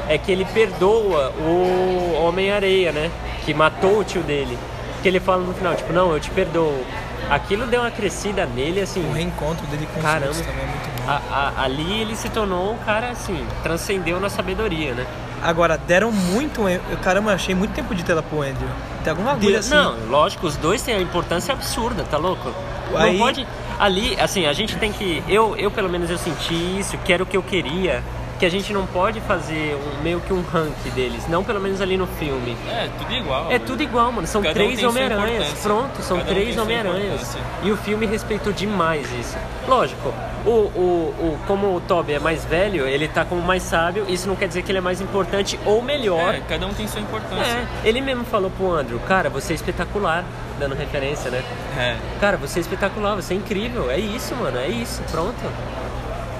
é 0.08 0.18
que 0.18 0.32
ele 0.32 0.46
perdoa 0.46 1.34
o 1.40 2.14
Homem-Areia, 2.24 2.92
né? 2.92 3.12
Que 3.46 3.54
matou 3.54 4.00
o 4.00 4.04
tio 4.04 4.22
dele. 4.22 4.58
Que 5.02 5.08
ele 5.08 5.20
fala 5.20 5.44
no 5.44 5.54
final, 5.54 5.76
tipo, 5.76 5.92
não, 5.92 6.14
eu 6.14 6.20
te 6.20 6.30
perdoo. 6.32 6.84
Aquilo 7.30 7.66
deu 7.68 7.82
uma 7.82 7.92
crescida 7.92 8.46
nele, 8.46 8.82
assim. 8.82 9.04
O 9.08 9.12
reencontro 9.14 9.66
dele 9.68 9.88
com 9.94 10.02
Caramba. 10.02 10.34
também 10.34 10.64
é 10.64 10.68
muito 10.68 10.88
bom. 11.06 11.10
a- 11.10 11.22
a- 11.58 11.64
ali 11.64 12.02
ele 12.02 12.16
se 12.16 12.28
tornou 12.30 12.74
um 12.74 12.78
cara 12.80 13.10
assim, 13.12 13.46
transcendeu 13.64 14.20
na 14.20 14.30
sabedoria, 14.30 14.94
né? 14.94 15.06
Agora, 15.42 15.78
deram 15.78 16.12
muito. 16.12 16.68
eu- 16.68 16.82
Caramba, 17.02 17.34
achei 17.34 17.54
muito 17.56 17.74
tempo 17.74 17.94
de 17.96 18.04
tela 18.04 18.22
pro 18.24 18.42
Andrew. 18.42 18.68
Tem 19.04 19.12
alguma 19.12 19.32
agulha 19.34 19.60
assim. 19.60 19.70
Não, 19.74 19.96
lógico, 20.10 20.48
os 20.48 20.58
dois 20.58 20.82
têm 20.82 20.96
a 20.96 21.00
importância 21.02 21.54
absurda, 21.54 22.04
tá 22.04 22.18
louco? 22.18 22.52
Aí- 22.96 23.12
Não 23.14 23.20
pode. 23.20 23.48
Ali, 23.80 24.20
assim, 24.20 24.46
a 24.48 24.54
gente 24.54 24.76
tem 24.78 24.92
que. 24.92 25.24
Eu, 25.30 25.56
eu 25.56 25.70
pelo 25.70 25.88
menos 25.90 26.10
eu 26.10 26.18
senti 26.18 26.54
isso, 26.80 26.98
que 26.98 27.14
era 27.14 27.22
o 27.22 27.26
que 27.26 27.38
eu 27.38 27.44
queria. 27.44 28.04
Que 28.40 28.46
a 28.46 28.50
gente 28.50 28.72
não 28.72 28.86
pode 28.86 29.20
fazer 29.22 29.76
um, 29.76 30.04
meio 30.04 30.20
que 30.22 30.32
um 30.32 30.42
rank 30.42 30.76
deles, 30.94 31.28
não 31.28 31.44
pelo 31.44 31.60
menos 31.60 31.82
ali 31.82 31.98
no 31.98 32.06
filme. 32.06 32.56
É, 32.70 32.88
tudo 32.98 33.14
igual. 33.14 33.52
É 33.52 33.60
tudo 33.60 33.82
igual, 33.82 34.12
mano. 34.12 34.28
São 34.28 34.42
Cada 34.42 34.52
um 34.52 34.64
três 34.66 34.80
sua 34.80 34.90
Homem-Aranhas. 34.90 35.54
Pronto, 35.62 36.02
são 36.04 36.18
Cada 36.18 36.30
um 36.30 36.34
três 36.34 36.54
sua 36.54 36.64
Homem-Aranhas. 36.64 37.38
E 37.64 37.72
o 37.72 37.78
filme 37.78 38.06
respeitou 38.06 38.54
demais 38.54 39.12
isso. 39.14 39.38
Lógico, 39.68 40.14
o, 40.46 40.50
o, 40.50 41.16
o, 41.20 41.40
como 41.48 41.76
o 41.76 41.82
Toby 41.82 42.14
é 42.14 42.20
mais 42.20 42.46
velho, 42.46 42.88
ele 42.88 43.08
tá 43.08 43.26
como 43.26 43.42
mais 43.42 43.64
sábio, 43.64 44.06
isso 44.08 44.28
não 44.28 44.36
quer 44.36 44.48
dizer 44.48 44.62
que 44.62 44.72
ele 44.72 44.78
é 44.78 44.82
mais 44.82 45.02
importante 45.02 45.60
ou 45.66 45.82
melhor. 45.82 46.36
É, 46.36 46.42
cada 46.48 46.68
um 46.68 46.74
tem 46.74 46.88
sua 46.88 47.02
importância. 47.02 47.44
É, 47.44 47.68
ele 47.84 48.00
mesmo 48.02 48.24
falou 48.24 48.50
pro 48.52 48.72
Andrew, 48.72 49.00
cara, 49.00 49.30
você 49.30 49.54
é 49.54 49.56
espetacular, 49.56 50.24
dando 50.60 50.76
referência, 50.76 51.30
né? 51.30 51.44
É. 51.78 51.98
Cara, 52.22 52.38
você 52.38 52.60
é 52.60 52.62
espetacular, 52.62 53.16
você 53.16 53.34
é 53.34 53.38
incrível, 53.38 53.90
é 53.92 54.00
isso, 54.00 54.36
mano, 54.36 54.58
é 54.58 54.68
isso, 54.68 55.02
pronto. 55.12 55.36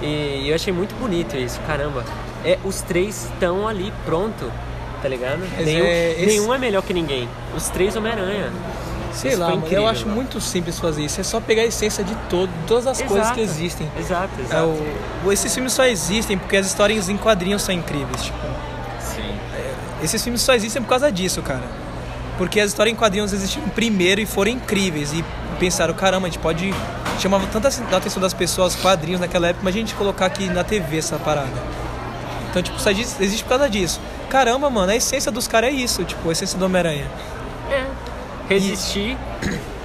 E 0.02 0.46
eu 0.50 0.56
achei 0.56 0.72
muito 0.74 0.94
bonito 0.96 1.36
isso, 1.36 1.60
caramba. 1.66 2.04
É, 2.46 2.58
os 2.64 2.82
três 2.82 3.26
estão 3.26 3.68
ali, 3.68 3.92
pronto, 4.06 4.52
tá 5.02 5.10
ligado? 5.10 5.40
Nenhum 5.64 5.86
é, 5.86 6.12
esse- 6.14 6.26
nenhum 6.26 6.54
é 6.54 6.58
melhor 6.58 6.84
que 6.84 6.94
ninguém. 6.94 7.28
Os 7.56 7.68
três 7.70 7.96
Homem-Aranha. 7.96 8.52
Sei 9.14 9.32
Isso 9.32 9.40
lá, 9.40 9.54
incrível, 9.56 9.82
eu 9.82 9.88
acho 9.88 10.02
mano. 10.06 10.16
muito 10.18 10.40
simples 10.40 10.78
fazer 10.78 11.04
isso. 11.04 11.20
É 11.20 11.24
só 11.24 11.40
pegar 11.40 11.64
a 11.64 11.66
essência 11.66 12.04
de 12.04 12.14
todo, 12.30 12.52
todas 12.68 12.86
as 12.86 12.98
coisas 13.02 13.18
Exato, 13.18 13.34
que 13.36 13.42
existem. 13.42 13.92
Exato, 14.00 14.30
É, 14.40 14.44
exato. 14.44 14.74
o, 15.26 15.32
esses 15.32 15.52
filmes 15.52 15.74
só 15.74 15.86
existem 15.86 16.38
porque 16.38 16.56
as 16.58 16.68
histórias 16.68 17.10
em 17.10 17.18
quadrinhos 17.18 17.64
são 17.64 17.74
incríveis. 17.74 18.22
Tipo, 18.22 18.38
Sim. 19.02 19.34
esses 20.04 20.22
filmes 20.24 20.42
só 20.42 20.54
existem 20.54 20.84
por 20.84 20.90
causa 20.90 21.12
disso, 21.12 21.42
cara. 21.42 21.64
Porque 22.38 22.60
as 22.60 22.68
histórias 22.70 22.94
em 22.94 22.96
quadrinhos 22.96 23.34
existiram 23.34 23.68
primeiro 23.70 24.22
e 24.22 24.26
foram 24.28 24.52
incríveis. 24.52 25.12
E 25.14 25.26
pensaram, 25.60 25.94
caramba, 25.94 26.28
a 26.28 26.30
gente 26.30 26.40
pode. 26.40 26.74
Chamava 27.20 27.48
tanta 27.48 27.68
atenção 27.68 28.22
das 28.22 28.34
pessoas, 28.34 28.76
quadrinhos 28.76 29.20
naquela 29.20 29.48
época, 29.48 29.64
mas 29.64 29.76
a 29.76 29.78
gente 29.80 29.96
colocar 29.96 30.28
aqui 30.28 30.48
na 30.48 30.64
TV 30.64 31.00
essa 31.00 31.18
parada. 31.18 31.52
Então, 32.50 32.62
tipo, 32.62 32.80
só 32.80 32.92
existe, 32.92 33.44
por 33.44 33.50
causa 33.50 33.70
disso. 33.70 34.00
Caramba, 34.30 34.70
mano, 34.70 34.92
a 34.92 34.96
essência 34.96 35.32
dos 35.32 35.48
caras 35.48 35.72
é 35.72 35.74
isso, 35.74 36.04
tipo, 36.04 36.30
a 36.30 36.32
essência 36.32 36.58
do 36.58 36.66
Homem-Aranha. 36.66 37.08
Resistir, 38.48 39.18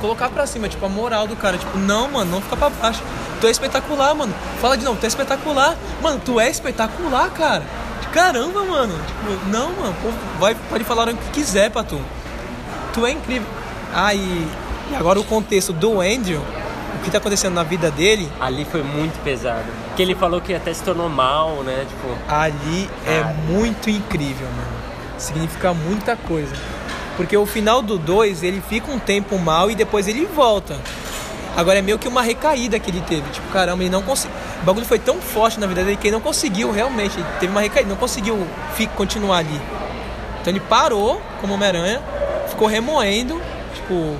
Colocar 0.00 0.30
pra 0.30 0.46
cima, 0.46 0.66
tipo, 0.66 0.84
a 0.86 0.88
moral 0.88 1.26
do 1.26 1.36
cara. 1.36 1.58
Tipo, 1.58 1.76
não, 1.76 2.10
mano, 2.10 2.30
não 2.30 2.40
fica 2.40 2.56
pra 2.56 2.70
baixo. 2.70 3.02
Tu 3.38 3.46
é 3.46 3.50
espetacular, 3.50 4.14
mano. 4.14 4.34
Fala 4.60 4.76
de 4.76 4.84
novo, 4.84 4.98
tu 4.98 5.04
é 5.04 5.08
espetacular. 5.08 5.76
Mano, 6.00 6.20
tu 6.24 6.40
é 6.40 6.48
espetacular, 6.48 7.30
cara. 7.30 7.62
Caramba, 8.10 8.64
mano. 8.64 8.94
Tipo, 9.06 9.48
não, 9.50 9.72
mano, 9.72 9.94
vai, 10.38 10.54
pode 10.54 10.84
falar 10.84 11.08
o 11.08 11.16
que 11.16 11.30
quiser 11.30 11.70
pra 11.70 11.84
tu. 11.84 12.00
Tu 12.94 13.04
é 13.06 13.10
incrível. 13.10 13.46
Ah, 13.94 14.14
e, 14.90 14.94
agora 14.94 15.20
o 15.20 15.24
contexto 15.24 15.72
do 15.72 16.00
Andrew, 16.00 16.40
o 16.40 17.02
que 17.02 17.10
tá 17.10 17.18
acontecendo 17.18 17.54
na 17.54 17.62
vida 17.62 17.90
dele, 17.90 18.30
ali 18.40 18.64
foi 18.64 18.82
muito 18.82 19.22
pesado. 19.22 19.64
Que 19.96 20.02
ele 20.02 20.14
falou 20.14 20.40
que 20.40 20.52
até 20.52 20.72
se 20.74 20.82
tornou 20.82 21.08
mal, 21.08 21.62
né? 21.62 21.86
Tipo, 21.88 22.16
ali 22.28 22.90
é 23.06 23.20
Cara. 23.20 23.34
muito 23.48 23.88
incrível, 23.88 24.46
mano. 24.48 24.80
Significa 25.16 25.72
muita 25.72 26.16
coisa. 26.16 26.54
Porque 27.16 27.36
o 27.36 27.46
final 27.46 27.82
do 27.82 27.98
2, 27.98 28.42
ele 28.42 28.62
fica 28.66 28.90
um 28.90 28.98
tempo 28.98 29.38
mal 29.38 29.70
e 29.70 29.74
depois 29.74 30.08
ele 30.08 30.26
volta. 30.26 30.76
Agora 31.56 31.78
é 31.78 31.82
meio 31.82 31.98
que 31.98 32.08
uma 32.08 32.22
recaída 32.22 32.78
que 32.78 32.90
ele 32.90 33.00
teve. 33.02 33.28
Tipo, 33.30 33.48
caramba, 33.52 33.82
ele 33.82 33.90
não 33.90 34.02
conseguiu. 34.02 34.36
O 34.62 34.64
bagulho 34.64 34.86
foi 34.86 34.98
tão 34.98 35.20
forte 35.20 35.60
na 35.60 35.66
vida 35.66 35.82
dele 35.82 35.96
que 35.96 36.08
ele 36.08 36.14
não 36.14 36.20
conseguiu 36.20 36.70
realmente. 36.70 37.18
Ele 37.18 37.26
teve 37.38 37.52
uma 37.52 37.60
recaída, 37.60 37.88
não 37.88 37.96
conseguiu 37.96 38.46
continuar 38.96 39.38
ali. 39.38 39.60
Então 40.40 40.52
ele 40.52 40.60
parou 40.60 41.20
como 41.40 41.54
Homem-Aranha, 41.54 42.00
ficou 42.48 42.66
remoendo. 42.66 43.40
Tipo. 43.74 44.16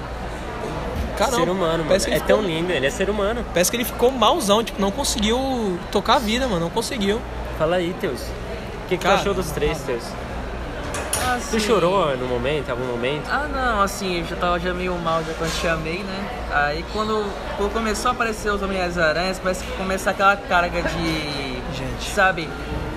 Ser 1.27 1.49
humano, 1.49 1.85
mano. 1.85 1.95
É 1.95 1.99
ficou- 1.99 2.21
tão 2.21 2.43
lindo, 2.43 2.73
ele 2.73 2.87
é 2.87 2.91
ser 2.91 3.11
humano. 3.11 3.45
Parece 3.53 3.71
que 3.71 3.77
ele 3.77 3.85
ficou 3.85 4.11
malzão, 4.11 4.63
tipo, 4.65 4.81
não 4.81 4.91
conseguiu 4.91 5.79
tocar 5.93 6.15
a 6.17 6.19
vida, 6.19 6.47
mano. 6.47 6.61
Não 6.61 6.71
conseguiu. 6.71 7.21
Fala 7.59 7.77
aí, 7.77 7.95
Teus. 8.01 8.21
O 8.21 8.89
que, 8.89 8.97
que 8.97 9.05
Cara, 9.05 9.17
tu 9.17 9.21
achou 9.21 9.35
dos 9.35 9.51
três, 9.51 9.79
Teus? 9.83 10.03
Tu 10.03 11.31
Assim, 11.37 11.61
chorou 11.61 12.17
no 12.17 12.27
momento, 12.27 12.69
em 12.69 12.71
algum 12.73 12.87
momento? 12.87 13.29
Ah 13.31 13.47
não, 13.47 13.83
assim, 13.83 14.19
eu 14.21 14.27
já 14.27 14.37
tava 14.37 14.59
já 14.59 14.75
meio 14.75 14.95
mal 14.99 15.23
já 15.23 15.33
quando 15.35 15.53
te 15.53 15.61
chamei, 15.61 15.99
né? 16.03 16.25
Aí 16.51 16.85
quando, 16.93 17.25
quando 17.57 17.73
começou 17.73 18.11
a 18.11 18.13
aparecer 18.15 18.51
os 18.51 18.61
Homens-Aranhas, 18.63 19.39
parece 19.39 19.63
que 19.65 19.71
começa 19.73 20.11
aquela 20.11 20.37
carga 20.37 20.83
de. 20.83 21.61
Gente. 21.77 22.11
Sabe? 22.15 22.49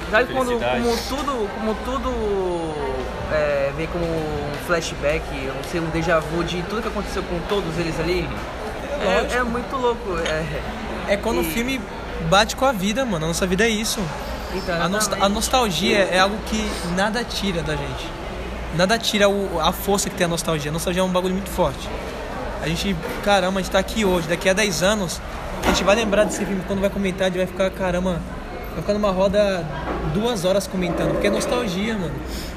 Sabe 0.09 0.33
quando 0.33 0.51
como 0.59 0.97
tudo. 1.09 1.49
Como 1.55 1.75
tudo 1.85 2.72
é, 3.33 3.71
vem 3.75 3.87
como 3.87 4.05
um 4.05 4.53
flashback, 4.67 5.23
não 5.47 5.63
sei, 5.71 5.79
um 5.81 5.89
déjà 5.89 6.19
vu 6.19 6.43
de 6.43 6.61
tudo 6.63 6.81
que 6.81 6.87
aconteceu 6.87 7.23
com 7.23 7.39
todos 7.49 7.77
eles 7.77 7.99
ali? 7.99 8.29
É, 9.01 9.37
é 9.37 9.43
muito 9.43 9.75
louco. 9.75 10.17
É, 10.19 10.61
É 11.13 11.17
quando 11.17 11.39
o 11.39 11.41
E- 11.41 11.51
filme 11.51 11.81
bate 12.29 12.55
com 12.55 12.63
a 12.65 12.71
vida, 12.71 13.03
mano. 13.03 13.25
A 13.25 13.27
nossa 13.27 13.45
vida 13.45 13.65
é 13.65 13.69
isso. 13.69 13.99
então, 14.55 14.81
A, 14.81 14.87
nosta- 14.87 15.17
a 15.19 15.27
nostalgia 15.27 15.97
é 16.11 16.19
algo 16.19 16.37
que 16.45 16.63
nada 16.95 17.23
tira 17.23 17.61
da 17.61 17.75
gente. 17.75 18.07
Nada 18.77 18.97
tira 18.97 19.27
o- 19.27 19.59
a 19.59 19.71
força 19.73 20.09
que 20.09 20.15
tem 20.15 20.25
a 20.25 20.27
nostalgia. 20.27 20.71
A 20.71 20.73
nostalgia 20.73 21.01
é 21.01 21.03
um 21.05 21.09
bagulho 21.09 21.33
muito 21.33 21.49
forte. 21.49 21.89
A 22.61 22.67
gente, 22.67 22.95
caramba, 23.23 23.59
a 23.59 23.63
gente 23.63 23.71
tá 23.71 23.79
aqui 23.79 24.05
hoje. 24.05 24.27
Daqui 24.29 24.47
a 24.47 24.53
10 24.53 24.81
anos, 24.81 25.19
a 25.63 25.67
gente 25.67 25.83
vai 25.83 25.95
lembrar 25.95 26.23
desse 26.23 26.45
filme. 26.45 26.63
Quando 26.65 26.79
vai 26.79 26.89
comentar, 26.89 27.23
a 27.23 27.29
gente 27.29 27.37
vai 27.37 27.47
ficar, 27.47 27.69
caramba, 27.71 28.21
vai 28.71 28.79
ficar 28.81 28.93
numa 28.93 29.11
roda 29.11 29.65
duas 30.13 30.45
horas 30.45 30.65
comentando. 30.65 31.11
Porque 31.11 31.27
é 31.27 31.29
nostalgia, 31.29 31.95
mano. 31.97 32.13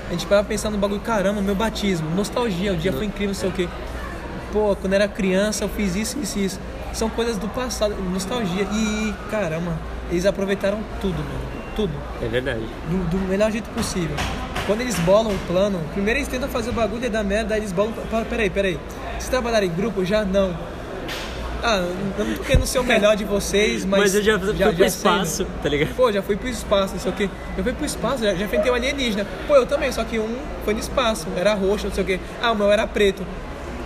A 0.08 0.12
gente 0.12 0.26
vai 0.26 0.42
pensar 0.44 0.70
no 0.70 0.78
bagulho, 0.78 1.00
caramba, 1.00 1.40
meu 1.40 1.54
batismo. 1.54 2.08
Nostalgia, 2.14 2.72
o 2.72 2.76
dia 2.76 2.92
foi 2.92 3.06
incrível, 3.06 3.28
não 3.28 3.34
sei 3.34 3.48
o 3.48 3.52
quê. 3.52 3.68
Pô, 4.52 4.76
quando 4.76 4.92
era 4.92 5.08
criança 5.08 5.64
eu 5.64 5.68
fiz 5.68 5.96
isso, 5.96 6.18
isso, 6.20 6.38
isso. 6.38 6.60
São 6.92 7.10
coisas 7.10 7.36
do 7.36 7.48
passado, 7.48 7.94
nostalgia. 8.12 8.62
E, 8.72 9.14
caramba, 9.30 9.76
eles 10.10 10.24
aproveitaram 10.24 10.78
tudo, 11.00 11.18
mano. 11.18 11.56
Tudo. 11.74 11.92
É 12.22 12.28
verdade. 12.28 12.64
Do, 12.88 13.10
do 13.10 13.18
melhor 13.28 13.50
jeito 13.50 13.68
possível. 13.70 14.16
Quando 14.66 14.80
eles 14.80 14.98
bolam 15.00 15.32
o 15.32 15.38
plano, 15.46 15.80
primeiro 15.92 16.20
eles 16.20 16.28
tentam 16.28 16.48
fazer 16.48 16.70
o 16.70 16.72
bagulho 16.72 17.04
e 17.04 17.08
dar 17.08 17.22
merda, 17.22 17.54
aí 17.54 17.60
eles 17.60 17.72
bolam. 17.72 17.92
Para, 18.10 18.24
peraí, 18.24 18.48
peraí. 18.48 18.78
Vocês 19.12 19.28
trabalharam 19.28 19.66
em 19.66 19.70
grupo? 19.70 20.04
Já 20.04 20.24
não. 20.24 20.56
Ah, 21.68 21.78
eu 21.78 22.24
não 22.24 22.36
tô 22.36 22.44
querendo 22.44 22.64
ser 22.64 22.78
o 22.78 22.84
melhor 22.84 23.16
de 23.16 23.24
vocês, 23.24 23.84
mas. 23.84 23.98
Mas, 23.98 24.14
eu 24.14 24.22
já, 24.22 24.38
fui 24.38 24.54
pro 24.54 24.72
sendo. 24.76 24.84
espaço, 24.84 25.46
tá 25.60 25.68
ligado? 25.68 25.96
Pô, 25.96 26.12
já 26.12 26.22
fui 26.22 26.36
pro 26.36 26.48
espaço, 26.48 26.94
não 26.94 27.00
sei 27.00 27.10
o 27.10 27.14
quê. 27.16 27.28
Eu 27.58 27.64
fui 27.64 27.72
pro 27.72 27.84
espaço, 27.84 28.22
já, 28.22 28.36
já 28.36 28.44
enfrentei 28.44 28.70
um 28.70 28.74
alienígena. 28.76 29.26
Pô, 29.48 29.56
eu 29.56 29.66
também, 29.66 29.90
só 29.90 30.04
que 30.04 30.16
um 30.16 30.38
foi 30.64 30.74
no 30.74 30.78
espaço, 30.78 31.26
era 31.36 31.54
roxo, 31.54 31.88
não 31.88 31.92
sei 31.92 32.04
o 32.04 32.06
quê. 32.06 32.20
Ah, 32.40 32.52
o 32.52 32.54
meu 32.54 32.70
era 32.70 32.86
preto. 32.86 33.26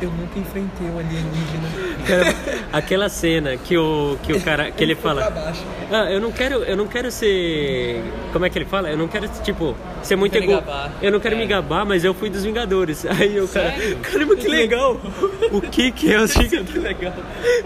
Eu 0.00 0.10
nunca 0.10 0.38
enfrentei 0.38 0.86
um 0.86 0.98
alienígena. 0.98 2.34
Aquela 2.72 3.08
cena 3.08 3.56
que 3.56 3.76
o, 3.76 4.16
que 4.22 4.32
o 4.32 4.40
cara. 4.40 4.70
que 4.70 4.82
ele 4.82 4.94
ficou 4.94 5.14
fala. 5.14 5.54
Ah, 5.90 6.10
eu 6.10 6.20
não 6.20 6.32
quero, 6.32 6.62
eu 6.64 6.76
não 6.76 6.86
quero 6.86 7.10
ser. 7.10 8.02
Como 8.32 8.46
é 8.46 8.50
que 8.50 8.56
ele 8.58 8.64
fala? 8.64 8.90
Eu 8.90 8.96
não 8.96 9.08
quero, 9.08 9.28
tipo, 9.42 9.76
ser 10.02 10.16
muito 10.16 10.36
ego. 10.38 10.62
Eu 11.02 11.12
não 11.12 11.20
quero 11.20 11.36
me 11.36 11.46
gabar, 11.46 11.84
mas 11.84 12.02
eu 12.02 12.14
fui 12.14 12.30
dos 12.30 12.44
Vingadores. 12.44 13.04
Aí 13.10 13.38
o 13.40 13.46
cara. 13.48 13.74
Caramba, 14.02 14.36
que 14.36 14.48
legal! 14.48 14.98
o 15.52 15.60
que 15.60 15.90
que 15.90 16.12
é 16.12 16.18
os 16.18 16.34
Vingadores? 16.34 16.82
legal. 16.82 17.12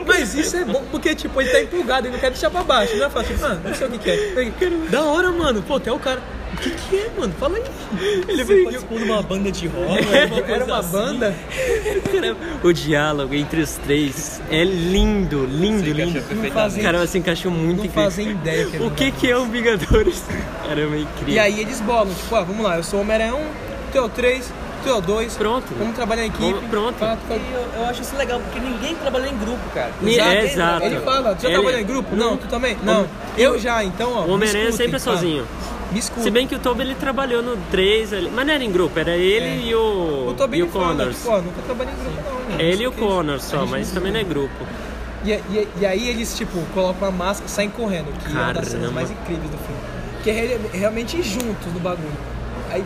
Mas 0.05 0.35
isso 0.35 0.57
é 0.57 0.65
bom 0.65 0.83
porque, 0.91 1.15
tipo, 1.15 1.41
ele 1.41 1.51
tá 1.51 1.63
empolgado, 1.63 2.07
ele 2.07 2.15
não 2.15 2.21
quer 2.21 2.31
deixar 2.31 2.51
pra 2.51 2.65
baixo. 2.65 2.93
Ele 2.93 3.01
vai 3.01 3.11
falar, 3.11 3.25
tipo, 3.27 3.45
ah, 3.45 3.59
não 3.65 3.75
sei 3.75 3.87
o 3.87 3.91
que, 3.91 3.99
que 3.99 4.11
é. 4.11 4.71
Da 4.91 5.05
hora, 5.05 5.31
mano. 5.31 5.63
Pô, 5.63 5.77
até 5.77 5.93
o 5.93 5.99
cara. 5.99 6.21
O 6.55 6.57
que 6.57 6.71
que 6.71 6.97
é, 6.97 7.11
mano? 7.19 7.35
Fala 7.39 7.57
aí. 7.57 7.65
Ele 8.29 8.45
veio 8.45 8.65
participou 8.65 8.99
de 8.99 9.05
uma 9.05 9.23
banda 9.23 9.51
de 9.53 9.67
rock. 9.67 10.05
Era 10.49 10.65
uma 10.65 10.83
banda. 10.83 11.35
Cara, 12.13 12.37
o 12.63 12.73
diálogo 12.73 13.35
entre 13.35 13.61
os 13.61 13.73
três 13.75 14.41
é 14.51 14.65
lindo, 14.65 15.45
lindo, 15.47 15.91
lindo. 15.93 16.23
fazem- 16.53 16.83
Cara, 16.83 17.07
se 17.07 17.19
encaixou 17.19 17.51
muito 17.51 17.79
Não 17.79 17.85
incrível. 17.85 18.05
fazem 18.05 18.31
ideia 18.31 18.67
que 18.67 18.77
é 18.77 18.81
O 18.81 18.91
que 18.91 19.11
que 19.11 19.31
é 19.31 19.37
o 19.37 19.47
Vingadores? 19.47 20.23
Caramba, 20.67 20.97
é 20.97 21.01
incrível. 21.01 21.35
E 21.35 21.39
aí 21.39 21.61
eles 21.61 21.81
bolam, 21.81 22.15
tipo, 22.15 22.35
ah, 22.35 22.43
vamos 22.43 22.63
lá, 22.65 22.77
eu 22.77 22.83
sou 22.85 22.99
o 23.01 23.03
Homem-Aranha 23.03 23.35
1, 23.35 23.47
tu 23.93 23.99
é 23.99 24.01
o 24.03 24.09
3, 24.09 24.51
tu 24.85 24.89
é 24.91 24.95
o 24.95 25.01
2. 25.01 25.35
Pronto. 25.37 25.67
Vamos 25.79 25.95
trabalhar 25.95 26.23
em 26.25 26.29
equipe. 26.29 26.53
Vamos- 26.53 26.71
pronto. 26.71 26.95
E 26.97 26.99
fala- 26.99 27.19
eu, 27.31 27.81
eu 27.81 27.87
acho 27.87 28.03
isso 28.03 28.17
legal, 28.17 28.39
porque 28.41 28.61
ninguém 28.61 28.95
trabalha 28.95 29.27
em 29.29 29.37
grupo, 29.39 29.61
cara. 29.75 29.91
Ni- 30.01 30.19
é, 30.19 30.45
exato. 30.45 30.85
Ele 30.85 31.01
fala, 31.01 31.35
tu 31.35 31.43
já 31.43 31.49
Ele- 31.49 31.57
trabalhou 31.59 31.81
em 31.81 31.85
grupo? 31.87 32.15
Não, 32.17 32.37
tu 32.37 32.47
também? 32.47 32.77
Não. 32.83 33.07
Eu 33.37 33.59
já, 33.59 33.83
então, 33.83 34.13
ó. 34.15 34.21
O 34.23 34.27
me 34.27 34.33
Homem-Aranha 34.35 34.73
sempre 34.73 34.97
é 34.97 34.99
sozinho. 34.99 35.47
Se 36.19 36.31
bem 36.31 36.47
que 36.49 36.57
o 36.57 36.59
Toby 36.59 36.83
ele 36.83 36.95
trabalhou 36.97 37.41
no 37.41 37.57
3 37.71 38.13
ali, 38.13 38.29
mas 38.35 38.45
não 38.47 38.53
era 38.55 38.65
em 38.65 38.71
grupo, 38.73 38.99
era 38.99 39.17
ele 39.17 39.65
É. 39.65 39.69
e 39.69 39.75
o, 39.77 40.29
O 40.31 40.35
Tobey 40.37 40.59
e 40.59 40.63
o 40.63 40.67
ele 40.67 40.73
fala, 40.73 40.87
Connors. 40.89 41.17
tipo, 41.19 41.31
ó, 41.31 41.37
nunca 41.41 41.63
trabalhei 41.65 41.95
em 41.95 41.97
grupo, 41.97 42.23
não. 42.29 42.35
mano. 42.51 42.61
Ele 42.61 42.83
e 42.83 42.87
o 42.89 42.93
Connors 42.93 43.45
a 43.45 43.49
só, 43.59 43.67
mas 43.67 43.89
não- 43.89 43.95
também 43.95 44.13
não 44.13 44.19
é 44.21 44.25
grupo. 44.25 44.67
E, 45.25 45.31
e, 45.31 45.69
e 45.81 45.87
aí 45.87 46.09
eles, 46.09 46.37
tipo, 46.37 46.59
colocam 46.75 47.07
a 47.09 47.11
máscara 47.13 47.49
e 47.49 47.51
saem 47.51 47.71
correndo, 47.71 48.07
que 48.19 48.27
é 48.27 48.31
uma 48.41 48.53
das 48.55 48.65
cenas 48.67 48.81
Caramba. 48.81 48.93
mais 48.93 49.11
incríveis 49.11 49.51
do 49.51 49.57
filme. 49.59 49.81
Que 50.25 50.31
é 50.31 50.33
re- 50.33 50.61
realmente 50.79 51.23
juntos 51.23 51.73
no 51.73 51.79
bagulho. 51.81 52.11
Aí 52.71 52.83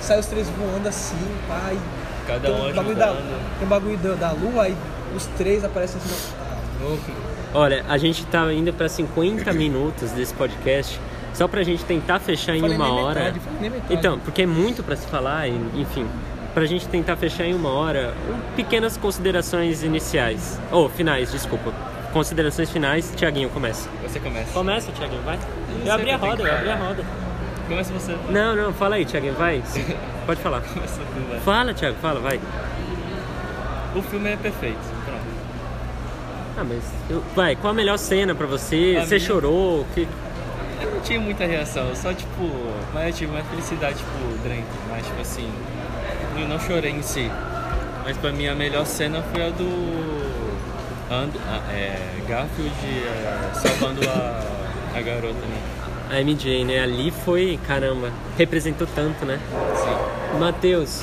sai 0.00 0.18
os 0.18 0.26
três 0.26 0.48
voando 0.50 0.88
assim, 0.88 1.16
pai. 1.48 1.78
Cada 2.26 2.40
tem 2.48 2.50
um 2.52 2.68
um 2.68 2.72
bagulho 2.74 2.96
da, 2.96 3.04
ajudando. 3.06 3.58
tem 3.58 3.66
um 3.66 3.70
bagulho 3.70 3.96
da, 3.98 4.14
da 4.14 4.32
lua, 4.32 4.62
aí 4.64 4.76
os 5.16 5.26
três 5.38 5.64
aparecem 5.64 6.00
assim. 6.00 6.32
Tá 6.32 6.84
louco. 6.84 7.10
Olha, 7.52 7.84
a 7.88 7.98
gente 7.98 8.24
tá 8.26 8.52
indo 8.52 8.72
pra 8.72 8.88
50 8.88 9.52
minutos 9.52 10.12
desse 10.12 10.32
podcast, 10.34 11.00
só 11.34 11.48
pra 11.48 11.62
gente 11.62 11.84
tentar 11.84 12.20
fechar 12.20 12.54
em 12.54 12.60
Falei 12.60 12.76
uma 12.76 12.84
nem 12.88 12.94
hora. 13.02 13.20
metade, 13.20 13.40
falei 13.40 13.60
nem 13.60 13.70
metade. 13.70 13.94
Então, 13.94 14.18
porque 14.20 14.42
é 14.42 14.46
muito 14.46 14.82
pra 14.82 14.94
se 14.96 15.06
falar, 15.06 15.48
e, 15.48 15.54
enfim. 15.74 16.06
Pra 16.54 16.64
gente 16.66 16.86
tentar 16.88 17.16
fechar 17.16 17.44
em 17.44 17.54
uma 17.54 17.70
hora, 17.70 18.12
pequenas 18.56 18.96
considerações 18.96 19.82
iniciais. 19.84 20.60
Ou 20.72 20.88
finais, 20.88 21.30
desculpa. 21.30 21.72
Considerações 22.12 22.68
finais, 22.70 23.12
Tiaguinho, 23.16 23.48
começa. 23.50 23.88
Você 24.02 24.18
começa. 24.18 24.52
Começa, 24.52 24.90
Tiaguinho, 24.92 25.22
vai. 25.22 25.38
Eu 25.86 25.92
abri 25.92 26.10
a 26.10 26.16
roda, 26.16 26.42
eu 26.42 26.52
abri 26.54 26.70
a 26.70 26.76
roda. 26.76 27.04
Começa 27.70 27.92
você. 27.92 28.16
Não, 28.28 28.54
não, 28.56 28.72
fala 28.74 28.96
aí, 28.96 29.04
Tiaguinho, 29.04 29.34
vai. 29.34 29.62
Pode 30.26 30.40
falar. 30.42 30.60
Começa 30.60 30.96
tu, 31.00 31.30
vai. 31.30 31.40
Fala, 31.40 31.72
Thiago, 31.72 31.96
fala, 32.02 32.20
vai. 32.20 32.38
O 33.94 34.02
filme 34.02 34.30
é 34.30 34.36
perfeito. 34.36 34.78
Pronto. 35.04 35.20
Ah, 36.58 36.64
mas. 36.68 36.82
eu- 37.08 37.22
vai, 37.34 37.56
qual 37.56 37.70
a 37.70 37.74
melhor 37.74 37.96
cena 37.96 38.34
pra 38.34 38.46
você? 38.46 38.96
A 39.00 39.06
você 39.06 39.14
minha- 39.16 39.26
chorou? 39.26 39.86
Que... 39.94 40.06
Eu 40.82 40.90
não 40.94 41.00
tinha 41.00 41.20
muita 41.20 41.44
reação, 41.46 41.88
eu 41.88 41.96
só 41.96 42.12
tipo. 42.12 42.50
Mas 42.92 43.06
eu 43.06 43.12
tive 43.12 43.32
uma 43.32 43.42
felicidade, 43.44 43.96
tipo, 43.98 44.48
dentro. 44.48 44.64
Mas 44.90 45.06
tipo 45.06 45.20
assim. 45.20 45.50
Eu 46.38 46.48
não 46.48 46.58
chorei 46.58 46.90
em 46.92 47.02
si. 47.02 47.30
Mas 48.04 48.16
pra 48.16 48.32
mim 48.32 48.46
a 48.48 48.54
melhor 48.54 48.84
cena 48.86 49.22
foi 49.32 49.46
a 49.46 49.50
do. 49.50 49.64
And, 51.10 51.30
a- 51.48 51.72
é, 51.72 51.98
Garfield 52.28 52.72
é, 52.86 53.50
salvando 53.54 54.00
a, 54.08 54.98
a 54.98 55.00
garota, 55.02 55.34
né? 55.34 55.60
A 56.10 56.20
MJ, 56.20 56.64
né? 56.64 56.80
Ali 56.80 57.10
foi, 57.10 57.58
caramba, 57.66 58.10
representou 58.36 58.86
tanto, 58.94 59.24
né? 59.24 59.38
Sim. 59.76 60.38
Matheus, 60.38 61.02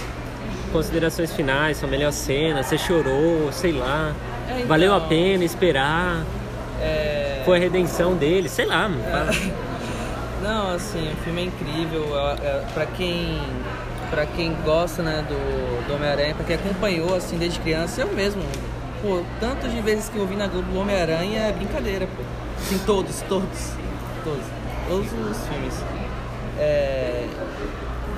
considerações 0.71 1.31
finais, 1.33 1.77
sua 1.77 1.87
melhor 1.87 2.11
cena, 2.11 2.61
você 2.63 2.77
chorou, 2.77 3.51
sei 3.51 3.71
lá. 3.71 4.13
É, 4.49 4.53
então- 4.55 4.67
Valeu 4.67 4.93
a 4.93 4.99
pena 5.01 5.43
esperar? 5.43 6.23
É... 6.81 7.41
Foi 7.45 7.57
a 7.57 7.59
redenção 7.59 8.15
dele, 8.15 8.49
sei 8.49 8.65
lá. 8.65 8.89
mano, 8.89 9.03
fala. 9.03 9.31
Não, 10.43 10.75
assim, 10.75 11.11
o 11.11 11.15
filme 11.23 11.41
é 11.41 11.45
incrível. 11.45 12.05
É, 12.19 12.33
é, 12.45 12.65
pra 12.73 12.85
quem 12.85 13.39
para 14.09 14.25
quem 14.25 14.53
gosta, 14.63 15.03
né, 15.03 15.25
do, 15.27 15.87
do 15.87 15.95
Homem-Aranha, 15.95 16.33
pra 16.33 16.45
quem 16.45 16.55
acompanhou 16.55 17.13
assim 17.13 17.37
desde 17.37 17.59
criança, 17.59 18.01
eu 18.01 18.07
mesmo. 18.13 18.41
Pô, 19.01 19.21
tanto 19.39 19.67
de 19.67 19.79
vezes 19.81 20.09
que 20.09 20.17
eu 20.17 20.25
vi 20.25 20.35
na 20.35 20.47
Globo 20.47 20.71
o 20.73 20.79
Homem-Aranha 20.79 21.41
é 21.41 21.51
brincadeira, 21.51 22.07
pô. 22.07 22.23
Assim, 22.57 22.77
todos, 22.85 23.21
todos, 23.27 23.71
todos, 24.23 24.43
todos 24.87 25.11
os 25.11 25.47
filmes. 25.47 25.73
É, 26.59 27.27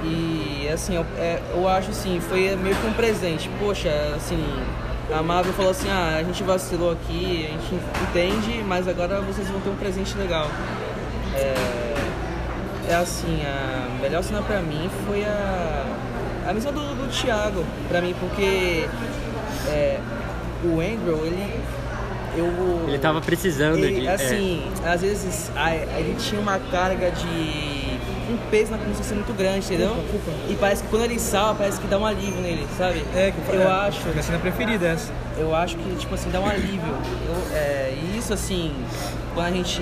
e 0.03 0.69
assim, 0.71 0.95
eu, 0.95 1.05
é, 1.17 1.41
eu 1.53 1.67
acho 1.67 1.91
assim, 1.91 2.19
foi 2.19 2.55
meio 2.55 2.75
que 2.75 2.87
um 2.87 2.93
presente. 2.93 3.49
Poxa, 3.59 3.89
assim, 4.15 4.43
a 5.13 5.21
Marvel 5.21 5.53
falou 5.53 5.71
assim, 5.71 5.89
ah, 5.89 6.17
a 6.19 6.23
gente 6.23 6.43
vacilou 6.43 6.91
aqui, 6.91 7.47
a 7.47 7.51
gente 7.51 7.81
entende, 8.09 8.63
mas 8.67 8.87
agora 8.87 9.19
vocês 9.21 9.47
vão 9.49 9.59
ter 9.59 9.69
um 9.69 9.75
presente 9.75 10.17
legal. 10.17 10.47
É, 11.35 11.95
é 12.89 12.95
assim, 12.95 13.41
a 13.43 14.01
melhor 14.01 14.23
cena 14.23 14.41
pra 14.41 14.61
mim 14.61 14.89
foi 15.05 15.23
a, 15.25 15.85
a 16.47 16.53
missão 16.53 16.71
do, 16.71 16.79
do 16.95 17.09
Thiago, 17.11 17.65
pra 17.87 18.01
mim, 18.01 18.15
porque 18.19 18.87
é, 19.67 19.99
o 20.63 20.79
Andrew, 20.79 21.25
ele. 21.25 21.59
Eu, 22.39 22.85
Ele 22.87 22.97
tava 22.99 23.21
precisando 23.21 23.77
ele, 23.77 24.01
de. 24.01 24.07
é. 24.07 24.13
Assim, 24.13 24.63
às 24.85 25.01
vezes 25.01 25.51
a- 25.55 25.75
ele 25.75 26.15
tinha 26.19 26.39
uma 26.41 26.57
carga 26.59 27.11
de. 27.11 27.99
um 28.31 28.37
peso 28.51 28.71
na 28.71 28.77
consciência 28.77 29.15
muito 29.15 29.33
grande, 29.33 29.65
entendeu? 29.65 29.89
Culpa, 29.89 30.09
culpa. 30.11 30.31
E 30.49 30.55
parece 30.55 30.83
que 30.83 30.89
quando 30.89 31.03
ele 31.05 31.19
salva, 31.19 31.55
parece 31.59 31.79
que 31.79 31.87
dá 31.87 31.97
um 31.97 32.05
alívio 32.05 32.41
nele, 32.41 32.65
sabe? 32.77 33.03
É, 33.15 33.31
que 33.31 33.55
eu 33.55 33.61
é, 33.61 33.65
acho. 33.65 34.07
Minha 34.09 34.23
cena 34.23 34.39
preferida 34.39 34.87
é 34.87 34.91
essa. 34.93 35.11
Eu 35.37 35.55
acho 35.55 35.77
que, 35.77 35.95
tipo 35.95 36.13
assim, 36.15 36.29
dá 36.29 36.39
um 36.39 36.45
alívio. 36.47 36.93
Eu, 37.27 37.55
é, 37.55 37.93
e 37.95 38.17
isso, 38.17 38.33
assim, 38.33 38.71
quando 39.33 39.47
a 39.47 39.51
gente 39.51 39.81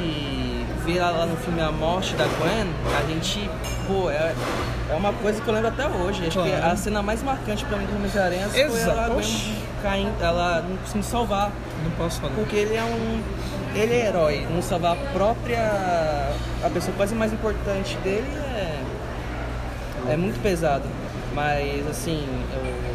vê 0.88 1.00
lá, 1.00 1.10
lá 1.12 1.26
no 1.26 1.36
filme 1.38 1.62
A 1.62 1.72
Morte 1.72 2.16
da 2.16 2.24
Gwen, 2.26 2.66
a 2.98 3.06
gente, 3.12 3.50
pô, 3.88 4.10
é, 4.10 4.34
é 4.90 4.96
uma 4.96 5.12
coisa 5.14 5.42
que 5.42 5.48
eu 5.48 5.54
lembro 5.54 5.68
até 5.70 5.86
hoje. 5.86 6.26
Acho 6.28 6.42
que 6.42 6.50
Claro. 6.50 6.66
a 6.74 6.76
cena 6.78 7.04
mais 7.04 7.22
marcante 7.22 7.66
pra 7.66 7.78
mim 7.78 7.86
do 7.86 7.96
Homem-Aranha 7.98 8.48
foi 8.50 8.62
Exato. 8.62 8.90
ela 8.92 9.08
Gwen 9.10 9.18
Oxi. 9.20 9.54
caindo, 9.84 10.24
ela 10.24 10.62
não 10.68 10.78
conseguindo 10.78 11.06
salvar. 11.06 11.52
Não 11.84 11.92
posso 11.92 12.22
falar. 12.22 12.34
Porque 12.36 12.56
ele 12.56 12.76
é 12.76 12.84
um. 12.84 13.22
Ele 13.76 13.94
é 13.94 14.08
herói. 14.08 14.48
Não 14.50 14.62
salvar 14.62 14.94
a 14.94 14.96
própria. 15.14 15.60
A 16.64 16.70
pessoa 16.74 16.96
quase 16.96 17.14
mais 17.14 17.34
importante 17.34 17.96
dele 17.98 18.28
é. 18.56 18.80
É 20.10 20.16
muito 20.18 20.42
pesado. 20.42 20.86
Mas 21.36 21.86
assim, 21.88 22.26
eu. 22.54 22.88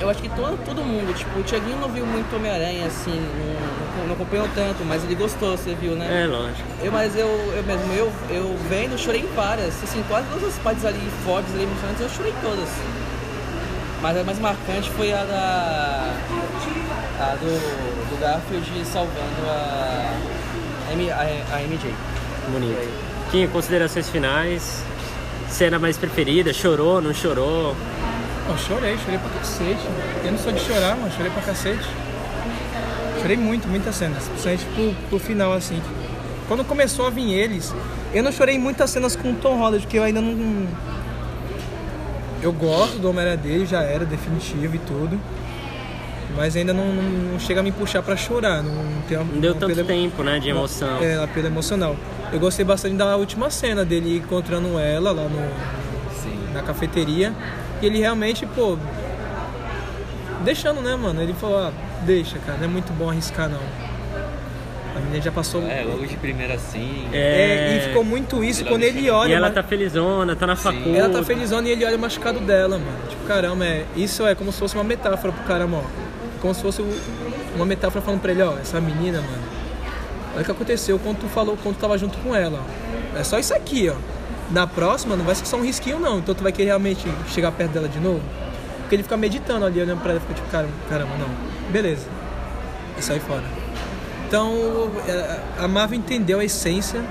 Eu 0.00 0.08
acho 0.08 0.22
que 0.22 0.30
todo, 0.30 0.58
todo 0.64 0.82
mundo, 0.82 1.14
tipo, 1.14 1.38
o 1.38 1.42
Thiaguinho 1.42 1.76
não 1.78 1.88
viu 1.90 2.06
muito 2.06 2.34
Homem-Aranha, 2.34 2.86
assim, 2.86 3.10
não, 3.20 3.69
não 4.06 4.14
acompanhou 4.14 4.48
tanto, 4.54 4.84
mas 4.84 5.04
ele 5.04 5.14
gostou, 5.14 5.56
você 5.56 5.74
viu, 5.74 5.94
né? 5.94 6.24
É, 6.24 6.26
lógico. 6.26 6.68
Eu, 6.82 6.92
mas 6.92 7.16
eu, 7.16 7.26
eu 7.26 7.62
mesmo, 7.62 7.92
eu, 7.92 8.12
eu 8.30 8.56
vendo, 8.68 8.98
chorei 8.98 9.22
em 9.22 9.34
várias. 9.34 9.82
Assim, 9.82 10.02
quase 10.08 10.26
todas 10.28 10.48
as 10.48 10.58
partes 10.58 10.84
ali 10.84 11.00
fortes, 11.24 11.52
ali, 11.54 11.64
emocionantes, 11.64 12.00
eu 12.00 12.08
chorei 12.08 12.32
em 12.32 12.40
todas. 12.42 12.68
Mas 14.02 14.16
a 14.16 14.24
mais 14.24 14.38
marcante 14.38 14.90
foi 14.90 15.12
a 15.12 15.24
da. 15.24 16.14
A 17.20 17.36
do, 17.36 18.10
do 18.10 18.20
Garfield 18.20 18.84
salvando 18.84 19.46
a. 19.46 20.16
A, 20.90 21.56
a 21.56 21.62
MJ. 21.62 21.94
Bonito. 22.48 23.10
Quinha, 23.30 23.46
considerações 23.48 24.08
finais. 24.08 24.82
Cena 25.48 25.78
mais 25.78 25.96
preferida? 25.96 26.52
Chorou, 26.52 27.00
não 27.00 27.12
chorou? 27.12 27.76
Não, 28.48 28.56
chorei, 28.58 28.96
chorei 28.98 29.18
pra 29.18 29.30
cacete. 29.38 29.86
Eu 30.24 30.32
não 30.32 30.38
sou 30.38 30.52
de 30.52 30.60
chorar, 30.60 30.96
mas 30.96 31.14
chorei 31.14 31.30
pra 31.30 31.42
cacete. 31.42 31.86
Chorei 33.20 33.36
muito, 33.36 33.68
muitas 33.68 33.94
cenas. 33.94 34.24
Principalmente 34.28 34.64
pro, 34.74 34.94
pro 35.08 35.18
final, 35.18 35.52
assim. 35.52 35.80
Quando 36.48 36.64
começou 36.64 37.06
a 37.06 37.10
vir 37.10 37.32
eles, 37.32 37.72
eu 38.12 38.22
não 38.22 38.32
chorei 38.32 38.58
muitas 38.58 38.90
cenas 38.90 39.14
com 39.14 39.30
o 39.30 39.34
Tom 39.34 39.58
Holland, 39.58 39.82
porque 39.82 39.98
eu 39.98 40.02
ainda 40.02 40.20
não. 40.20 40.66
Eu 42.42 42.52
gosto 42.52 42.98
do 42.98 43.08
Homem-Aranha 43.08 43.36
dele, 43.36 43.66
já 43.66 43.82
era 43.82 44.04
definitivo 44.04 44.74
e 44.74 44.78
tudo. 44.78 45.20
Mas 46.36 46.56
ainda 46.56 46.72
não, 46.72 46.86
não, 46.86 47.02
não 47.32 47.38
chega 47.40 47.60
a 47.60 47.62
me 47.62 47.70
puxar 47.70 48.02
pra 48.02 48.16
chorar. 48.16 48.62
Não, 48.62 48.72
não, 48.72 49.02
tem 49.02 49.16
uma, 49.16 49.32
Não 49.32 49.40
deu 49.40 49.52
uma 49.52 49.60
tanto 49.60 49.84
tempo, 49.84 50.22
né, 50.22 50.38
de 50.38 50.48
emoção. 50.48 50.98
É, 51.02 51.22
apelo 51.22 51.46
emocional. 51.46 51.96
Eu 52.32 52.40
gostei 52.40 52.64
bastante 52.64 52.96
da 52.96 53.16
última 53.16 53.50
cena 53.50 53.84
dele 53.84 54.18
encontrando 54.18 54.78
ela 54.78 55.12
lá 55.12 55.24
no, 55.24 55.48
Sim. 56.22 56.52
na 56.54 56.62
cafeteria. 56.62 57.34
E 57.82 57.86
ele 57.86 57.98
realmente, 57.98 58.46
pô. 58.46 58.78
Deixando, 60.44 60.80
né, 60.80 60.96
mano? 60.96 61.20
Ele 61.20 61.34
falou, 61.34 61.58
ah, 61.58 61.72
deixa, 62.02 62.38
cara, 62.38 62.58
não 62.58 62.64
é 62.64 62.68
muito 62.68 62.92
bom 62.92 63.10
arriscar 63.10 63.48
não. 63.48 63.60
A 64.96 64.98
menina 64.98 65.22
já 65.22 65.30
passou. 65.32 65.62
É, 65.66 65.82
logo 65.84 66.04
de 66.04 66.16
primeira 66.16 66.54
assim. 66.54 67.08
É, 67.12 67.18
É, 67.18 67.76
e 67.76 67.88
ficou 67.88 68.02
muito 68.04 68.42
isso 68.42 68.64
quando 68.64 68.82
ele 68.82 69.08
olha. 69.08 69.30
E 69.30 69.34
ela 69.34 69.46
mas- 69.46 69.54
tá 69.54 69.62
felizona, 69.62 70.34
tá 70.34 70.46
na 70.46 70.56
faculdade. 70.56 70.96
ela 70.96 71.08
tá 71.08 71.22
felizona 71.22 71.68
e 71.68 71.72
ele 71.72 71.84
olha 71.84 71.96
o 71.96 72.00
machucado 72.00 72.40
dela, 72.40 72.76
mano. 72.76 72.98
Tipo, 73.08 73.24
caramba, 73.24 73.64
é, 73.64 73.84
isso 73.96 74.26
é 74.26 74.34
como 74.34 74.50
se 74.50 74.58
fosse 74.58 74.74
uma 74.74 74.82
metáfora 74.84 75.32
pro 75.32 75.44
caramba, 75.44 75.76
ó. 75.78 75.82
Como 76.40 76.52
se 76.54 76.60
fosse 76.62 76.84
uma 77.54 77.64
metáfora 77.64 78.02
falando 78.04 78.20
pra 78.20 78.32
ele, 78.32 78.42
ó, 78.42 78.58
essa 78.58 78.80
menina, 78.80 79.20
mano. 79.20 79.42
Olha 80.34 80.42
o 80.42 80.44
que 80.44 80.50
aconteceu 80.50 80.98
quando 80.98 81.18
tu 81.20 81.28
falou, 81.28 81.56
quando 81.62 81.76
tu 81.76 81.80
tava 81.80 81.96
junto 81.96 82.18
com 82.18 82.34
ela, 82.34 82.60
ó. 83.14 83.18
É 83.18 83.22
só 83.22 83.38
isso 83.38 83.54
aqui, 83.54 83.88
ó. 83.88 83.94
Na 84.50 84.66
próxima 84.66 85.14
não 85.14 85.24
vai 85.24 85.34
ser 85.36 85.46
só 85.46 85.56
um 85.56 85.62
risquinho, 85.62 86.00
não. 86.00 86.18
Então 86.18 86.34
tu 86.34 86.42
vai 86.42 86.50
querer 86.50 86.68
realmente 86.68 87.06
chegar 87.28 87.52
perto 87.52 87.70
dela 87.70 87.88
de 87.88 88.00
novo. 88.00 88.20
Porque 88.80 88.96
ele 88.96 89.02
fica 89.04 89.16
meditando 89.16 89.64
ali, 89.64 89.80
olhando 89.80 90.00
pra 90.00 90.10
ela 90.10 90.18
e 90.18 90.20
fica 90.22 90.34
tipo, 90.34 90.48
caramba, 90.50 90.72
caramba, 90.88 91.12
não. 91.16 91.49
Beleza. 91.70 92.06
E 92.98 93.02
sai 93.02 93.20
fora. 93.20 93.44
Então, 94.26 94.54
é, 95.08 95.40
a 95.58 95.66
Marvel 95.66 95.98
entendeu 95.98 96.38
a 96.38 96.44
essência, 96.44 97.02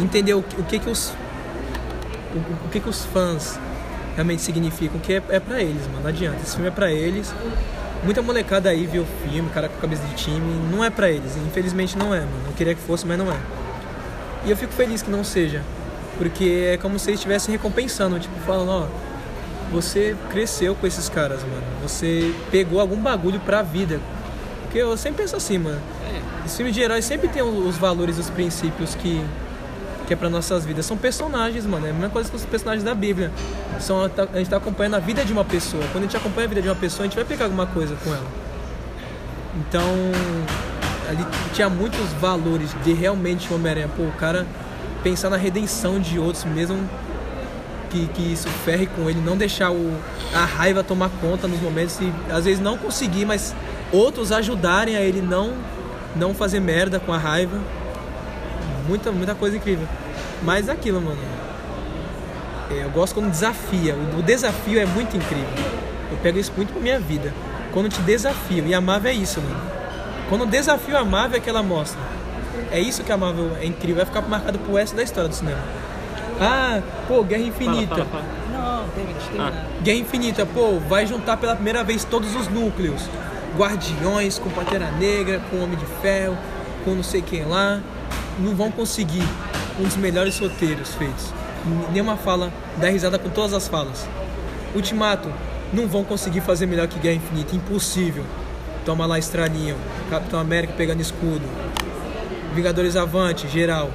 entendeu 0.00 0.38
o 0.38 0.62
que, 0.64 0.78
que 0.78 0.88
os 0.88 1.12
o, 2.34 2.68
que 2.70 2.80
que 2.80 2.88
os 2.88 3.04
fãs 3.04 3.58
realmente 4.14 4.42
significam, 4.42 4.98
que 4.98 5.14
é, 5.14 5.22
é 5.28 5.40
pra 5.40 5.60
eles, 5.60 5.82
mano. 5.88 6.00
Não 6.02 6.08
adianta. 6.08 6.38
Esse 6.42 6.52
filme 6.52 6.68
é 6.68 6.70
pra 6.70 6.90
eles. 6.90 7.32
Muita 8.04 8.20
molecada 8.20 8.68
aí 8.68 8.86
viu 8.86 9.02
o 9.02 9.06
filme, 9.28 9.48
cara 9.50 9.68
com 9.68 9.80
cabeça 9.80 10.02
de 10.04 10.14
time, 10.14 10.70
não 10.70 10.82
é 10.82 10.90
pra 10.90 11.10
eles. 11.10 11.36
Infelizmente 11.36 11.96
não 11.96 12.14
é, 12.14 12.20
mano. 12.20 12.46
Eu 12.46 12.52
queria 12.54 12.74
que 12.74 12.80
fosse, 12.80 13.06
mas 13.06 13.18
não 13.18 13.30
é. 13.30 13.36
E 14.44 14.50
eu 14.50 14.56
fico 14.56 14.72
feliz 14.72 15.02
que 15.02 15.10
não 15.10 15.22
seja. 15.22 15.62
Porque 16.18 16.70
é 16.72 16.76
como 16.76 16.98
se 16.98 17.10
eles 17.10 17.20
estivessem 17.20 17.52
recompensando, 17.52 18.18
tipo, 18.18 18.34
falando, 18.40 18.70
ó, 18.70 18.86
você 19.70 20.16
cresceu 20.30 20.74
com 20.74 20.86
esses 20.86 21.08
caras, 21.08 21.42
mano. 21.42 21.62
Você 21.82 22.34
pegou 22.50 22.80
algum 22.80 22.96
bagulho 22.96 23.40
pra 23.40 23.62
vida. 23.62 24.00
Porque 24.62 24.78
eu 24.78 24.96
sempre 24.96 25.22
penso 25.22 25.36
assim, 25.36 25.58
mano. 25.58 25.80
Esse 26.44 26.56
filme 26.56 26.72
de 26.72 26.80
heróis 26.80 27.04
sempre 27.04 27.28
tem 27.28 27.42
os 27.42 27.76
valores, 27.76 28.18
os 28.18 28.28
princípios 28.28 28.94
que, 28.94 29.24
que 30.06 30.14
é 30.14 30.16
pra 30.16 30.28
nossas 30.28 30.64
vidas. 30.64 30.86
São 30.86 30.96
personagens, 30.96 31.64
mano. 31.66 31.86
É 31.86 31.90
a 31.90 31.92
mesma 31.92 32.10
coisa 32.10 32.28
que 32.28 32.36
os 32.36 32.44
personagens 32.44 32.82
da 32.82 32.94
Bíblia. 32.94 33.30
São, 33.80 34.02
a 34.02 34.38
gente 34.38 34.50
tá 34.50 34.56
acompanhando 34.56 34.94
a 34.94 34.98
vida 34.98 35.24
de 35.24 35.32
uma 35.32 35.44
pessoa. 35.44 35.82
Quando 35.92 36.04
a 36.04 36.06
gente 36.06 36.16
acompanha 36.16 36.46
a 36.46 36.48
vida 36.48 36.62
de 36.62 36.68
uma 36.68 36.74
pessoa, 36.74 37.04
a 37.04 37.06
gente 37.06 37.16
vai 37.16 37.24
pegar 37.24 37.44
alguma 37.44 37.66
coisa 37.66 37.96
com 38.02 38.10
ela. 38.10 38.26
Então, 39.56 39.86
ali 41.08 41.24
tinha 41.52 41.68
muitos 41.68 42.12
valores 42.20 42.70
de 42.82 42.92
realmente 42.92 43.52
Homem-Aranha. 43.52 43.88
Pô, 43.94 44.04
o 44.04 44.12
cara 44.12 44.46
pensar 45.02 45.30
na 45.30 45.36
redenção 45.36 46.00
de 46.00 46.18
outros, 46.18 46.44
mesmo 46.44 46.78
que, 47.92 48.06
que 48.08 48.32
isso 48.32 48.48
ferre 48.64 48.86
com 48.86 49.08
ele, 49.08 49.20
não 49.20 49.36
deixar 49.36 49.70
o, 49.70 49.94
a 50.34 50.44
raiva 50.44 50.82
tomar 50.82 51.10
conta 51.20 51.46
nos 51.46 51.60
momentos 51.60 52.00
e 52.00 52.12
às 52.30 52.46
vezes 52.46 52.60
não 52.60 52.78
conseguir, 52.78 53.26
mas 53.26 53.54
outros 53.92 54.32
ajudarem 54.32 54.96
a 54.96 55.00
ele 55.00 55.20
não 55.20 55.52
não 56.14 56.34
fazer 56.34 56.60
merda 56.60 56.98
com 57.00 57.12
a 57.12 57.18
raiva. 57.18 57.58
Muita, 58.86 59.10
muita 59.12 59.34
coisa 59.34 59.56
incrível. 59.56 59.86
Mas 60.42 60.68
é 60.68 60.72
aquilo, 60.72 61.00
mano. 61.00 61.18
É, 62.70 62.84
Eu 62.84 62.90
gosto 62.90 63.14
quando 63.14 63.30
desafia. 63.30 63.94
O, 64.18 64.22
desafio 64.22 64.78
é 64.78 64.86
muito 64.86 65.16
incrível. 65.16 65.48
Eu 66.10 66.18
pego 66.18 66.38
isso 66.38 66.52
muito 66.56 66.72
pra 66.72 66.82
minha 66.82 67.00
vida. 67.00 67.32
Quando 67.72 67.88
te 67.88 68.00
desafio. 68.02 68.66
E 68.66 68.74
a 68.74 68.80
Marvel 68.80 69.10
é 69.10 69.14
isso, 69.14 69.40
mano. 69.40 69.60
Quando 70.28 70.46
desafio 70.46 70.98
a 70.98 71.04
Marvel 71.04 71.38
é 71.38 71.40
que 71.40 71.48
ela 71.48 71.62
mostra. 71.62 71.98
É 72.70 72.78
isso 72.78 73.02
que 73.02 73.12
a 73.12 73.16
Marvel 73.16 73.56
é 73.58 73.64
incrível. 73.64 73.96
Vai 73.96 74.06
ficar 74.06 74.20
marcado 74.22 74.58
pro 74.58 74.74
resto 74.74 74.96
da 74.96 75.02
história 75.02 75.28
do 75.28 75.34
cinema. 75.34 75.60
Ah, 76.44 76.82
pô, 77.06 77.22
Guerra 77.22 77.44
Infinita. 77.44 77.94
Fala, 77.94 78.06
fala, 78.06 78.24
fala. 78.24 78.52
Não, 78.52 78.88
tem, 78.88 79.06
terminar. 79.06 79.66
Guerra 79.80 79.98
Infinita, 79.98 80.44
pô, 80.44 80.80
vai 80.88 81.06
juntar 81.06 81.36
pela 81.36 81.54
primeira 81.54 81.84
vez 81.84 82.02
todos 82.04 82.34
os 82.34 82.48
núcleos. 82.48 83.08
Guardiões, 83.56 84.40
com 84.40 84.50
Pantera 84.50 84.90
Negra, 84.90 85.40
com 85.48 85.62
Homem 85.62 85.76
de 85.76 85.86
Ferro, 86.00 86.36
com 86.84 86.96
não 86.96 87.02
sei 87.04 87.22
quem 87.22 87.44
lá. 87.44 87.80
Não 88.40 88.56
vão 88.56 88.72
conseguir 88.72 89.22
um 89.78 89.84
dos 89.84 89.96
melhores 89.96 90.36
roteiros 90.38 90.94
feitos. 90.94 91.32
Nenhuma 91.92 92.16
fala 92.16 92.52
dá 92.78 92.88
risada 92.88 93.20
com 93.20 93.28
todas 93.28 93.52
as 93.52 93.68
falas. 93.68 94.08
Ultimato, 94.74 95.32
não 95.72 95.86
vão 95.86 96.02
conseguir 96.02 96.40
fazer 96.40 96.66
melhor 96.66 96.88
que 96.88 96.98
Guerra 96.98 97.16
Infinita. 97.16 97.54
Impossível. 97.54 98.24
Toma 98.84 99.06
lá 99.06 99.16
Estraninho, 99.16 99.76
Capitão 100.10 100.40
América 100.40 100.74
pegando 100.76 101.00
escudo. 101.00 101.44
Vingadores 102.52 102.96
Avante, 102.96 103.46
geral. 103.46 103.90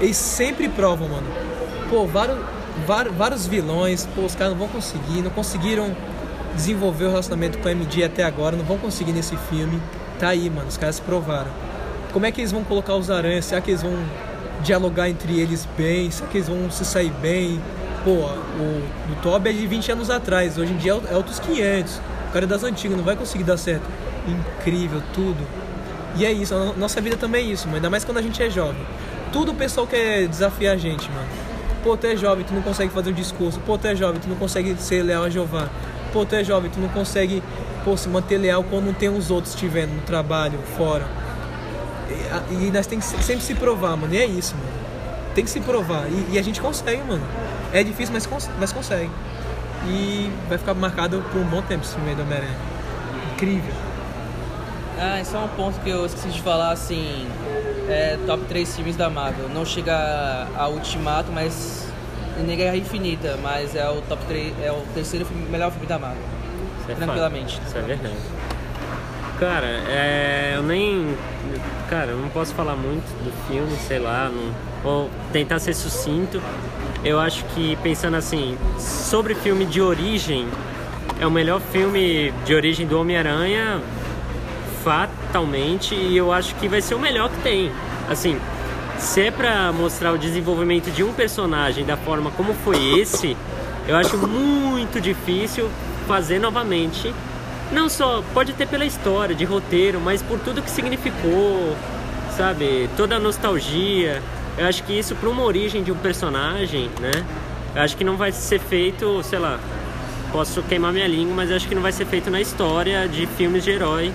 Eles 0.00 0.16
sempre 0.16 0.68
provam, 0.70 1.08
mano. 1.08 1.49
Pô, 1.90 2.06
vários, 2.06 2.38
vários, 2.86 3.14
vários 3.14 3.46
vilões, 3.46 4.06
pô, 4.14 4.22
os 4.22 4.34
caras 4.34 4.52
não 4.52 4.60
vão 4.60 4.68
conseguir, 4.68 5.20
não 5.22 5.30
conseguiram 5.30 5.94
desenvolver 6.54 7.04
o 7.04 7.08
relacionamento 7.10 7.58
com 7.58 7.68
a 7.68 7.72
MJ 7.72 8.04
até 8.04 8.22
agora, 8.22 8.56
não 8.56 8.64
vão 8.64 8.78
conseguir 8.78 9.12
nesse 9.12 9.36
filme. 9.36 9.80
Tá 10.18 10.28
aí, 10.28 10.48
mano, 10.48 10.68
os 10.68 10.76
caras 10.76 10.96
se 10.96 11.02
provaram. 11.02 11.50
Como 12.12 12.26
é 12.26 12.32
que 12.32 12.40
eles 12.40 12.52
vão 12.52 12.62
colocar 12.64 12.94
os 12.94 13.10
aranhas? 13.10 13.44
Será 13.44 13.60
que 13.60 13.70
eles 13.70 13.82
vão 13.82 13.92
dialogar 14.62 15.08
entre 15.08 15.38
eles 15.40 15.66
bem? 15.76 16.10
Será 16.10 16.28
que 16.28 16.38
eles 16.38 16.48
vão 16.48 16.70
se 16.70 16.84
sair 16.84 17.10
bem? 17.20 17.60
Pô, 18.04 18.10
o, 18.12 18.22
o 19.12 19.16
Toby 19.22 19.50
é 19.50 19.52
de 19.52 19.66
20 19.66 19.92
anos 19.92 20.10
atrás, 20.10 20.56
hoje 20.58 20.72
em 20.72 20.76
dia 20.76 20.92
é 21.10 21.16
outros 21.16 21.38
500. 21.40 21.96
O 22.28 22.32
cara 22.32 22.44
é 22.44 22.48
das 22.48 22.62
antigas, 22.62 22.96
não 22.96 23.04
vai 23.04 23.16
conseguir 23.16 23.44
dar 23.44 23.56
certo. 23.56 23.82
Incrível, 24.28 25.02
tudo. 25.12 25.44
E 26.16 26.24
é 26.24 26.32
isso, 26.32 26.54
a 26.54 26.58
no- 26.58 26.76
nossa 26.76 27.00
vida 27.00 27.16
também 27.16 27.46
é 27.48 27.52
isso, 27.52 27.64
mano. 27.66 27.76
Ainda 27.76 27.90
mais 27.90 28.04
quando 28.04 28.18
a 28.18 28.22
gente 28.22 28.40
é 28.42 28.48
jovem. 28.50 28.80
Tudo 29.32 29.52
o 29.52 29.54
pessoal 29.54 29.86
quer 29.86 30.26
desafiar 30.28 30.74
a 30.74 30.76
gente, 30.76 31.08
mano. 31.10 31.26
Pô, 31.82 31.96
tu 31.96 32.06
é 32.06 32.16
jovem, 32.16 32.44
tu 32.44 32.52
não 32.52 32.62
consegue 32.62 32.92
fazer 32.92 33.10
um 33.10 33.14
discurso. 33.14 33.58
Pô, 33.60 33.78
tu 33.78 33.86
é 33.86 33.94
jovem, 33.94 34.20
tu 34.20 34.28
não 34.28 34.36
consegue 34.36 34.74
ser 34.78 35.02
leal 35.02 35.24
a 35.24 35.30
Jeová. 35.30 35.68
Pô, 36.12 36.24
tu 36.26 36.34
é 36.34 36.44
jovem, 36.44 36.70
tu 36.70 36.78
não 36.80 36.88
consegue 36.88 37.42
pô, 37.84 37.96
se 37.96 38.08
manter 38.08 38.36
leal 38.38 38.62
quando 38.64 38.86
não 38.86 38.92
tem 38.92 39.08
os 39.08 39.30
outros 39.30 39.54
te 39.54 39.66
vendo 39.66 39.92
no 39.94 40.02
trabalho, 40.02 40.58
fora. 40.76 41.06
E, 42.50 42.66
e 42.66 42.70
nós 42.70 42.86
tem 42.86 42.98
que 42.98 43.04
se- 43.04 43.22
sempre 43.22 43.42
se 43.44 43.54
provar, 43.54 43.96
mano. 43.96 44.12
E 44.14 44.18
é 44.18 44.26
isso, 44.26 44.54
mano. 44.56 44.68
Tem 45.34 45.44
que 45.44 45.50
se 45.50 45.60
provar. 45.60 46.06
E, 46.08 46.34
e 46.34 46.38
a 46.38 46.42
gente 46.42 46.60
consegue, 46.60 47.02
mano. 47.02 47.22
É 47.72 47.82
difícil, 47.82 48.12
mas, 48.12 48.26
cons 48.26 48.50
mas 48.58 48.72
consegue. 48.72 49.10
E 49.86 50.30
vai 50.48 50.58
ficar 50.58 50.74
marcado 50.74 51.24
por 51.32 51.40
um 51.40 51.44
bom 51.44 51.62
tempo 51.62 51.84
esse 51.84 51.94
filme 51.94 52.14
do 52.14 52.22
Homem-Aranha. 52.22 52.56
Incrível. 53.34 53.72
Ah, 54.98 55.22
só 55.24 55.44
um 55.44 55.48
ponto 55.48 55.80
que 55.80 55.88
eu 55.88 56.04
esqueci 56.04 56.28
de 56.28 56.42
falar, 56.42 56.72
assim, 56.72 57.26
é 57.90 58.18
top 58.26 58.44
3 58.44 58.76
filmes 58.76 58.96
da 58.96 59.10
Marvel. 59.10 59.48
Não 59.48 59.64
chega 59.64 60.46
a 60.56 60.68
Ultimato, 60.68 61.30
mas 61.32 61.86
nem 62.38 62.56
Guerra 62.56 62.76
Infinita, 62.76 63.38
mas 63.42 63.74
é 63.74 63.88
o 63.88 64.00
top 64.02 64.24
3, 64.26 64.54
é 64.62 64.72
o 64.72 64.82
terceiro 64.94 65.26
filme, 65.26 65.48
melhor 65.48 65.70
filme 65.70 65.86
da 65.86 65.98
Marvel. 65.98 66.22
Isso 66.80 66.92
é 66.92 66.94
Tranquilamente. 66.94 67.56
fato. 67.56 67.68
Isso 67.68 67.78
é 67.78 67.82
verdade. 67.82 68.14
Cara, 69.38 69.66
é, 69.88 70.52
eu 70.56 70.62
nem. 70.62 71.16
Cara, 71.88 72.10
eu 72.10 72.18
não 72.18 72.28
posso 72.28 72.54
falar 72.54 72.76
muito 72.76 73.06
do 73.24 73.32
filme, 73.48 73.74
sei 73.88 73.98
lá, 73.98 74.28
não, 74.28 74.52
vou 74.82 75.10
tentar 75.32 75.58
ser 75.58 75.74
sucinto. 75.74 76.42
Eu 77.02 77.18
acho 77.18 77.44
que 77.46 77.74
pensando 77.76 78.16
assim, 78.16 78.58
sobre 78.78 79.34
filme 79.34 79.64
de 79.64 79.80
origem, 79.80 80.46
é 81.18 81.26
o 81.26 81.30
melhor 81.30 81.60
filme 81.60 82.32
de 82.44 82.54
origem 82.54 82.86
do 82.86 83.00
Homem-Aranha, 83.00 83.80
fatalmente, 85.30 85.94
e 85.94 86.16
eu 86.16 86.32
acho 86.32 86.56
que 86.56 86.68
vai 86.68 86.82
ser 86.82 86.96
o 86.96 86.98
melhor 86.98 87.30
que 87.30 87.40
tem. 87.42 87.70
Assim, 88.08 88.36
se 88.98 89.22
é 89.22 89.30
pra 89.30 89.72
mostrar 89.72 90.12
o 90.12 90.18
desenvolvimento 90.18 90.90
de 90.90 91.04
um 91.04 91.12
personagem 91.12 91.84
da 91.84 91.96
forma 91.96 92.32
como 92.32 92.52
foi 92.52 92.98
esse, 92.98 93.36
eu 93.86 93.96
acho 93.96 94.18
muito 94.18 95.00
difícil 95.00 95.70
fazer 96.08 96.40
novamente. 96.40 97.14
Não 97.70 97.88
só, 97.88 98.24
pode 98.34 98.52
ter 98.54 98.66
pela 98.66 98.84
história, 98.84 99.34
de 99.34 99.44
roteiro, 99.44 100.00
mas 100.00 100.20
por 100.20 100.40
tudo 100.40 100.60
que 100.60 100.70
significou, 100.70 101.76
sabe? 102.36 102.90
Toda 102.96 103.14
a 103.14 103.18
nostalgia. 103.20 104.20
Eu 104.58 104.66
acho 104.66 104.82
que 104.82 104.98
isso, 104.98 105.14
para 105.14 105.28
uma 105.28 105.44
origem 105.44 105.84
de 105.84 105.92
um 105.92 105.96
personagem, 105.96 106.90
né? 106.98 107.24
Eu 107.72 107.82
acho 107.82 107.96
que 107.96 108.02
não 108.02 108.16
vai 108.16 108.32
ser 108.32 108.58
feito, 108.58 109.22
sei 109.22 109.38
lá, 109.38 109.60
posso 110.32 110.60
queimar 110.64 110.92
minha 110.92 111.06
língua, 111.06 111.36
mas 111.36 111.50
eu 111.50 111.56
acho 111.56 111.68
que 111.68 111.74
não 111.74 111.82
vai 111.82 111.92
ser 111.92 112.04
feito 112.06 112.28
na 112.28 112.40
história 112.40 113.06
de 113.06 113.26
filmes 113.28 113.62
de 113.62 113.70
herói 113.70 114.12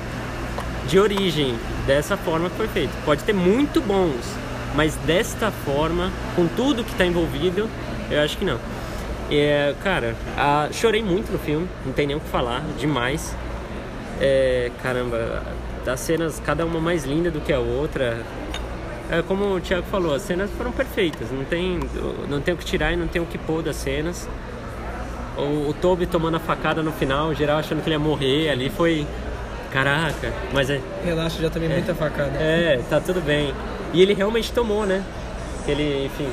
de 0.88 1.00
origem, 1.00 1.56
dessa 1.88 2.16
forma 2.18 2.50
que 2.50 2.56
foi 2.56 2.68
feito. 2.68 2.92
Pode 3.06 3.24
ter 3.24 3.34
muito 3.34 3.82
bons, 3.82 4.24
mas 4.76 4.96
desta 5.06 5.52
forma, 5.52 6.12
com 6.36 6.48
tudo 6.48 6.84
que 6.84 6.92
está 6.92 7.06
envolvido, 7.06 7.70
eu 8.10 8.22
acho 8.22 8.38
que 8.38 8.46
não. 8.46 8.60
É, 9.32 9.74
cara, 9.84 10.16
a- 10.38 10.70
chorei 10.72 11.02
muito 11.04 11.32
no 11.32 11.40
filme, 11.40 11.68
não 11.86 11.94
tem 11.94 12.06
nem 12.08 12.16
o 12.16 12.20
que 12.20 12.30
falar, 12.30 12.62
demais. 12.78 13.36
É, 14.22 14.72
caramba, 14.84 15.44
as 15.86 16.00
cenas, 16.00 16.42
cada 16.46 16.66
uma 16.66 16.80
mais 16.80 17.04
linda 17.06 17.30
do 17.32 17.42
que 17.42 17.52
a 17.52 17.60
outra. 17.60 18.20
É 19.10 19.22
como 19.22 19.56
o 19.56 19.60
Thiago 19.60 19.86
falou, 19.92 20.14
as 20.16 20.24
cenas 20.24 20.50
foram 20.58 20.72
perfeitas, 20.72 21.30
não 21.32 21.44
tem, 21.46 21.80
não 22.28 22.42
tem 22.42 22.54
o 22.54 22.58
que 22.58 22.66
tirar 22.66 22.92
e 22.92 22.96
não 22.96 23.08
tem 23.08 23.22
o 23.22 23.26
que 23.26 23.38
pôr 23.38 23.62
das 23.62 23.76
cenas. 23.76 24.28
O, 25.38 25.70
o 25.70 25.76
Toby 25.80 26.06
tomando 26.08 26.38
a 26.38 26.40
facada 26.40 26.82
no 26.82 26.92
final, 26.92 27.34
geral 27.36 27.58
achando 27.60 27.82
que 27.84 27.88
ele 27.90 27.96
ia 27.96 28.00
morrer 28.00 28.50
ali, 28.50 28.70
foi. 28.70 29.06
Caraca, 29.76 30.32
mas 30.54 30.70
é, 30.70 30.80
Relaxa, 31.04 31.42
já 31.42 31.50
tomei 31.50 31.68
muita 31.68 31.94
facada. 31.94 32.32
é, 32.40 32.80
tá 32.90 33.02
tudo 33.02 33.20
bem. 33.20 33.54
E 33.94 34.02
ele 34.02 34.14
realmente 34.14 34.52
tomou, 34.54 34.86
né? 34.86 35.04
Ele, 35.68 36.06
enfim. 36.06 36.30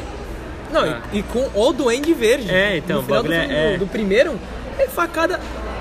Não, 0.73 0.83
Ah. 0.83 1.01
e, 1.13 1.19
e 1.19 1.23
com 1.25 1.51
o 1.53 1.73
Duende 1.73 2.15
Verde. 2.15 2.49
É, 2.49 2.77
então, 2.77 2.99
No 2.99 3.03
final 3.03 3.23
do, 3.25 3.29
filme 3.31 3.53
é- 3.53 3.77
do, 3.77 3.87
primeiro, 3.89 4.39
é 4.79 4.87
facada. 4.87 5.41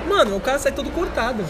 Mano, 0.09 0.35
o 0.35 0.39
cara 0.39 0.57
sai 0.57 0.71
todo 0.71 0.89
cortado. 0.89 1.43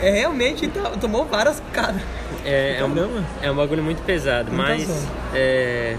É 0.00 0.10
realmente 0.10 0.68
tá- 0.68 0.90
tomou 1.00 1.24
várias 1.24 1.58
facadas. 1.58 2.00
É, 2.44 2.76
é, 2.78 2.84
um, 2.84 2.94
Caramba. 2.94 3.24
é 3.42 3.50
um 3.50 3.56
bagulho 3.56 3.82
muito 3.82 4.02
pesado, 4.04 4.52
Muita 4.52 4.70
mas 4.72 5.08
é, 5.34 5.96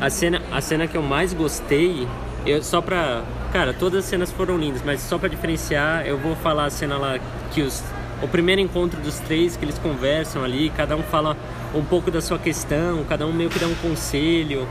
a, 0.00 0.08
cena, 0.08 0.40
a 0.50 0.60
cena 0.62 0.86
que 0.86 0.96
eu 0.96 1.02
mais 1.02 1.34
gostei, 1.34 2.08
eu, 2.46 2.62
só 2.62 2.80
pra. 2.80 3.20
Cara, 3.52 3.74
todas 3.74 4.00
as 4.04 4.04
cenas 4.06 4.30
foram 4.32 4.56
lindas, 4.56 4.80
mas 4.84 5.00
só 5.02 5.18
pra 5.18 5.28
diferenciar, 5.28 6.06
eu 6.06 6.16
vou 6.16 6.34
falar 6.36 6.64
a 6.64 6.70
cena 6.70 6.96
lá 6.96 7.18
que 7.52 7.60
os. 7.60 7.82
O 8.22 8.28
primeiro 8.28 8.60
encontro 8.60 9.00
dos 9.00 9.18
três, 9.18 9.56
que 9.56 9.64
eles 9.64 9.78
conversam 9.78 10.42
ali, 10.42 10.70
cada 10.70 10.96
um 10.96 11.02
fala 11.02 11.36
um 11.74 11.84
pouco 11.84 12.10
da 12.10 12.20
sua 12.22 12.38
questão, 12.38 13.04
cada 13.08 13.26
um 13.26 13.32
meio 13.32 13.50
que 13.50 13.58
dá 13.58 13.66
um 13.66 13.74
conselho. 13.76 14.66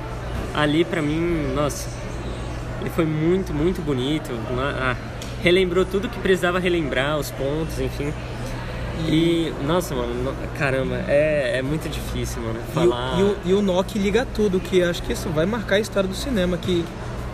Ali 0.54 0.84
pra 0.84 1.02
mim, 1.02 1.54
nossa, 1.54 1.88
ele 2.82 2.90
foi 2.90 3.06
muito, 3.06 3.54
muito 3.54 3.82
bonito. 3.82 4.32
Ah, 4.58 4.96
relembrou 5.44 5.86
tudo 5.86 6.10
que 6.10 6.18
precisava 6.20 6.58
relembrar, 6.60 7.18
os 7.20 7.30
pontos, 7.30 7.80
enfim. 7.80 8.12
E, 9.08 9.54
nossa, 9.68 9.94
mano, 9.94 10.14
no- 10.24 10.34
caramba, 10.58 10.96
é, 11.08 11.58
é 11.58 11.62
muito 11.62 11.88
difícil, 11.90 12.42
mano, 12.42 12.60
E 12.60 12.70
o- 12.70 12.74
falar. 12.74 13.20
E, 13.20 13.24
o, 13.24 13.38
e 13.46 13.54
o 13.54 13.62
Nock 13.62 14.00
liga 14.00 14.26
tudo, 14.34 14.60
que 14.60 14.82
acho 14.82 15.04
que 15.04 15.12
isso 15.14 15.30
vai 15.30 15.46
marcar 15.46 15.76
a 15.76 15.80
história 15.80 16.08
do 16.08 16.16
cinema, 16.16 16.58
que 16.58 16.84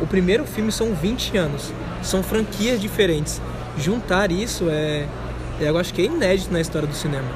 o 0.02 0.08
primeiro 0.08 0.44
filme 0.46 0.72
são 0.72 0.94
20 0.96 1.38
anos. 1.38 1.72
São 2.02 2.24
franquias 2.24 2.82
diferentes. 2.82 3.40
Juntar 3.78 4.32
isso 4.32 4.66
é 4.70 5.06
eu 5.70 5.78
acho 5.78 5.94
que 5.94 6.02
é 6.02 6.06
inédito 6.06 6.52
na 6.52 6.60
história 6.62 6.88
do 6.88 6.94
cinema. 6.96 7.28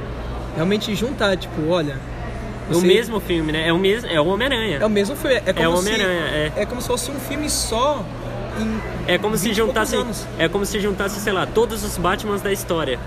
Realmente 0.55 0.93
juntar, 0.95 1.35
tipo, 1.37 1.69
olha, 1.69 1.97
O 2.69 2.73
você- 2.75 2.87
mesmo 2.87 3.19
filme, 3.19 3.51
né? 3.51 3.67
É 3.67 3.73
o 3.73 3.77
mesmo, 3.77 4.09
é 4.09 4.19
o 4.19 4.25
Homem-Aranha. 4.27 4.79
é 4.81 4.85
o 4.85 4.89
mesmo 4.89 5.15
filme, 5.15 5.35
é 5.35 5.53
como 5.53 5.59
É 5.59 5.67
o 5.67 5.73
se 5.73 5.79
Homem-Aranha, 5.79 6.21
é. 6.31 6.51
é 6.57 6.65
como 6.65 6.81
se 6.81 6.87
fosse 6.87 7.11
um 7.11 7.19
filme 7.19 7.49
só 7.49 8.03
em 8.59 8.81
É 9.13 9.17
como 9.17 9.37
se 9.37 9.49
20 9.49 9.57
e 9.57 9.59
poucos 9.61 9.73
juntasse, 9.75 9.95
anos. 9.95 10.25
é 10.39 10.47
como 10.47 10.65
se 10.65 10.79
juntasse, 10.79 11.19
sei 11.19 11.33
lá, 11.33 11.45
todos 11.45 11.83
os 11.83 11.97
Batmans 11.97 12.41
da 12.41 12.51
história. 12.51 12.97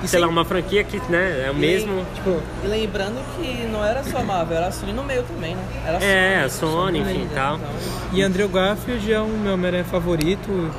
E 0.00 0.06
sei 0.06 0.10
sem- 0.10 0.20
lá, 0.20 0.28
uma 0.28 0.44
franquia 0.44 0.84
que, 0.84 1.00
né, 1.10 1.44
é 1.46 1.50
o 1.50 1.54
E- 1.54 1.58
mesmo. 1.58 2.06
tipo, 2.14 2.40
E 2.62 2.68
lembrando 2.68 3.20
que 3.36 3.66
não 3.66 3.84
era 3.84 4.04
só 4.04 4.18
a 4.18 4.22
Marvel, 4.22 4.56
era 4.58 4.68
a 4.68 4.70
Sony 4.72 4.92
no 4.92 5.02
meio 5.02 5.24
também, 5.24 5.56
né? 5.56 5.62
Era 5.84 5.98
a 5.98 6.02
É, 6.04 6.44
a 6.44 6.48
Sony, 6.48 6.72
Sony, 6.72 7.00
no 7.02 7.10
enfim, 7.10 7.22
né? 7.24 7.30
tal. 7.34 7.56
Então, 7.56 7.68
E 8.12 8.22
Andrew 8.22 8.48
Garfield 8.48 9.12
é 9.12 9.20
o 9.20 9.26
meu 9.26 9.54
Homem-Aranha 9.54 9.84
favorito. 9.84 10.70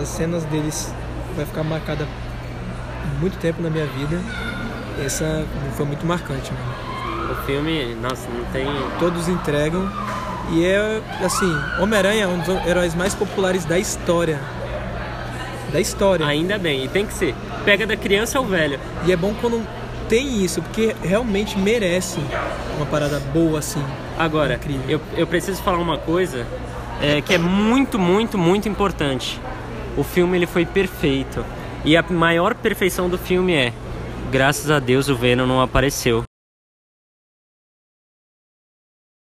As 0.00 0.06
cenas 0.06 0.44
deles 0.44 0.94
vai 1.34 1.44
ficar 1.44 1.64
marcada 1.64 2.06
muito 3.20 3.38
tempo 3.38 3.62
na 3.62 3.70
minha 3.70 3.86
vida. 3.86 4.20
Essa 5.04 5.44
foi 5.76 5.86
muito 5.86 6.04
marcante, 6.06 6.52
mano. 6.52 7.32
O 7.32 7.46
filme, 7.46 7.94
nossa, 7.94 8.28
não 8.28 8.44
tem. 8.46 8.66
Todos 8.98 9.28
entregam. 9.28 9.90
E 10.50 10.64
é 10.64 11.00
assim, 11.24 11.54
Homem-Aranha 11.78 12.24
é 12.24 12.26
um 12.26 12.38
dos 12.38 12.66
heróis 12.66 12.94
mais 12.94 13.14
populares 13.14 13.64
da 13.64 13.78
história. 13.78 14.40
Da 15.72 15.80
história. 15.80 16.26
Ainda 16.26 16.58
bem, 16.58 16.84
e 16.84 16.88
tem 16.88 17.06
que 17.06 17.14
ser. 17.14 17.34
Pega 17.64 17.86
da 17.86 17.96
criança 17.96 18.38
ao 18.38 18.44
velho. 18.44 18.80
E 19.06 19.12
é 19.12 19.16
bom 19.16 19.32
quando 19.40 19.64
tem 20.08 20.44
isso, 20.44 20.60
porque 20.60 20.96
realmente 21.04 21.56
merece 21.56 22.18
uma 22.76 22.84
parada 22.84 23.20
boa 23.32 23.60
assim. 23.60 23.82
Agora, 24.18 24.54
Incrível. 24.54 24.82
eu, 24.88 25.00
eu 25.16 25.26
preciso 25.26 25.62
falar 25.62 25.78
uma 25.78 25.98
coisa 25.98 26.44
é, 27.00 27.20
que 27.20 27.32
é 27.32 27.38
muito, 27.38 27.98
muito, 27.98 28.36
muito 28.36 28.68
importante. 28.68 29.40
O 29.96 30.02
filme 30.02 30.36
ele 30.36 30.46
foi 30.46 30.66
perfeito. 30.66 31.44
E 31.84 31.96
a 31.96 32.02
maior 32.02 32.54
perfeição 32.54 33.08
do 33.08 33.16
filme 33.16 33.54
é: 33.54 33.72
graças 34.30 34.70
a 34.70 34.78
Deus 34.78 35.08
o 35.08 35.16
Venom 35.16 35.46
não 35.46 35.60
apareceu. 35.60 36.29